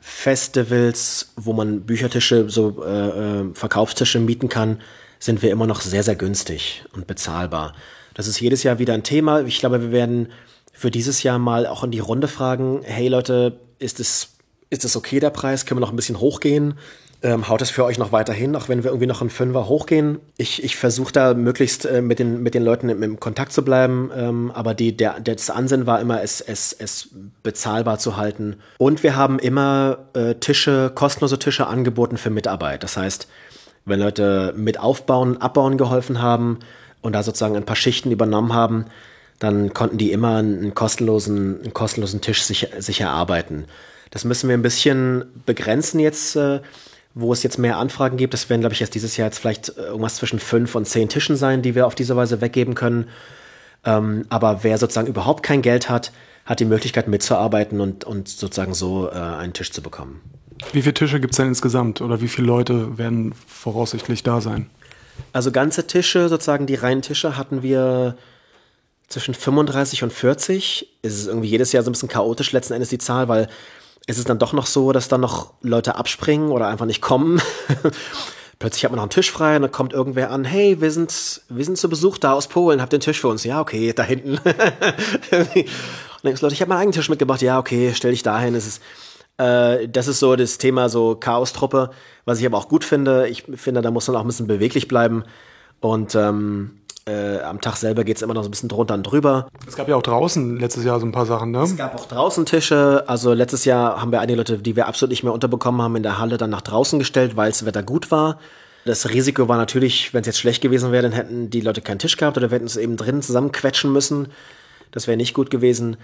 Festivals, 0.00 1.32
wo 1.36 1.52
man 1.54 1.82
Büchertische, 1.82 2.50
so 2.50 2.84
äh, 2.84 3.40
äh, 3.40 3.54
Verkaufstische 3.54 4.20
mieten 4.20 4.48
kann, 4.48 4.80
sind 5.18 5.42
wir 5.42 5.50
immer 5.50 5.66
noch 5.66 5.80
sehr, 5.80 6.02
sehr 6.02 6.14
günstig 6.14 6.84
und 6.92 7.06
bezahlbar. 7.06 7.74
Das 8.12 8.26
ist 8.26 8.38
jedes 8.40 8.62
Jahr 8.62 8.78
wieder 8.78 8.92
ein 8.92 9.02
Thema. 9.02 9.40
Ich 9.40 9.58
glaube, 9.58 9.80
wir 9.80 9.92
werden 9.92 10.28
für 10.72 10.90
dieses 10.90 11.22
Jahr 11.22 11.38
mal 11.38 11.66
auch 11.66 11.84
in 11.84 11.90
die 11.90 12.00
Runde 12.00 12.28
fragen, 12.28 12.82
hey 12.84 13.08
Leute, 13.08 13.58
ist 13.78 13.98
es, 13.98 14.34
ist 14.70 14.84
es 14.84 14.96
okay, 14.96 15.20
der 15.20 15.30
Preis? 15.30 15.64
Können 15.64 15.78
wir 15.78 15.86
noch 15.86 15.92
ein 15.92 15.96
bisschen 15.96 16.20
hochgehen? 16.20 16.74
Ähm, 17.24 17.48
haut 17.48 17.62
es 17.62 17.70
für 17.70 17.86
euch 17.86 17.96
noch 17.96 18.12
weiterhin, 18.12 18.54
auch 18.54 18.68
wenn 18.68 18.84
wir 18.84 18.90
irgendwie 18.90 19.06
noch 19.06 19.22
einen 19.22 19.30
Fünfer 19.30 19.66
hochgehen? 19.66 20.18
Ich, 20.36 20.62
ich 20.62 20.76
versuche 20.76 21.10
da 21.10 21.32
möglichst 21.32 21.86
äh, 21.86 22.02
mit, 22.02 22.18
den, 22.18 22.42
mit 22.42 22.52
den 22.52 22.62
Leuten 22.62 22.90
im, 22.90 23.02
im 23.02 23.18
Kontakt 23.18 23.54
zu 23.54 23.64
bleiben, 23.64 24.10
ähm, 24.14 24.50
aber 24.52 24.74
die, 24.74 24.94
der, 24.94 25.20
das 25.20 25.48
Ansinnen 25.48 25.86
war 25.86 26.02
immer, 26.02 26.22
es, 26.22 26.42
es, 26.42 26.74
es 26.74 27.08
bezahlbar 27.42 27.98
zu 27.98 28.18
halten. 28.18 28.56
Und 28.76 29.02
wir 29.02 29.16
haben 29.16 29.38
immer 29.38 30.00
äh, 30.12 30.34
Tische, 30.34 30.92
kostenlose 30.94 31.38
Tische 31.38 31.66
angeboten 31.66 32.18
für 32.18 32.28
Mitarbeit. 32.28 32.82
Das 32.82 32.98
heißt, 32.98 33.26
wenn 33.86 34.00
Leute 34.00 34.52
mit 34.54 34.78
aufbauen, 34.78 35.40
abbauen 35.40 35.78
geholfen 35.78 36.20
haben 36.20 36.58
und 37.00 37.14
da 37.14 37.22
sozusagen 37.22 37.56
ein 37.56 37.64
paar 37.64 37.74
Schichten 37.74 38.10
übernommen 38.10 38.52
haben, 38.52 38.84
dann 39.38 39.72
konnten 39.72 39.96
die 39.96 40.12
immer 40.12 40.36
einen 40.36 40.74
kostenlosen, 40.74 41.62
einen 41.62 41.72
kostenlosen 41.72 42.20
Tisch 42.20 42.42
sich, 42.42 42.68
sich 42.78 43.00
erarbeiten. 43.00 43.64
Das 44.10 44.24
müssen 44.24 44.50
wir 44.50 44.58
ein 44.58 44.62
bisschen 44.62 45.24
begrenzen 45.46 46.00
jetzt. 46.00 46.36
Äh, 46.36 46.60
wo 47.14 47.32
es 47.32 47.42
jetzt 47.42 47.58
mehr 47.58 47.78
Anfragen 47.78 48.16
gibt. 48.16 48.34
Das 48.34 48.50
werden, 48.50 48.60
glaube 48.60 48.74
ich, 48.74 48.80
erst 48.80 48.94
dieses 48.94 49.16
Jahr 49.16 49.28
jetzt 49.28 49.38
vielleicht 49.38 49.76
irgendwas 49.76 50.16
zwischen 50.16 50.40
fünf 50.40 50.74
und 50.74 50.86
zehn 50.86 51.08
Tischen 51.08 51.36
sein, 51.36 51.62
die 51.62 51.74
wir 51.74 51.86
auf 51.86 51.94
diese 51.94 52.16
Weise 52.16 52.40
weggeben 52.40 52.74
können. 52.74 53.08
Ähm, 53.84 54.26
aber 54.30 54.64
wer 54.64 54.78
sozusagen 54.78 55.06
überhaupt 55.06 55.42
kein 55.42 55.62
Geld 55.62 55.88
hat, 55.88 56.12
hat 56.44 56.60
die 56.60 56.64
Möglichkeit 56.64 57.08
mitzuarbeiten 57.08 57.80
und, 57.80 58.04
und 58.04 58.28
sozusagen 58.28 58.74
so 58.74 59.08
äh, 59.08 59.14
einen 59.14 59.52
Tisch 59.52 59.70
zu 59.70 59.80
bekommen. 59.80 60.20
Wie 60.72 60.82
viele 60.82 60.94
Tische 60.94 61.20
gibt 61.20 61.34
es 61.34 61.36
denn 61.36 61.48
insgesamt 61.48 62.00
oder 62.00 62.20
wie 62.20 62.28
viele 62.28 62.46
Leute 62.46 62.98
werden 62.98 63.34
voraussichtlich 63.46 64.22
da 64.22 64.40
sein? 64.40 64.70
Also 65.32 65.52
ganze 65.52 65.86
Tische, 65.86 66.28
sozusagen 66.28 66.66
die 66.66 66.74
reinen 66.74 67.02
Tische, 67.02 67.36
hatten 67.36 67.62
wir 67.62 68.16
zwischen 69.08 69.34
35 69.34 70.02
und 70.02 70.12
40. 70.12 70.88
Es 71.02 71.14
ist 71.14 71.26
irgendwie 71.28 71.48
jedes 71.48 71.72
Jahr 71.72 71.82
so 71.82 71.90
ein 71.90 71.92
bisschen 71.92 72.08
chaotisch 72.08 72.52
letzten 72.52 72.74
Endes 72.74 72.88
die 72.88 72.98
Zahl, 72.98 73.28
weil 73.28 73.48
es 74.06 74.18
ist 74.18 74.28
dann 74.28 74.38
doch 74.38 74.52
noch 74.52 74.66
so, 74.66 74.92
dass 74.92 75.08
dann 75.08 75.20
noch 75.20 75.54
Leute 75.62 75.96
abspringen 75.96 76.50
oder 76.50 76.68
einfach 76.68 76.86
nicht 76.86 77.00
kommen. 77.00 77.40
Plötzlich 78.58 78.84
hat 78.84 78.92
man 78.92 78.96
noch 78.96 79.04
einen 79.04 79.10
Tisch 79.10 79.30
frei 79.30 79.56
und 79.56 79.62
dann 79.62 79.72
kommt 79.72 79.92
irgendwer 79.92 80.30
an, 80.30 80.44
hey, 80.44 80.80
wir 80.80 80.90
sind, 80.90 81.42
wir 81.48 81.64
sind 81.64 81.76
zu 81.76 81.88
Besuch 81.88 82.18
da 82.18 82.32
aus 82.32 82.46
Polen, 82.46 82.80
habt 82.80 82.92
den 82.92 83.00
Tisch 83.00 83.20
für 83.20 83.28
uns? 83.28 83.44
Ja, 83.44 83.60
okay, 83.60 83.92
da 83.92 84.02
hinten. 84.04 84.38
und 84.38 86.24
denkst 86.24 86.40
Leute, 86.40 86.54
ich 86.54 86.60
habe 86.60 86.68
meinen 86.68 86.78
eigenen 86.78 86.92
Tisch 86.92 87.08
mitgebracht, 87.08 87.42
ja, 87.42 87.58
okay, 87.58 87.92
stell 87.94 88.12
dich 88.12 88.22
dahin. 88.22 88.54
Es 88.54 88.66
ist, 88.66 88.82
äh, 89.38 89.88
das 89.88 90.06
ist 90.06 90.20
so 90.20 90.36
das 90.36 90.58
Thema 90.58 90.88
so 90.88 91.16
Chaos-Truppe, 91.16 91.90
was 92.24 92.38
ich 92.38 92.46
aber 92.46 92.58
auch 92.58 92.68
gut 92.68 92.84
finde. 92.84 93.28
Ich 93.28 93.44
finde, 93.54 93.82
da 93.82 93.90
muss 93.90 94.06
man 94.06 94.16
auch 94.16 94.20
ein 94.20 94.26
bisschen 94.26 94.46
beweglich 94.46 94.86
bleiben. 94.86 95.24
Und 95.80 96.14
ähm, 96.14 96.80
äh, 97.06 97.40
am 97.40 97.60
Tag 97.60 97.76
selber 97.76 98.04
geht 98.04 98.16
es 98.16 98.22
immer 98.22 98.34
noch 98.34 98.42
so 98.42 98.48
ein 98.48 98.50
bisschen 98.50 98.68
drunter 98.68 98.94
und 98.94 99.02
drüber. 99.02 99.48
Es 99.66 99.76
gab 99.76 99.88
ja 99.88 99.96
auch 99.96 100.02
draußen 100.02 100.58
letztes 100.58 100.84
Jahr 100.84 101.00
so 101.00 101.06
ein 101.06 101.12
paar 101.12 101.26
Sachen, 101.26 101.50
ne? 101.50 101.62
Es 101.62 101.76
gab 101.76 101.94
auch 101.94 102.06
draußen 102.06 102.46
Tische. 102.46 103.04
Also 103.06 103.32
letztes 103.34 103.64
Jahr 103.64 104.00
haben 104.00 104.10
wir 104.10 104.20
einige 104.20 104.38
Leute, 104.38 104.58
die 104.58 104.76
wir 104.76 104.86
absolut 104.86 105.10
nicht 105.10 105.22
mehr 105.22 105.32
unterbekommen 105.32 105.82
haben, 105.82 105.96
in 105.96 106.02
der 106.02 106.18
Halle 106.18 106.36
dann 106.38 106.50
nach 106.50 106.62
draußen 106.62 106.98
gestellt, 106.98 107.36
weil 107.36 107.50
das 107.50 107.66
Wetter 107.66 107.82
gut 107.82 108.10
war. 108.10 108.38
Das 108.84 109.08
Risiko 109.08 109.48
war 109.48 109.56
natürlich, 109.56 110.12
wenn 110.12 110.20
es 110.22 110.26
jetzt 110.26 110.38
schlecht 110.38 110.62
gewesen 110.62 110.92
wäre, 110.92 111.02
dann 111.02 111.12
hätten 111.12 111.50
die 111.50 111.60
Leute 111.60 111.80
keinen 111.80 111.98
Tisch 111.98 112.16
gehabt 112.16 112.36
oder 112.36 112.50
wir 112.50 112.56
hätten 112.56 112.66
es 112.66 112.76
eben 112.76 112.96
drinnen 112.96 113.22
zusammenquetschen 113.22 113.92
müssen. 113.92 114.28
Das 114.90 115.06
wäre 115.06 115.16
nicht 115.16 115.34
gut 115.34 115.50
gewesen. 115.50 115.96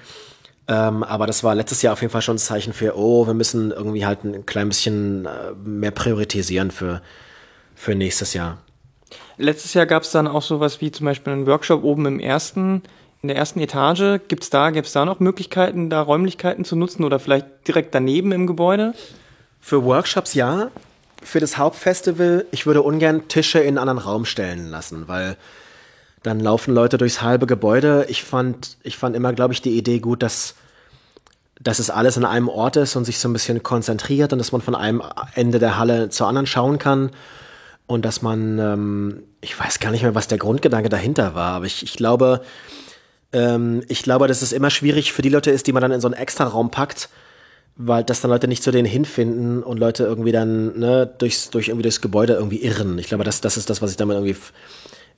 Ähm, 0.66 1.02
aber 1.02 1.26
das 1.26 1.42
war 1.44 1.54
letztes 1.54 1.82
Jahr 1.82 1.94
auf 1.94 2.00
jeden 2.00 2.12
Fall 2.12 2.22
schon 2.22 2.36
ein 2.36 2.38
Zeichen 2.38 2.72
für, 2.72 2.96
oh, 2.96 3.26
wir 3.26 3.34
müssen 3.34 3.70
irgendwie 3.70 4.06
halt 4.06 4.24
ein 4.24 4.46
klein 4.46 4.68
bisschen 4.68 5.26
äh, 5.26 5.52
mehr 5.64 5.90
priorisieren 5.90 6.70
für, 6.70 7.02
für 7.74 7.94
nächstes 7.94 8.34
Jahr. 8.34 8.58
Letztes 9.40 9.72
Jahr 9.72 9.86
gab 9.86 10.02
es 10.02 10.10
dann 10.10 10.28
auch 10.28 10.42
sowas 10.42 10.82
wie 10.82 10.92
zum 10.92 11.06
Beispiel 11.06 11.32
einen 11.32 11.46
Workshop 11.46 11.82
oben 11.82 12.04
im 12.04 12.20
ersten, 12.20 12.82
in 13.22 13.28
der 13.28 13.38
ersten 13.38 13.60
Etage. 13.60 14.20
Gibt 14.28 14.42
es 14.42 14.50
da, 14.50 14.68
gibt's 14.68 14.92
da 14.92 15.06
noch 15.06 15.18
Möglichkeiten, 15.18 15.88
da 15.88 16.02
Räumlichkeiten 16.02 16.66
zu 16.66 16.76
nutzen 16.76 17.04
oder 17.04 17.18
vielleicht 17.18 17.46
direkt 17.66 17.94
daneben 17.94 18.32
im 18.32 18.46
Gebäude? 18.46 18.92
Für 19.58 19.82
Workshops 19.84 20.34
ja. 20.34 20.70
Für 21.22 21.40
das 21.40 21.56
Hauptfestival, 21.56 22.44
ich 22.50 22.66
würde 22.66 22.82
ungern 22.82 23.28
Tische 23.28 23.60
in 23.60 23.68
einen 23.68 23.78
anderen 23.78 23.98
Raum 23.98 24.24
stellen 24.26 24.70
lassen, 24.70 25.08
weil 25.08 25.36
dann 26.22 26.38
laufen 26.38 26.74
Leute 26.74 26.98
durchs 26.98 27.22
halbe 27.22 27.46
Gebäude. 27.46 28.06
Ich 28.08 28.24
fand, 28.24 28.76
ich 28.82 28.98
fand 28.98 29.16
immer, 29.16 29.32
glaube 29.32 29.54
ich, 29.54 29.62
die 29.62 29.76
Idee 29.76 30.00
gut, 30.00 30.22
dass, 30.22 30.54
dass 31.58 31.78
es 31.78 31.88
alles 31.88 32.18
an 32.18 32.26
einem 32.26 32.50
Ort 32.50 32.76
ist 32.76 32.94
und 32.94 33.06
sich 33.06 33.18
so 33.18 33.28
ein 33.28 33.32
bisschen 33.32 33.62
konzentriert 33.62 34.34
und 34.34 34.38
dass 34.38 34.52
man 34.52 34.60
von 34.60 34.74
einem 34.74 35.02
Ende 35.34 35.58
der 35.58 35.78
Halle 35.78 36.10
zur 36.10 36.26
anderen 36.26 36.46
schauen 36.46 36.78
kann 36.78 37.10
und 37.90 38.04
dass 38.04 38.22
man, 38.22 38.58
ähm, 38.60 39.22
ich 39.40 39.58
weiß 39.58 39.80
gar 39.80 39.90
nicht 39.90 40.02
mehr, 40.02 40.14
was 40.14 40.28
der 40.28 40.38
Grundgedanke 40.38 40.88
dahinter 40.88 41.34
war, 41.34 41.54
aber 41.54 41.66
ich, 41.66 41.82
ich 41.82 41.94
glaube, 41.94 42.40
ähm, 43.32 43.82
ich 43.88 44.04
glaube, 44.04 44.28
dass 44.28 44.42
es 44.42 44.52
immer 44.52 44.70
schwierig 44.70 45.12
für 45.12 45.22
die 45.22 45.28
Leute 45.28 45.50
ist, 45.50 45.66
die 45.66 45.72
man 45.72 45.82
dann 45.82 45.90
in 45.90 46.00
so 46.00 46.06
einen 46.06 46.14
Extra-Raum 46.14 46.70
packt, 46.70 47.08
weil 47.74 48.04
dass 48.04 48.20
dann 48.20 48.30
Leute 48.30 48.46
nicht 48.46 48.62
zu 48.62 48.70
denen 48.70 48.86
hinfinden 48.86 49.64
und 49.64 49.78
Leute 49.78 50.04
irgendwie 50.04 50.30
dann 50.30 50.78
ne, 50.78 51.12
durchs, 51.18 51.50
durch 51.50 51.66
irgendwie 51.68 51.82
durchs 51.82 52.00
Gebäude 52.00 52.34
irgendwie 52.34 52.62
irren. 52.62 52.96
Ich 52.98 53.08
glaube, 53.08 53.24
das, 53.24 53.40
das 53.40 53.56
ist 53.56 53.68
das, 53.68 53.82
was 53.82 53.90
ich 53.90 53.96
damit 53.96 54.14
irgendwie 54.14 54.36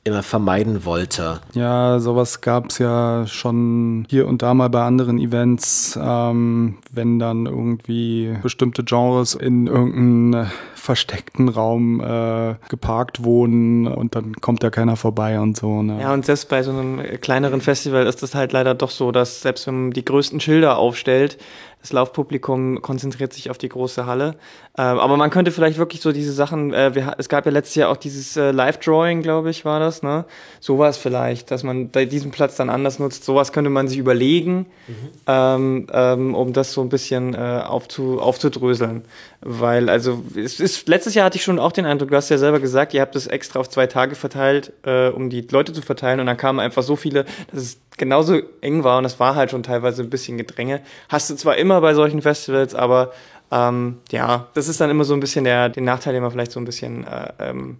immer 0.05 0.23
vermeiden 0.23 0.85
wollte. 0.85 1.41
Ja, 1.55 2.01
sowas 2.01 2.41
gab 2.41 2.71
es 2.71 2.79
ja 2.79 3.25
schon 3.29 4.05
hier 4.11 4.27
und 4.27 4.43
da 4.43 4.53
mal 4.53 4.69
bei 4.69 4.83
anderen 4.83 5.19
Events, 5.19 5.99
ähm, 6.01 6.79
wenn 6.91 7.21
dann 7.21 7.47
irgendwie 7.47 8.37
bestimmte 8.43 8.83
Genres 8.83 9.35
in 9.35 9.69
irgendeinen 9.69 10.51
versteckten 10.75 11.49
Raum 11.49 12.01
äh, 12.01 12.57
geparkt 12.69 13.23
wurden 13.23 13.87
und 13.87 14.17
dann 14.17 14.35
kommt 14.35 14.65
da 14.65 14.71
keiner 14.71 14.97
vorbei 14.97 15.39
und 15.39 15.57
so. 15.57 15.81
Ne? 15.83 16.01
Ja, 16.01 16.13
und 16.13 16.27
selbst 16.27 16.49
bei 16.49 16.65
so 16.65 16.73
einem 16.73 17.01
kleineren 17.21 17.61
Festival 17.61 18.05
ist 18.07 18.25
es 18.25 18.35
halt 18.35 18.51
leider 18.51 18.75
doch 18.75 18.91
so, 18.91 19.13
dass 19.13 19.43
selbst 19.43 19.69
wenn 19.69 19.83
man 19.83 19.91
die 19.93 20.05
größten 20.05 20.41
Schilder 20.41 20.79
aufstellt, 20.79 21.39
das 21.81 21.93
Laufpublikum 21.93 22.83
konzentriert 22.83 23.33
sich 23.33 23.51
auf 23.51 23.59
die 23.59 23.69
große 23.69 24.07
Halle. 24.07 24.37
Ähm, 24.79 24.99
aber 24.99 25.19
man 25.19 25.29
könnte 25.29 25.51
vielleicht 25.51 25.77
wirklich 25.77 26.01
so 26.01 26.13
diese 26.13 26.33
Sachen, 26.33 26.73
äh, 26.73 26.95
wir, 26.95 27.15
es 27.19 27.29
gab 27.29 27.45
ja 27.45 27.53
letztes 27.53 27.75
Jahr 27.75 27.91
auch 27.91 27.99
dieses 27.99 28.39
äh, 28.39 28.53
Live-Drawing, 28.53 29.21
glaube 29.21 29.51
ich, 29.51 29.67
war 29.67 29.81
das, 29.81 30.03
ne? 30.03 30.25
Sowas 30.61 30.97
vielleicht, 30.97 31.51
dass 31.51 31.63
man 31.63 31.93
diesen 31.93 32.31
Platz 32.31 32.57
dann 32.57 32.71
anders 32.71 32.99
nutzt. 32.99 33.25
Sowas 33.25 33.53
könnte 33.53 33.69
man 33.69 33.87
sich 33.89 33.99
überlegen, 33.99 34.65
mhm. 34.89 35.11
ähm, 35.27 35.87
ähm, 35.93 36.35
um 36.35 36.55
das 36.55 36.73
so 36.73 36.81
ein 36.81 36.89
bisschen 36.89 37.35
äh, 37.35 37.63
aufzu, 37.67 38.19
aufzudröseln. 38.19 39.05
Weil, 39.43 39.91
also, 39.91 40.23
es 40.37 40.59
ist, 40.59 40.89
letztes 40.89 41.15
Jahr 41.15 41.27
hatte 41.27 41.37
ich 41.37 41.45
schon 41.45 41.59
auch 41.59 41.73
den 41.73 41.85
Eindruck, 41.85 42.09
du 42.09 42.17
hast 42.17 42.31
ja 42.31 42.39
selber 42.39 42.59
gesagt, 42.59 42.95
ihr 42.95 43.03
habt 43.03 43.15
das 43.15 43.27
extra 43.27 43.61
auf 43.61 43.69
zwei 43.69 43.87
Tage 43.87 44.15
verteilt, 44.15 44.73
äh, 44.85 45.09
um 45.09 45.29
die 45.29 45.43
Leute 45.51 45.75
zu 45.75 45.83
verteilen 45.83 46.19
und 46.19 46.27
dann 46.27 46.39
kamen 46.39 46.61
einfach 46.61 46.83
so 46.83 46.97
viele, 46.97 47.27
dass 47.53 47.63
es 47.63 47.79
genauso 47.99 48.41
eng 48.63 48.85
war 48.85 48.99
und 48.99 49.05
es 49.05 49.21
war 49.21 49.35
halt 49.35 49.51
schon 49.51 49.63
teilweise 49.63 50.03
ein 50.03 50.11
bisschen 50.11 50.39
Gedränge. 50.39 50.81
Hast 51.09 51.29
du 51.29 51.35
zwar 51.35 51.57
immer 51.57 51.81
bei 51.81 51.95
solchen 51.95 52.23
Festivals, 52.23 52.75
aber 52.75 53.13
ähm, 53.53 53.99
ja, 54.11 54.49
das 54.55 54.67
ist 54.67 54.81
dann 54.81 54.91
immer 54.91 55.05
so 55.05 55.13
ein 55.13 55.21
bisschen 55.21 55.45
der, 55.45 55.69
der 55.69 55.83
Nachteil, 55.83 56.15
den 56.15 56.23
man 56.23 56.33
vielleicht 56.33 56.53
so 56.53 56.59
ein 56.59 56.65
bisschen 56.65 57.07
äh, 57.07 57.33
ähm, 57.39 57.77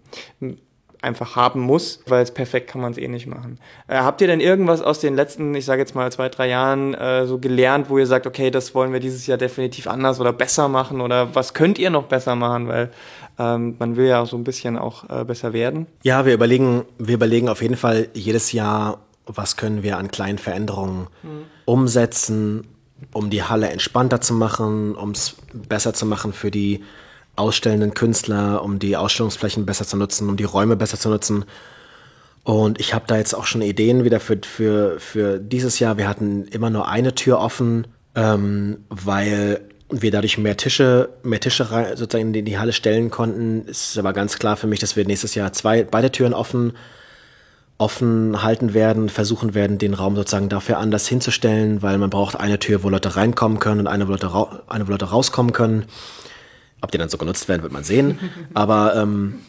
einfach 1.01 1.35
haben 1.35 1.61
muss, 1.61 2.01
weil 2.07 2.23
es 2.23 2.31
perfekt 2.31 2.71
kann 2.71 2.81
man 2.81 2.93
es 2.93 2.99
eh 2.99 3.09
nicht 3.09 3.27
machen. 3.27 3.59
Äh, 3.89 3.97
habt 3.97 4.21
ihr 4.21 4.29
denn 4.29 4.41
irgendwas 4.41 4.83
aus 4.83 5.01
den 5.01 5.17
letzten, 5.17 5.55
ich 5.55 5.65
sage 5.65 5.81
jetzt 5.81 5.95
mal 5.95 6.13
zwei, 6.13 6.29
drei 6.29 6.49
Jahren 6.49 6.95
äh, 6.95 7.27
so 7.27 7.39
gelernt, 7.39 7.89
wo 7.89 7.99
ihr 7.99 8.07
sagt, 8.07 8.27
okay, 8.27 8.51
das 8.51 8.75
wollen 8.75 8.93
wir 8.93 9.01
dieses 9.01 9.27
Jahr 9.27 9.39
definitiv 9.39 9.89
anders 9.89 10.21
oder 10.21 10.33
besser 10.33 10.69
machen 10.69 11.01
oder 11.01 11.35
was 11.35 11.55
könnt 11.55 11.79
ihr 11.79 11.91
noch 11.91 12.05
besser 12.05 12.37
machen, 12.37 12.69
weil 12.69 12.91
ähm, 13.39 13.75
man 13.79 13.97
will 13.97 14.07
ja 14.07 14.25
so 14.27 14.37
ein 14.37 14.45
bisschen 14.45 14.79
auch 14.79 15.09
äh, 15.09 15.25
besser 15.25 15.55
werden? 15.55 15.87
Ja, 16.03 16.25
wir 16.27 16.35
überlegen, 16.35 16.85
wir 16.99 17.15
überlegen 17.15 17.49
auf 17.49 17.63
jeden 17.63 17.77
Fall 17.77 18.09
jedes 18.13 18.53
Jahr, 18.53 18.99
was 19.27 19.57
können 19.57 19.83
wir 19.83 19.97
an 19.97 20.11
kleinen 20.11 20.39
Veränderungen 20.39 21.09
mhm. 21.23 21.45
umsetzen, 21.65 22.67
um 23.13 23.31
die 23.31 23.43
Halle 23.43 23.71
entspannter 23.71 24.21
zu 24.21 24.35
machen, 24.35 24.95
um 24.95 25.11
es 25.11 25.37
besser 25.53 25.95
zu 25.95 26.07
machen 26.07 26.33
für 26.33 26.51
die 26.51 26.83
ausstellenden 27.37 27.95
Künstler, 27.95 28.63
um 28.63 28.79
die 28.79 28.97
Ausstellungsflächen 28.97 29.67
besser 29.67 29.87
zu 29.87 29.97
nutzen, 29.97 30.29
um 30.29 30.37
die 30.37 30.45
Räume 30.45 30.77
besser 30.77 30.99
zu 30.99 31.09
nutzen. 31.09 31.45
Und 32.45 32.81
ich 32.81 32.93
habe 32.93 33.05
da 33.07 33.17
jetzt 33.17 33.35
auch 33.35 33.47
schon 33.47 33.63
Ideen 33.63 34.05
wieder 34.05 34.21
für, 34.21 34.39
für, 34.43 34.99
für 34.99 35.39
dieses 35.39 35.79
Jahr. 35.79 35.97
Wir 35.97 36.09
hatten 36.09 36.45
immer 36.49 36.71
nur 36.71 36.89
eine 36.89 37.15
Tür 37.15 37.39
offen, 37.39 37.87
ähm, 38.15 38.79
weil 38.89 39.61
wir 39.89 40.11
dadurch 40.11 40.39
mehr 40.39 40.57
Tische, 40.57 41.11
mehr 41.23 41.41
Tische 41.41 41.67
sozusagen 41.95 42.35
in 42.35 42.45
die 42.45 42.59
Halle 42.59 42.73
stellen 42.73 43.11
konnten. 43.11 43.67
Es 43.69 43.91
ist 43.91 43.99
aber 43.99 44.13
ganz 44.13 44.39
klar 44.39 44.57
für 44.57 44.67
mich, 44.67 44.81
dass 44.81 44.97
wir 44.97 45.07
nächstes 45.07 45.35
Jahr 45.35 45.53
zwei, 45.53 45.85
beide 45.85 46.11
Türen 46.11 46.35
offen 46.35 46.73
offen 47.83 48.45
halten 48.45 48.75
werden, 48.75 49.09
versuchen 49.09 49.55
werden, 49.55 49.77
den 49.77 49.93
Raum 49.93 50.15
sozusagen 50.15 50.49
dafür 50.49 50.79
anders 50.79 51.09
hinzustellen, 51.09 51.83
weil 51.83 51.99
man 51.99 52.11
braucht 52.11 52.37
eine 52.37 52.61
Tür, 52.61 52.85
wo 52.85 52.89
Leute 52.89 53.17
reinkommen 53.17 53.59
können 53.59 53.81
und 53.81 53.87
eine, 53.89 54.07
wo 54.07 54.13
Leute, 54.13 54.31
eine, 54.69 54.87
wo 54.87 54.93
Leute 54.93 55.07
rauskommen 55.07 55.53
können. 55.53 55.87
Ob 56.81 56.93
die 56.93 56.99
dann 56.99 57.09
so 57.09 57.19
genutzt 57.19 57.49
werden, 57.49 57.63
wird 57.63 57.73
man 57.73 57.83
sehen. 57.83 58.21
Aber 58.55 58.95
ähm, 58.95 59.41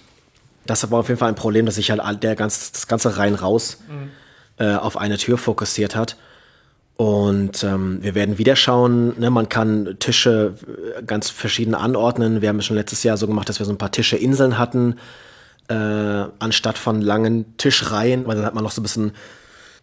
das 0.66 0.90
war 0.90 1.00
auf 1.00 1.10
jeden 1.10 1.20
Fall 1.20 1.30
ein 1.30 1.36
Problem, 1.36 1.68
dass 1.68 1.76
sich 1.76 1.92
halt 1.92 2.24
der 2.24 2.36
ganz, 2.36 2.72
das 2.72 2.88
ganze 2.88 3.18
rein 3.18 3.36
raus 3.36 3.78
mhm. 3.88 4.10
äh, 4.58 4.76
auf 4.76 4.98
eine 4.98 5.18
Tür 5.18 5.38
fokussiert 5.38 5.96
hat. 5.96 6.18
Und 6.96 7.64
ähm, 7.64 8.00
wir 8.02 8.16
werden 8.16 8.40
wieder 8.40 8.56
schauen, 8.56 9.20
ne, 9.20 9.30
man 9.30 9.48
kann 9.48 9.96
Tische 10.00 10.56
äh, 10.98 11.04
ganz 11.04 11.30
verschieden 11.30 11.76
anordnen. 11.76 12.42
Wir 12.42 12.50
haben 12.50 12.60
es 12.60 12.66
schon 12.66 12.78
letztes 12.78 13.04
Jahr 13.04 13.18
so 13.18 13.28
gemacht, 13.28 13.48
dass 13.48 13.60
wir 13.60 13.66
so 13.68 13.72
ein 13.72 13.78
paar 13.78 13.92
Tische-Inseln 13.92 14.58
hatten 14.58 14.96
äh, 15.68 15.74
anstatt 16.40 16.78
von 16.78 17.02
langen 17.02 17.58
Tischreihen, 17.58 18.28
weil 18.28 18.36
dann 18.36 18.46
hat 18.46 18.54
man 18.54 18.64
noch 18.64 18.72
so 18.72 18.82
ein 18.82 18.84
bisschen 18.84 19.12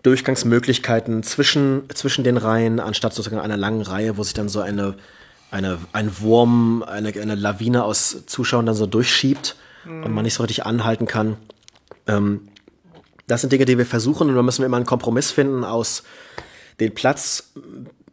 Durchgangsmöglichkeiten 0.03 1.23
zwischen, 1.23 1.83
zwischen 1.95 2.25
den 2.25 2.37
Reihen, 2.37 2.81
anstatt 2.81 3.15
sozusagen 3.15 3.43
einer 3.43 3.57
langen 3.57 3.83
Reihe, 3.83 4.17
wo 4.17 4.23
sich 4.23 4.35
dann 4.35 4.49
so 4.49 4.61
eine, 4.61 4.95
eine, 5.51 5.79
ein 5.93 6.21
Wurm, 6.21 6.83
eine, 6.83 7.09
eine 7.09 7.35
Lawine 7.35 7.85
aus 7.85 8.25
Zuschauern 8.27 8.67
dann 8.67 8.75
so 8.75 8.87
durchschiebt 8.87 9.57
mhm. 9.85 10.05
und 10.05 10.13
man 10.13 10.25
nicht 10.25 10.35
so 10.35 10.43
richtig 10.43 10.65
anhalten 10.65 11.07
kann. 11.07 11.37
Ähm, 12.07 12.49
das 13.27 13.43
sind 13.43 13.53
Dinge, 13.53 13.65
die 13.65 13.79
wir 13.79 13.87
versuchen 13.87 14.29
und 14.29 14.35
da 14.35 14.43
müssen 14.43 14.63
wir 14.63 14.67
immer 14.67 14.79
einen 14.79 14.87
Kompromiss 14.87 15.31
finden 15.31 15.65
aus 15.65 16.03
den 16.81 16.95
Platz 16.95 17.53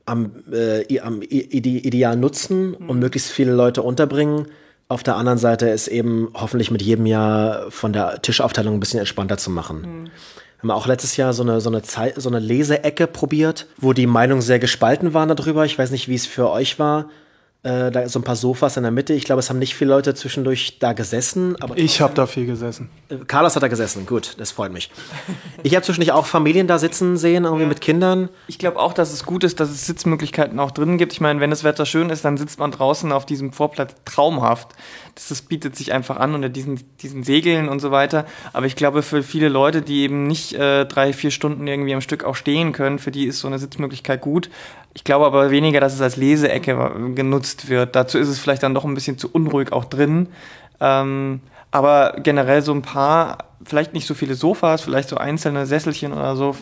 am, 0.05 0.31
äh, 0.51 0.99
am 0.99 1.21
ideal 1.21 2.15
nutzen 2.15 2.73
und 2.73 2.95
mhm. 2.95 2.99
möglichst 2.99 3.31
viele 3.31 3.53
Leute 3.53 3.81
unterbringen 3.81 4.47
auf 4.89 5.03
der 5.03 5.15
anderen 5.15 5.37
Seite 5.37 5.67
ist 5.69 5.87
eben 5.87 6.29
hoffentlich 6.33 6.71
mit 6.71 6.81
jedem 6.81 7.05
Jahr 7.05 7.69
von 7.71 7.93
der 7.93 8.21
Tischaufteilung 8.21 8.75
ein 8.75 8.79
bisschen 8.79 8.99
entspannter 8.99 9.37
zu 9.37 9.49
machen. 9.49 9.81
Mhm. 9.81 10.09
Haben 10.59 10.67
wir 10.69 10.75
auch 10.75 10.87
letztes 10.87 11.17
Jahr 11.17 11.33
so 11.33 11.43
eine, 11.43 11.61
so 11.61 11.69
eine, 11.69 11.83
Zeit, 11.83 12.15
so 12.17 12.29
eine 12.29 12.39
Leseecke 12.39 13.05
probiert, 13.05 13.67
wo 13.77 13.93
die 13.93 14.07
Meinungen 14.07 14.41
sehr 14.41 14.59
gespalten 14.59 15.13
waren 15.13 15.29
darüber. 15.29 15.65
Ich 15.65 15.77
weiß 15.77 15.91
nicht, 15.91 16.07
wie 16.07 16.15
es 16.15 16.25
für 16.25 16.49
euch 16.49 16.79
war. 16.79 17.09
Äh, 17.63 17.91
da 17.91 18.07
so 18.07 18.19
ein 18.19 18.23
paar 18.23 18.35
Sofas 18.35 18.77
in 18.77 18.83
der 18.83 18.91
Mitte. 18.91 19.13
Ich 19.13 19.23
glaube, 19.23 19.39
es 19.39 19.49
haben 19.49 19.57
nicht 19.57 19.75
viele 19.75 19.89
Leute 19.89 20.13
zwischendurch 20.13 20.77
da 20.79 20.93
gesessen. 20.93 21.55
Aber 21.59 21.75
ich 21.75 22.01
habe 22.01 22.13
da 22.13 22.27
viel 22.27 22.45
gesessen. 22.45 22.89
Äh, 23.09 23.15
Carlos 23.27 23.55
hat 23.55 23.63
da 23.63 23.67
gesessen. 23.67 24.05
Gut, 24.05 24.35
das 24.37 24.51
freut 24.51 24.71
mich. 24.71 24.89
Ich 25.63 25.73
habe 25.75 25.83
zwischendurch 25.83 26.13
auch 26.13 26.27
Familien 26.27 26.67
da 26.67 26.77
sitzen 26.77 27.17
sehen, 27.17 27.43
irgendwie 27.43 27.63
ja. 27.63 27.67
mit 27.67 27.81
Kindern. 27.81 28.29
Ich 28.47 28.57
glaube 28.59 28.79
auch, 28.79 28.93
dass 28.93 29.11
es 29.11 29.25
gut 29.25 29.43
ist, 29.43 29.59
dass 29.59 29.69
es 29.69 29.85
Sitzmöglichkeiten 29.85 30.59
auch 30.59 30.71
drinnen 30.71 30.97
gibt. 30.97 31.11
Ich 31.11 31.19
meine, 31.19 31.41
wenn 31.41 31.49
das 31.49 31.63
Wetter 31.63 31.85
schön 31.85 32.09
ist, 32.09 32.23
dann 32.23 32.37
sitzt 32.37 32.59
man 32.59 32.71
draußen 32.71 33.11
auf 33.11 33.25
diesem 33.25 33.51
Vorplatz 33.51 33.95
traumhaft. 34.05 34.69
Das, 35.15 35.27
das 35.27 35.41
bietet 35.41 35.75
sich 35.75 35.91
einfach 35.91 36.17
an 36.17 36.35
unter 36.35 36.47
diesen, 36.47 36.79
diesen 37.01 37.23
Segeln 37.23 37.67
und 37.69 37.79
so 37.79 37.91
weiter. 37.91 38.25
Aber 38.53 38.67
ich 38.67 38.75
glaube, 38.75 39.01
für 39.01 39.23
viele 39.23 39.49
Leute, 39.49 39.81
die 39.81 40.03
eben 40.03 40.27
nicht 40.27 40.53
äh, 40.53 40.85
drei, 40.85 41.11
vier 41.11 41.31
Stunden 41.31 41.67
irgendwie 41.67 41.95
am 41.95 42.01
Stück 42.01 42.23
auch 42.23 42.35
stehen 42.35 42.71
können, 42.71 42.99
für 42.99 43.11
die 43.11 43.25
ist 43.25 43.39
so 43.39 43.47
eine 43.47 43.59
Sitzmöglichkeit 43.59 44.21
gut. 44.21 44.49
Ich 44.97 45.03
glaube 45.03 45.27
aber 45.27 45.51
weniger, 45.51 45.79
dass 45.79 45.93
es 45.93 46.01
als 46.01 46.15
Leseecke 46.15 47.13
genutzt 47.13 47.69
wird. 47.69 47.95
Dazu 47.95 48.17
ist 48.17 48.29
es 48.29 48.39
vielleicht 48.39 48.63
dann 48.63 48.73
doch 48.73 48.83
ein 48.83 48.95
bisschen 48.95 49.19
zu 49.19 49.29
unruhig 49.31 49.71
auch 49.71 49.85
drin. 49.85 50.29
Ähm, 50.79 51.41
aber 51.69 52.15
generell 52.23 52.63
so 52.63 52.73
ein 52.73 52.81
paar, 52.81 53.37
vielleicht 53.63 53.93
nicht 53.93 54.07
so 54.07 54.15
viele 54.15 54.33
Sofas, 54.33 54.81
vielleicht 54.81 55.09
so 55.09 55.17
einzelne 55.17 55.67
Sesselchen 55.67 56.13
oder 56.13 56.35
so 56.35 56.55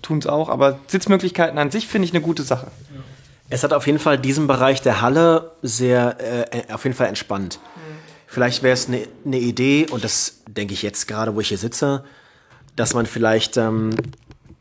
tun 0.00 0.20
es 0.20 0.26
auch. 0.26 0.48
Aber 0.48 0.78
Sitzmöglichkeiten 0.86 1.58
an 1.58 1.70
sich 1.70 1.86
finde 1.86 2.06
ich 2.06 2.14
eine 2.14 2.22
gute 2.22 2.44
Sache. 2.44 2.68
Es 3.50 3.62
hat 3.62 3.74
auf 3.74 3.86
jeden 3.86 3.98
Fall 3.98 4.16
diesen 4.16 4.46
Bereich 4.46 4.80
der 4.80 5.02
Halle 5.02 5.52
sehr, 5.60 6.16
äh, 6.18 6.72
auf 6.72 6.84
jeden 6.84 6.96
Fall 6.96 7.08
entspannt. 7.08 7.60
Mhm. 7.62 7.80
Vielleicht 8.26 8.62
wäre 8.62 8.72
es 8.72 8.88
eine 8.88 9.06
ne 9.24 9.38
Idee, 9.38 9.86
und 9.90 10.02
das 10.02 10.40
denke 10.48 10.72
ich 10.72 10.80
jetzt 10.80 11.08
gerade, 11.08 11.34
wo 11.34 11.40
ich 11.40 11.48
hier 11.48 11.58
sitze, 11.58 12.04
dass 12.74 12.94
man 12.94 13.04
vielleicht 13.04 13.58
ähm, 13.58 13.90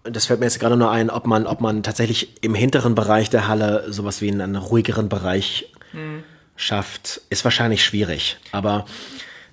das 0.09 0.25
fällt 0.25 0.39
mir 0.39 0.45
jetzt 0.45 0.59
gerade 0.59 0.77
nur 0.77 0.91
ein, 0.91 1.09
ob 1.09 1.27
man, 1.27 1.47
ob 1.47 1.61
man 1.61 1.83
tatsächlich 1.83 2.29
im 2.41 2.55
hinteren 2.55 2.95
Bereich 2.95 3.29
der 3.29 3.47
Halle 3.47 3.85
sowas 3.91 4.21
wie 4.21 4.31
einen, 4.31 4.55
ruhigeren 4.55 5.09
Bereich 5.09 5.71
mhm. 5.93 6.23
schafft, 6.55 7.21
ist 7.29 7.43
wahrscheinlich 7.43 7.83
schwierig. 7.83 8.37
Aber 8.51 8.85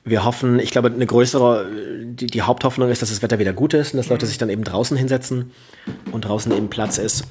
wir 0.05 0.25
hoffen, 0.25 0.59
ich 0.59 0.71
glaube, 0.71 0.89
eine 0.89 1.07
größere, 1.07 1.67
die, 2.05 2.27
die 2.27 2.43
Haupthoffnung 2.43 2.91
ist, 2.91 3.03
dass 3.03 3.11
das 3.11 3.23
Wetter 3.23 3.39
wieder 3.39 3.53
gut 3.53 3.75
ist 3.75 3.95
und 3.95 3.99
dass 3.99 4.09
Leute 4.09 4.27
mhm. 4.27 4.29
sich 4.29 4.39
dann 4.39 4.51
eben 4.51 4.65
draußen 4.65 4.97
hinsetzen 4.97 5.53
und 6.11 6.25
draußen 6.25 6.53
eben 6.53 6.69
Platz 6.71 6.99
ist. 6.99 7.25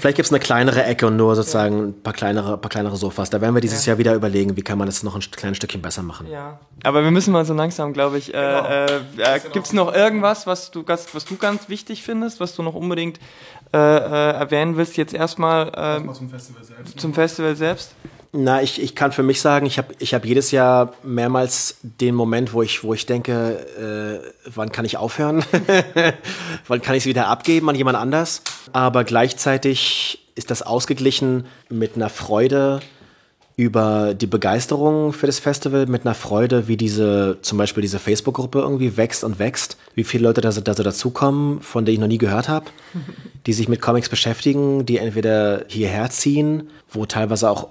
Vielleicht 0.00 0.16
gibt 0.16 0.26
es 0.26 0.32
eine 0.32 0.40
kleinere 0.40 0.84
Ecke 0.84 1.06
und 1.06 1.16
nur 1.16 1.34
sozusagen 1.34 1.88
ein 1.88 2.02
paar 2.02 2.12
kleinere, 2.12 2.58
paar 2.58 2.70
kleinere 2.70 2.96
Sofas. 2.96 3.30
Da 3.30 3.40
werden 3.40 3.54
wir 3.54 3.60
dieses 3.60 3.84
ja. 3.84 3.92
Jahr 3.92 3.98
wieder 3.98 4.14
überlegen, 4.14 4.56
wie 4.56 4.62
kann 4.62 4.78
man 4.78 4.86
das 4.86 5.02
noch 5.02 5.14
ein 5.14 5.20
kleines 5.20 5.56
Stückchen 5.56 5.82
besser 5.82 6.02
machen. 6.02 6.28
Ja. 6.30 6.60
Aber 6.84 7.02
wir 7.02 7.10
müssen 7.10 7.32
mal 7.32 7.44
so 7.44 7.54
langsam, 7.54 7.92
glaube 7.92 8.18
ich. 8.18 8.32
Äh, 8.32 8.32
genau. 8.32 8.64
Äh, 8.68 9.36
äh, 9.36 9.40
gibt 9.52 9.66
es 9.66 9.72
noch 9.72 9.92
irgendwas, 9.92 10.46
was 10.46 10.70
du, 10.70 10.84
was 10.86 11.24
du 11.24 11.36
ganz 11.36 11.68
wichtig 11.68 12.02
findest, 12.02 12.40
was 12.40 12.54
du 12.54 12.62
noch 12.62 12.74
unbedingt 12.74 13.18
äh, 13.72 13.78
äh, 13.78 14.32
erwähnen 14.34 14.76
willst? 14.76 14.96
Jetzt 14.96 15.14
erstmal 15.14 15.72
ähm, 15.76 16.14
zum 16.14 16.30
Festival 16.30 16.64
selbst. 16.64 17.00
Zum 17.00 17.14
Festival 17.14 17.56
selbst. 17.56 17.94
Na, 18.32 18.60
ich, 18.60 18.82
ich 18.82 18.94
kann 18.94 19.12
für 19.12 19.22
mich 19.22 19.40
sagen, 19.40 19.64
ich 19.64 19.78
habe 19.78 19.94
ich 19.98 20.12
hab 20.12 20.26
jedes 20.26 20.50
Jahr 20.50 20.92
mehrmals 21.02 21.76
den 21.82 22.14
Moment, 22.14 22.52
wo 22.52 22.62
ich, 22.62 22.84
wo 22.84 22.92
ich 22.92 23.06
denke, 23.06 24.22
äh, 24.22 24.50
wann 24.54 24.70
kann 24.70 24.84
ich 24.84 24.98
aufhören? 24.98 25.42
wann 26.68 26.82
kann 26.82 26.94
ich 26.94 27.04
es 27.04 27.06
wieder 27.06 27.28
abgeben 27.28 27.70
an 27.70 27.74
jemand 27.74 27.96
anders? 27.96 28.42
Aber 28.72 29.04
gleichzeitig 29.04 30.20
ist 30.34 30.50
das 30.50 30.60
ausgeglichen 30.60 31.46
mit 31.70 31.96
einer 31.96 32.10
Freude, 32.10 32.80
über 33.58 34.14
die 34.14 34.28
Begeisterung 34.28 35.12
für 35.12 35.26
das 35.26 35.40
Festival 35.40 35.86
mit 35.86 36.06
einer 36.06 36.14
Freude, 36.14 36.68
wie 36.68 36.76
diese, 36.76 37.38
zum 37.42 37.58
Beispiel 37.58 37.80
diese 37.80 37.98
Facebook-Gruppe 37.98 38.60
irgendwie 38.60 38.96
wächst 38.96 39.24
und 39.24 39.40
wächst, 39.40 39.76
wie 39.96 40.04
viele 40.04 40.28
Leute 40.28 40.40
da, 40.40 40.52
da 40.52 40.74
so 40.74 40.84
dazukommen, 40.84 41.60
von 41.60 41.84
denen 41.84 41.94
ich 41.94 42.00
noch 42.00 42.06
nie 42.06 42.18
gehört 42.18 42.48
habe, 42.48 42.66
die 43.46 43.52
sich 43.52 43.68
mit 43.68 43.80
Comics 43.80 44.08
beschäftigen, 44.08 44.86
die 44.86 44.98
entweder 44.98 45.64
hierher 45.66 46.08
ziehen, 46.10 46.70
wo 46.88 47.04
teilweise 47.04 47.50
auch 47.50 47.66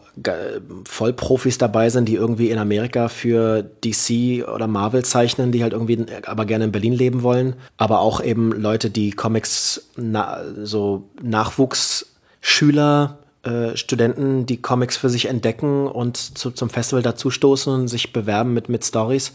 Vollprofis 0.84 1.58
dabei 1.58 1.90
sind, 1.90 2.10
die 2.10 2.16
irgendwie 2.16 2.50
in 2.50 2.60
Amerika 2.60 3.08
für 3.08 3.64
DC 3.64 4.46
oder 4.46 4.68
Marvel 4.68 5.06
zeichnen, 5.06 5.54
die 5.54 5.64
halt 5.64 5.72
irgendwie 5.72 6.06
aber 6.26 6.44
gerne 6.44 6.66
in 6.66 6.74
Berlin 6.74 6.92
leben 6.92 7.24
wollen, 7.24 7.56
aber 7.78 8.02
auch 8.02 8.22
eben 8.22 8.52
Leute, 8.52 8.90
die 8.90 9.12
Comics 9.12 9.90
na, 9.96 10.42
so 10.62 11.06
Nachwuchsschüler 11.22 13.20
äh, 13.48 13.78
Studenten, 13.78 14.46
die 14.46 14.62
Comics 14.62 14.98
für 14.98 15.10
sich 15.10 15.28
entdecken 15.28 15.88
und 15.88 16.18
zu, 16.18 16.52
zum 16.52 16.70
Festival 16.70 17.02
dazustoßen 17.02 17.74
und 17.74 17.88
sich 17.88 18.12
bewerben 18.12 18.54
mit, 18.54 18.68
mit 18.68 18.84
Stories. 18.84 19.32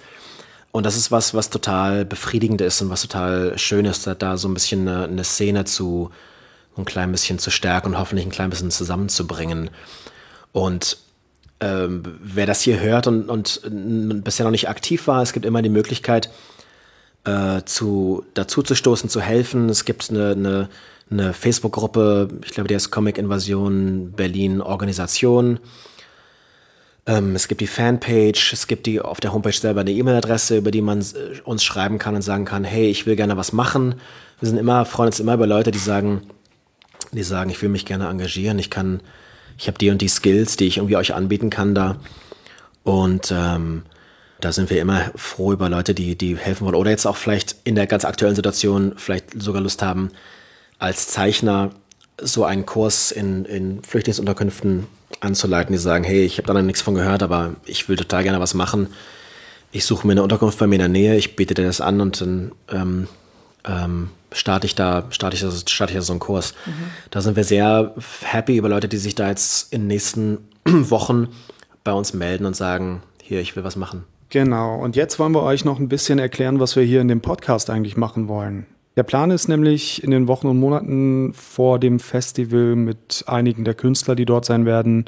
Und 0.71 0.85
das 0.85 0.97
ist 0.97 1.11
was, 1.11 1.33
was 1.33 1.49
total 1.49 2.05
befriedigend 2.05 2.61
ist 2.61 2.83
und 2.83 2.91
was 2.91 3.01
total 3.03 3.59
schön 3.59 3.87
ist, 3.87 4.07
da, 4.07 4.37
so 4.37 4.49
ein 4.49 4.55
bisschen 4.55 4.87
eine, 4.87 5.05
eine 5.05 5.25
Szene 5.25 5.65
zu, 5.65 6.11
ein 6.77 6.85
klein 6.85 7.11
bisschen 7.11 7.39
zu 7.39 7.51
stärken 7.51 7.89
und 7.89 7.99
hoffentlich 7.99 8.27
ein 8.27 8.33
klein 8.33 8.51
bisschen 8.51 8.71
zusammenzubringen. 8.71 9.71
Und 10.53 10.99
ähm, 11.61 12.03
wer 12.21 12.45
das 12.45 12.61
hier 12.61 12.81
hört 12.81 13.07
und, 13.07 13.31
und 13.31 13.63
bisher 14.25 14.45
noch 14.45 14.51
nicht 14.51 14.69
aktiv 14.69 15.07
war, 15.07 15.23
es 15.23 15.33
gibt 15.33 15.47
immer 15.47 15.63
die 15.63 15.71
Möglichkeit, 15.71 16.29
äh, 17.25 17.63
zu, 17.65 18.27
dazu 18.35 18.63
zu 18.63 19.21
helfen. 19.21 19.71
Es 19.71 19.85
gibt 19.87 20.11
eine, 20.11 20.33
eine 20.33 20.69
eine 21.11 21.33
Facebook-Gruppe, 21.33 22.29
ich 22.45 22.53
glaube, 22.53 22.69
die 22.69 22.75
heißt 22.75 22.91
Comic 22.91 23.19
Invasion 23.19 24.13
Berlin 24.13 24.61
Organisation. 24.61 25.61
Ähm, 27.07 27.35
es 27.35 27.49
gibt 27.49 27.61
die 27.61 27.67
Fanpage, 27.67 28.53
es 28.53 28.67
gibt 28.67 28.87
die 28.87 29.01
auf 29.01 29.21
der 29.21 29.33
Homepage 29.33 29.53
selber 29.53 29.81
eine 29.81 29.91
E-Mail-Adresse, 29.91 30.59
über 30.59 30.71
die 30.71 30.83
man 30.83 31.01
äh, 31.01 31.41
uns 31.45 31.65
schreiben 31.65 31.99
kann 31.99 32.15
und 32.15 32.23
sagen 32.23 32.45
kann, 32.45 32.65
hey, 32.65 32.89
ich 32.89 33.07
will 33.07 33.17
gerne 33.17 33.37
was 33.37 33.53
machen. 33.53 33.97
Wir 34.41 34.49
sind 34.49 34.59
immer, 34.59 34.85
freuen 34.85 35.09
uns 35.09 35.21
immer 35.21 35.35
über 35.35 35.47
Leute, 35.47 35.71
die 35.71 35.79
sagen, 35.79 36.23
die 37.11 37.23
sagen, 37.23 37.51
ich 37.51 37.61
will 37.61 37.69
mich 37.69 37.85
gerne 37.85 38.09
engagieren, 38.09 38.59
ich 38.59 38.71
kann, 38.71 39.01
ich 39.59 39.67
habe 39.67 39.79
die 39.79 39.91
und 39.91 40.01
die 40.01 40.09
Skills, 40.09 40.57
die 40.57 40.67
ich 40.67 40.79
irgendwie 40.79 40.97
euch 40.97 41.15
anbieten 41.15 41.51
kann 41.51 41.75
da. 41.75 41.97
Und 42.85 43.33
ähm, 43.37 43.83
da 44.41 44.53
sind 44.53 44.71
wir 44.71 44.81
immer 44.81 45.11
froh 45.15 45.53
über 45.53 45.69
Leute, 45.69 45.95
die, 45.95 46.17
die 46.17 46.37
helfen 46.37 46.67
wollen 46.67 46.75
oder 46.75 46.91
jetzt 46.91 47.07
auch 47.07 47.17
vielleicht 47.17 47.57
in 47.65 47.75
der 47.75 47.87
ganz 47.87 48.05
aktuellen 48.05 48.35
Situation 48.35 48.95
vielleicht 48.97 49.41
sogar 49.41 49.63
Lust 49.63 49.83
haben, 49.83 50.11
als 50.83 51.07
Zeichner 51.07 51.71
so 52.21 52.45
einen 52.45 52.67
Kurs 52.67 53.13
in, 53.13 53.45
in 53.45 53.83
Flüchtlingsunterkünften 53.85 54.87
anzuleiten, 55.21 55.73
die 55.73 55.79
sagen, 55.79 56.03
hey, 56.03 56.25
ich 56.25 56.39
habe 56.39 56.49
da 56.49 56.55
noch 56.55 56.63
nichts 56.63 56.83
von 56.83 56.97
gehört, 56.97 57.23
aber 57.23 57.55
ich 57.65 57.89
will 57.89 57.97
total 57.97 58.25
gerne 58.25 58.41
was 58.41 58.55
machen. 58.55 58.89
Ich 59.71 59.85
suche 59.85 60.07
mir 60.07 60.15
eine 60.15 60.25
Unterkunft 60.25 60.59
bei 60.59 60.67
mir 60.67 60.75
in 60.75 60.81
der 60.81 60.89
Nähe, 60.89 61.17
ich 61.17 61.37
biete 61.37 61.55
dir 61.55 61.65
das 61.65 61.81
an 61.81 62.01
und 62.01 62.21
dann 62.21 62.53
ähm, 62.69 63.09
ähm, 63.65 64.11
starte 64.33 64.67
ich 64.67 64.75
da, 64.75 65.05
starte 65.11 65.37
ich, 65.37 65.71
starte 65.71 65.93
ich 65.93 65.99
da 65.99 66.03
so 66.03 66.13
einen 66.13 66.21
Kurs. 66.21 66.53
Mhm. 66.67 66.73
Da 67.11 67.21
sind 67.21 67.37
wir 67.37 67.45
sehr 67.45 67.95
happy 68.23 68.57
über 68.57 68.69
Leute, 68.69 68.89
die 68.89 68.99
sich 68.99 69.15
da 69.15 69.29
jetzt 69.29 69.73
in 69.73 69.83
den 69.83 69.89
nächsten 69.89 70.39
Wochen 70.65 71.29
bei 71.85 71.93
uns 71.93 72.13
melden 72.13 72.45
und 72.45 72.57
sagen, 72.57 73.03
hier, 73.23 73.41
ich 73.41 73.55
will 73.55 73.63
was 73.63 73.77
machen. 73.77 74.03
Genau, 74.31 74.81
und 74.81 74.97
jetzt 74.97 75.21
wollen 75.21 75.33
wir 75.33 75.43
euch 75.45 75.65
noch 75.65 75.79
ein 75.79 75.89
bisschen 75.89 76.19
erklären, 76.19 76.59
was 76.59 76.75
wir 76.75 76.83
hier 76.83 77.01
in 77.01 77.09
dem 77.09 77.21
Podcast 77.21 77.71
eigentlich 77.71 77.97
machen 77.97 78.27
wollen. 78.27 78.67
Der 78.97 79.03
Plan 79.05 79.31
ist 79.31 79.49
nämlich 79.49 80.05
in 80.05 80.11
den 80.11 80.29
Wochen 80.29 80.47
und 80.49 80.61
Monaten 80.61 81.33
vor 81.33 81.79
dem 81.79 81.99
Festival 81.99 82.77
mit 82.77 83.25
einigen 83.27 83.65
der 83.65 83.75
Künstler, 83.75 84.15
die 84.15 84.27
dort 84.27 84.45
sein 84.45 84.67
werden, 84.67 85.07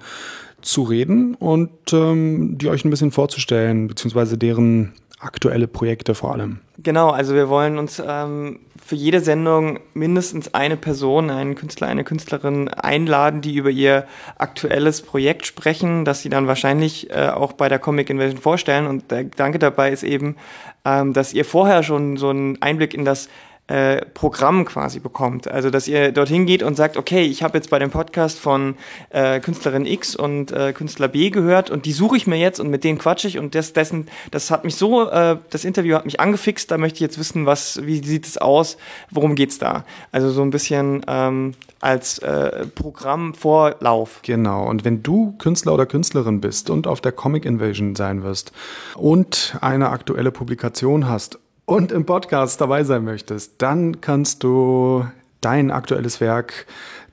zu 0.62 0.82
reden 0.82 1.35
und 1.35 1.93
ähm, 1.93 2.57
die 2.57 2.68
euch 2.68 2.87
ein 2.87 2.91
bisschen 2.91 3.11
vorzustellen, 3.11 3.87
beziehungsweise 3.89 4.39
deren 4.39 4.95
aktuelle 5.20 5.66
Projekte 5.66 6.14
vor 6.14 6.32
allem. 6.32 6.61
Genau, 6.78 7.11
also 7.11 7.35
wir 7.35 7.49
wollen 7.49 7.78
uns 7.78 8.03
ähm, 8.07 8.61
für 8.85 8.95
jede 8.95 9.20
Sendung 9.20 9.78
mindestens 9.95 10.53
eine 10.53 10.76
Person, 10.76 11.30
einen 11.30 11.55
Künstler, 11.55 11.87
eine 11.87 12.05
Künstlerin 12.05 12.68
einladen, 12.68 13.41
die 13.41 13.55
über 13.55 13.70
ihr 13.70 14.07
aktuelles 14.39 15.03
Projekt 15.03 15.47
sprechen, 15.47 16.05
das 16.05 16.22
sie 16.22 16.28
dann 16.28 16.47
wahrscheinlich 16.47 17.11
äh, 17.11 17.28
auch 17.28 17.53
bei 17.53 17.68
der 17.68 17.78
Comic 17.78 18.11
Invasion 18.11 18.41
vorstellen. 18.41 18.87
Und 18.87 19.11
der 19.11 19.24
Gedanke 19.24 19.59
dabei 19.59 19.91
ist 19.93 20.03
eben, 20.03 20.37
ähm, 20.85 21.12
dass 21.12 21.32
ihr 21.32 21.45
vorher 21.45 21.82
schon 21.82 22.16
so 22.16 22.28
einen 22.28 22.61
Einblick 22.61 22.93
in 22.93 23.05
das 23.05 23.28
äh, 23.66 24.04
Programm 24.12 24.66
quasi 24.66 25.00
bekommt. 25.00 25.48
Also 25.48 25.70
dass 25.70 25.88
ihr 25.88 26.12
dorthin 26.12 26.44
geht 26.44 26.62
und 26.62 26.76
sagt, 26.76 26.96
okay, 26.98 27.22
ich 27.22 27.42
habe 27.42 27.56
jetzt 27.56 27.70
bei 27.70 27.78
dem 27.78 27.90
Podcast 27.90 28.38
von 28.38 28.76
äh, 29.08 29.40
Künstlerin 29.40 29.86
X 29.86 30.14
und 30.14 30.52
äh, 30.52 30.74
Künstler 30.74 31.08
B 31.08 31.30
gehört 31.30 31.70
und 31.70 31.86
die 31.86 31.92
suche 31.92 32.16
ich 32.16 32.26
mir 32.26 32.36
jetzt 32.36 32.60
und 32.60 32.68
mit 32.68 32.84
denen 32.84 32.98
quatsche 32.98 33.26
ich 33.26 33.38
und 33.38 33.54
das, 33.54 33.72
dessen, 33.72 34.08
das 34.30 34.50
hat 34.50 34.64
mich 34.64 34.76
so, 34.76 35.08
äh, 35.08 35.38
das 35.48 35.64
Interview 35.64 35.96
hat 35.96 36.04
mich 36.04 36.20
angefixt, 36.20 36.70
da 36.70 36.76
möchte 36.76 36.96
ich 36.96 37.00
jetzt 37.00 37.18
wissen, 37.18 37.46
was, 37.46 37.80
wie 37.86 38.04
sieht 38.04 38.26
es 38.26 38.36
aus, 38.36 38.76
worum 39.10 39.34
geht's 39.34 39.58
da? 39.58 39.84
Also 40.12 40.30
so 40.30 40.42
ein 40.42 40.50
bisschen 40.50 41.02
ähm, 41.08 41.54
als 41.80 42.18
äh, 42.18 42.66
Programmvorlauf. 42.66 44.20
Genau, 44.22 44.68
und 44.68 44.84
wenn 44.84 45.02
du 45.02 45.36
Künstler 45.38 45.72
oder 45.72 45.86
Künstlerin 45.86 46.40
bist 46.42 46.68
und 46.68 46.86
auf 46.86 47.00
der 47.00 47.12
Comic 47.12 47.46
Invasion 47.46 47.96
sein 47.96 48.22
wirst 48.22 48.52
und 48.94 49.56
eine 49.62 49.88
aktuelle 49.88 50.32
Publikation 50.32 51.08
hast 51.08 51.38
und 51.66 51.92
im 51.92 52.04
Podcast 52.04 52.60
dabei 52.60 52.84
sein 52.84 53.04
möchtest, 53.04 53.62
dann 53.62 54.00
kannst 54.00 54.42
du 54.42 55.06
dein 55.40 55.70
aktuelles 55.70 56.20
Werk 56.20 56.66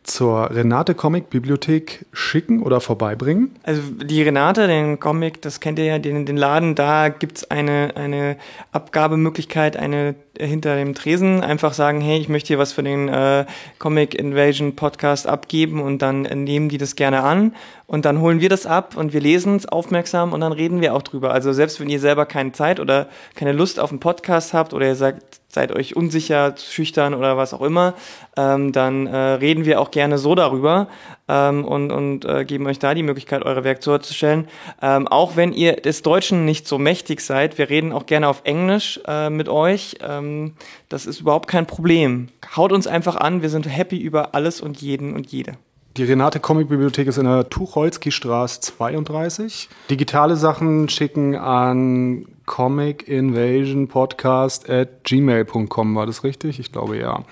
zur 0.03 0.49
Renate 0.49 0.95
Comic 0.95 1.29
Bibliothek 1.29 2.05
schicken 2.11 2.63
oder 2.63 2.81
vorbeibringen? 2.81 3.55
Also 3.63 3.81
die 3.81 4.23
Renate, 4.23 4.67
den 4.67 4.99
Comic, 4.99 5.41
das 5.41 5.59
kennt 5.59 5.77
ihr 5.77 5.85
ja, 5.85 5.99
den, 5.99 6.25
den 6.25 6.37
Laden, 6.37 6.73
da 6.75 7.09
gibt's 7.09 7.49
eine, 7.51 7.95
eine 7.95 8.37
Abgabemöglichkeit, 8.71 9.77
eine 9.77 10.15
hinter 10.37 10.75
dem 10.75 10.95
Tresen 10.95 11.41
einfach 11.41 11.73
sagen, 11.73 12.01
hey, 12.01 12.17
ich 12.19 12.29
möchte 12.29 12.49
hier 12.49 12.57
was 12.57 12.71
für 12.73 12.83
den 12.83 13.09
äh, 13.09 13.45
Comic 13.79 14.15
Invasion 14.15 14.75
Podcast 14.75 15.27
abgeben 15.27 15.81
und 15.81 16.01
dann 16.01 16.21
nehmen 16.21 16.69
die 16.69 16.77
das 16.77 16.95
gerne 16.95 17.23
an 17.23 17.53
und 17.87 18.05
dann 18.05 18.21
holen 18.21 18.39
wir 18.39 18.47
das 18.47 18.65
ab 18.65 18.95
und 18.95 19.11
wir 19.11 19.19
lesen 19.19 19.57
es 19.57 19.65
aufmerksam 19.65 20.31
und 20.31 20.39
dann 20.39 20.53
reden 20.53 20.79
wir 20.79 20.95
auch 20.95 21.01
drüber. 21.01 21.33
Also 21.33 21.51
selbst 21.51 21.79
wenn 21.79 21.89
ihr 21.89 21.99
selber 21.99 22.25
keine 22.25 22.53
Zeit 22.53 22.79
oder 22.79 23.07
keine 23.35 23.51
Lust 23.51 23.79
auf 23.79 23.89
einen 23.89 23.99
Podcast 23.99 24.53
habt 24.53 24.73
oder 24.73 24.87
ihr 24.87 24.95
sagt, 24.95 25.41
seid 25.49 25.73
euch 25.73 25.97
unsicher, 25.97 26.55
schüchtern 26.57 27.13
oder 27.13 27.35
was 27.35 27.53
auch 27.53 27.61
immer, 27.61 27.93
ähm, 28.37 28.71
dann 28.71 29.07
äh, 29.07 29.17
reden 29.17 29.65
wir 29.65 29.81
auch 29.81 29.91
gerne 29.91 30.17
so 30.17 30.35
darüber 30.35 30.87
ähm, 31.31 31.63
und, 31.63 31.91
und 31.91 32.25
äh, 32.25 32.43
geben 32.43 32.67
euch 32.67 32.77
da 32.77 32.93
die 32.93 33.03
Möglichkeit, 33.03 33.45
eure 33.45 33.63
Werke 33.63 33.81
vorzustellen. 33.81 34.47
Ähm, 34.81 35.07
auch 35.07 35.37
wenn 35.37 35.53
ihr 35.53 35.77
des 35.77 36.01
Deutschen 36.01 36.43
nicht 36.43 36.67
so 36.67 36.77
mächtig 36.77 37.21
seid, 37.21 37.57
wir 37.57 37.69
reden 37.69 37.93
auch 37.93 38.05
gerne 38.05 38.27
auf 38.27 38.41
Englisch 38.43 38.99
äh, 39.07 39.29
mit 39.29 39.47
euch. 39.47 39.95
Ähm, 40.01 40.53
das 40.89 41.05
ist 41.05 41.21
überhaupt 41.21 41.47
kein 41.47 41.65
Problem. 41.65 42.27
Haut 42.55 42.73
uns 42.73 42.85
einfach 42.85 43.15
an, 43.15 43.41
wir 43.41 43.49
sind 43.49 43.65
happy 43.65 43.97
über 43.97 44.35
alles 44.35 44.59
und 44.59 44.81
jeden 44.81 45.13
und 45.13 45.31
jede. 45.31 45.53
Die 45.97 46.03
Renate 46.03 46.39
Comic 46.39 46.69
Bibliothek 46.69 47.07
ist 47.07 47.17
in 47.17 47.25
der 47.25 47.49
Tucholsky 47.49 48.11
Straße 48.11 48.61
32. 48.61 49.67
Digitale 49.89 50.37
Sachen 50.37 50.87
schicken 50.87 51.35
an 51.35 52.25
Comic 52.45 53.07
Invasion 53.09 53.89
Podcast 53.89 54.69
at 54.69 55.03
gmail.com. 55.03 55.95
War 55.95 56.05
das 56.05 56.23
richtig? 56.23 56.59
Ich 56.59 56.71
glaube 56.71 56.97
ja. 56.97 57.23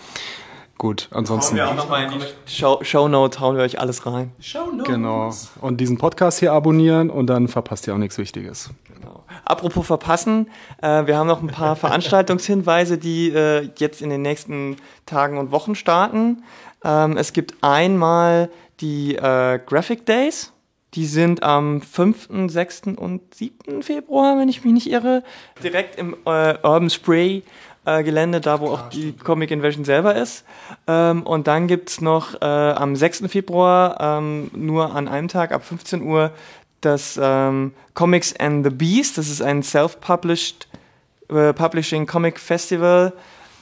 Gut, 0.79 1.09
ansonsten. 1.11 1.59
Hauen 1.59 1.65
wir 1.65 1.71
auch 1.71 1.75
nochmal 1.75 2.05
in 2.05 2.19
die 2.19 2.51
Show, 2.51 2.79
Show 2.83 3.09
Notes, 3.09 3.41
hauen 3.41 3.57
wir 3.57 3.63
euch 3.63 3.81
alles 3.81 4.05
rein. 4.05 4.31
Show 4.39 4.71
Notes. 4.71 4.85
Genau. 4.85 5.29
Und 5.59 5.81
diesen 5.81 5.97
Podcast 5.97 6.39
hier 6.39 6.53
abonnieren 6.53 7.09
und 7.09 7.27
dann 7.27 7.49
verpasst 7.49 7.85
ihr 7.85 7.93
auch 7.93 7.97
nichts 7.97 8.17
Wichtiges. 8.17 8.69
Genau. 8.95 9.25
Apropos 9.43 9.85
verpassen, 9.85 10.47
äh, 10.81 11.05
wir 11.05 11.17
haben 11.17 11.27
noch 11.27 11.41
ein 11.41 11.47
paar 11.47 11.75
Veranstaltungshinweise, 11.75 12.97
die 12.97 13.27
äh, 13.27 13.69
jetzt 13.75 14.01
in 14.01 14.09
den 14.09 14.21
nächsten 14.21 14.77
Tagen 15.05 15.37
und 15.37 15.51
Wochen 15.51 15.75
starten. 15.75 16.43
Ähm, 16.85 17.17
es 17.17 17.33
gibt 17.33 17.55
einmal 17.59 18.49
die 18.79 19.15
äh, 19.15 19.59
Graphic 19.59 20.05
Days. 20.05 20.53
Die 20.93 21.05
sind 21.05 21.43
am 21.43 21.81
5., 21.81 22.29
6. 22.47 22.83
und 22.95 23.35
7. 23.35 23.83
Februar, 23.83 24.39
wenn 24.39 24.47
ich 24.47 24.63
mich 24.63 24.73
nicht 24.73 24.89
irre, 24.89 25.23
direkt 25.61 25.99
im 25.99 26.15
äh, 26.25 26.55
Urban 26.63 26.89
Spray 26.89 27.43
äh, 27.89 28.03
Gelände, 28.03 28.41
da 28.41 28.59
wo 28.59 28.67
auch 28.67 28.89
die 28.89 29.13
Comic 29.13 29.51
Invasion 29.51 29.85
selber 29.85 30.15
ist. 30.15 30.43
Ähm, 30.87 31.23
und 31.23 31.47
dann 31.47 31.67
gibt's 31.67 32.01
noch 32.01 32.41
äh, 32.41 32.45
am 32.45 32.95
6. 32.95 33.23
Februar 33.27 33.97
ähm, 33.99 34.51
nur 34.53 34.95
an 34.95 35.07
einem 35.07 35.27
Tag 35.27 35.51
ab 35.51 35.65
15 35.65 36.01
Uhr 36.01 36.31
das 36.81 37.19
ähm, 37.21 37.73
Comics 37.93 38.35
and 38.37 38.65
the 38.65 38.69
Beast. 38.69 39.17
Das 39.17 39.29
ist 39.29 39.41
ein 39.41 39.63
self-published 39.63 40.67
äh, 41.29 41.53
Publishing 41.53 42.05
Comic 42.05 42.39
Festival. 42.39 43.13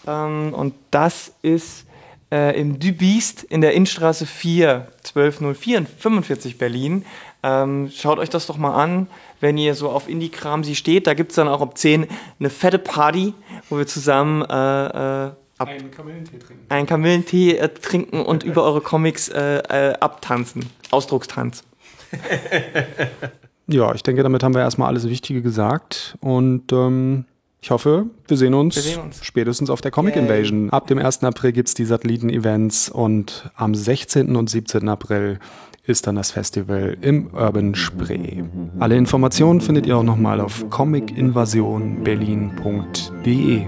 Ähm, 0.05 0.53
und 0.53 0.73
das 0.91 1.33
ist 1.41 1.85
äh, 2.31 2.59
im 2.59 2.79
Du 2.79 2.91
Beast 2.91 3.43
in 3.43 3.61
der 3.61 3.73
Innenstraße 3.73 4.25
4, 4.25 4.87
1204 4.97 5.77
in 5.77 5.87
45 5.87 6.57
Berlin. 6.57 7.05
Ähm, 7.43 7.91
schaut 7.93 8.19
euch 8.19 8.29
das 8.29 8.47
doch 8.47 8.57
mal 8.57 8.73
an, 8.73 9.07
wenn 9.39 9.57
ihr 9.57 9.75
so 9.75 9.89
auf 9.89 10.09
Indie-Kram 10.09 10.63
sie 10.63 10.75
steht. 10.75 11.07
Da 11.07 11.13
gibt 11.13 11.31
es 11.31 11.35
dann 11.35 11.47
auch 11.47 11.61
um 11.61 11.75
10 11.75 12.07
eine 12.39 12.49
fette 12.49 12.79
Party, 12.79 13.33
wo 13.69 13.77
wir 13.77 13.87
zusammen 13.87 14.41
äh, 14.43 15.25
äh, 15.27 15.31
Ab 15.57 15.69
einen 15.69 15.89
Kamillentee 15.89 16.37
trinken. 16.37 16.65
Einen 16.69 16.85
Kamillentee 16.85 17.57
äh, 17.57 17.69
trinken 17.69 18.21
und 18.21 18.43
über 18.43 18.63
eure 18.63 18.81
Comics 18.81 19.27
äh, 19.29 19.57
äh, 19.57 19.93
abtanzen. 19.99 20.67
Ausdruckstanz. 20.91 21.63
ja, 23.67 23.93
ich 23.95 24.03
denke, 24.03 24.21
damit 24.21 24.43
haben 24.43 24.53
wir 24.53 24.61
erstmal 24.61 24.87
alles 24.87 25.09
Wichtige 25.09 25.41
gesagt. 25.41 26.15
Und 26.21 26.71
ähm, 26.71 27.25
ich 27.59 27.71
hoffe, 27.71 28.05
wir 28.27 28.37
sehen 28.37 28.53
uns, 28.53 28.75
wir 28.75 28.83
sehen 28.83 29.01
uns. 29.01 29.25
spätestens 29.25 29.71
auf 29.71 29.81
der 29.81 29.89
Comic 29.89 30.15
Yay. 30.15 30.23
Invasion. 30.25 30.69
Ab 30.69 30.85
dem 30.87 30.99
1. 30.99 31.23
April 31.23 31.53
gibt 31.53 31.69
es 31.69 31.73
die 31.73 31.85
Satelliten-Events 31.85 32.89
und 32.89 33.49
am 33.55 33.73
16. 33.73 34.35
und 34.35 34.49
17. 34.51 34.87
April 34.87 35.39
ist 35.87 36.05
dann 36.05 36.15
das 36.15 36.31
Festival 36.31 36.97
im 37.01 37.29
Urban 37.33 37.73
Spree. 37.75 38.43
Alle 38.79 38.97
Informationen 38.97 39.61
findet 39.61 39.87
ihr 39.87 39.97
auch 39.97 40.03
nochmal 40.03 40.41
auf 40.41 40.69
comicinvasionberlin.de. 40.69 43.67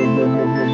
Thank. 0.00 0.58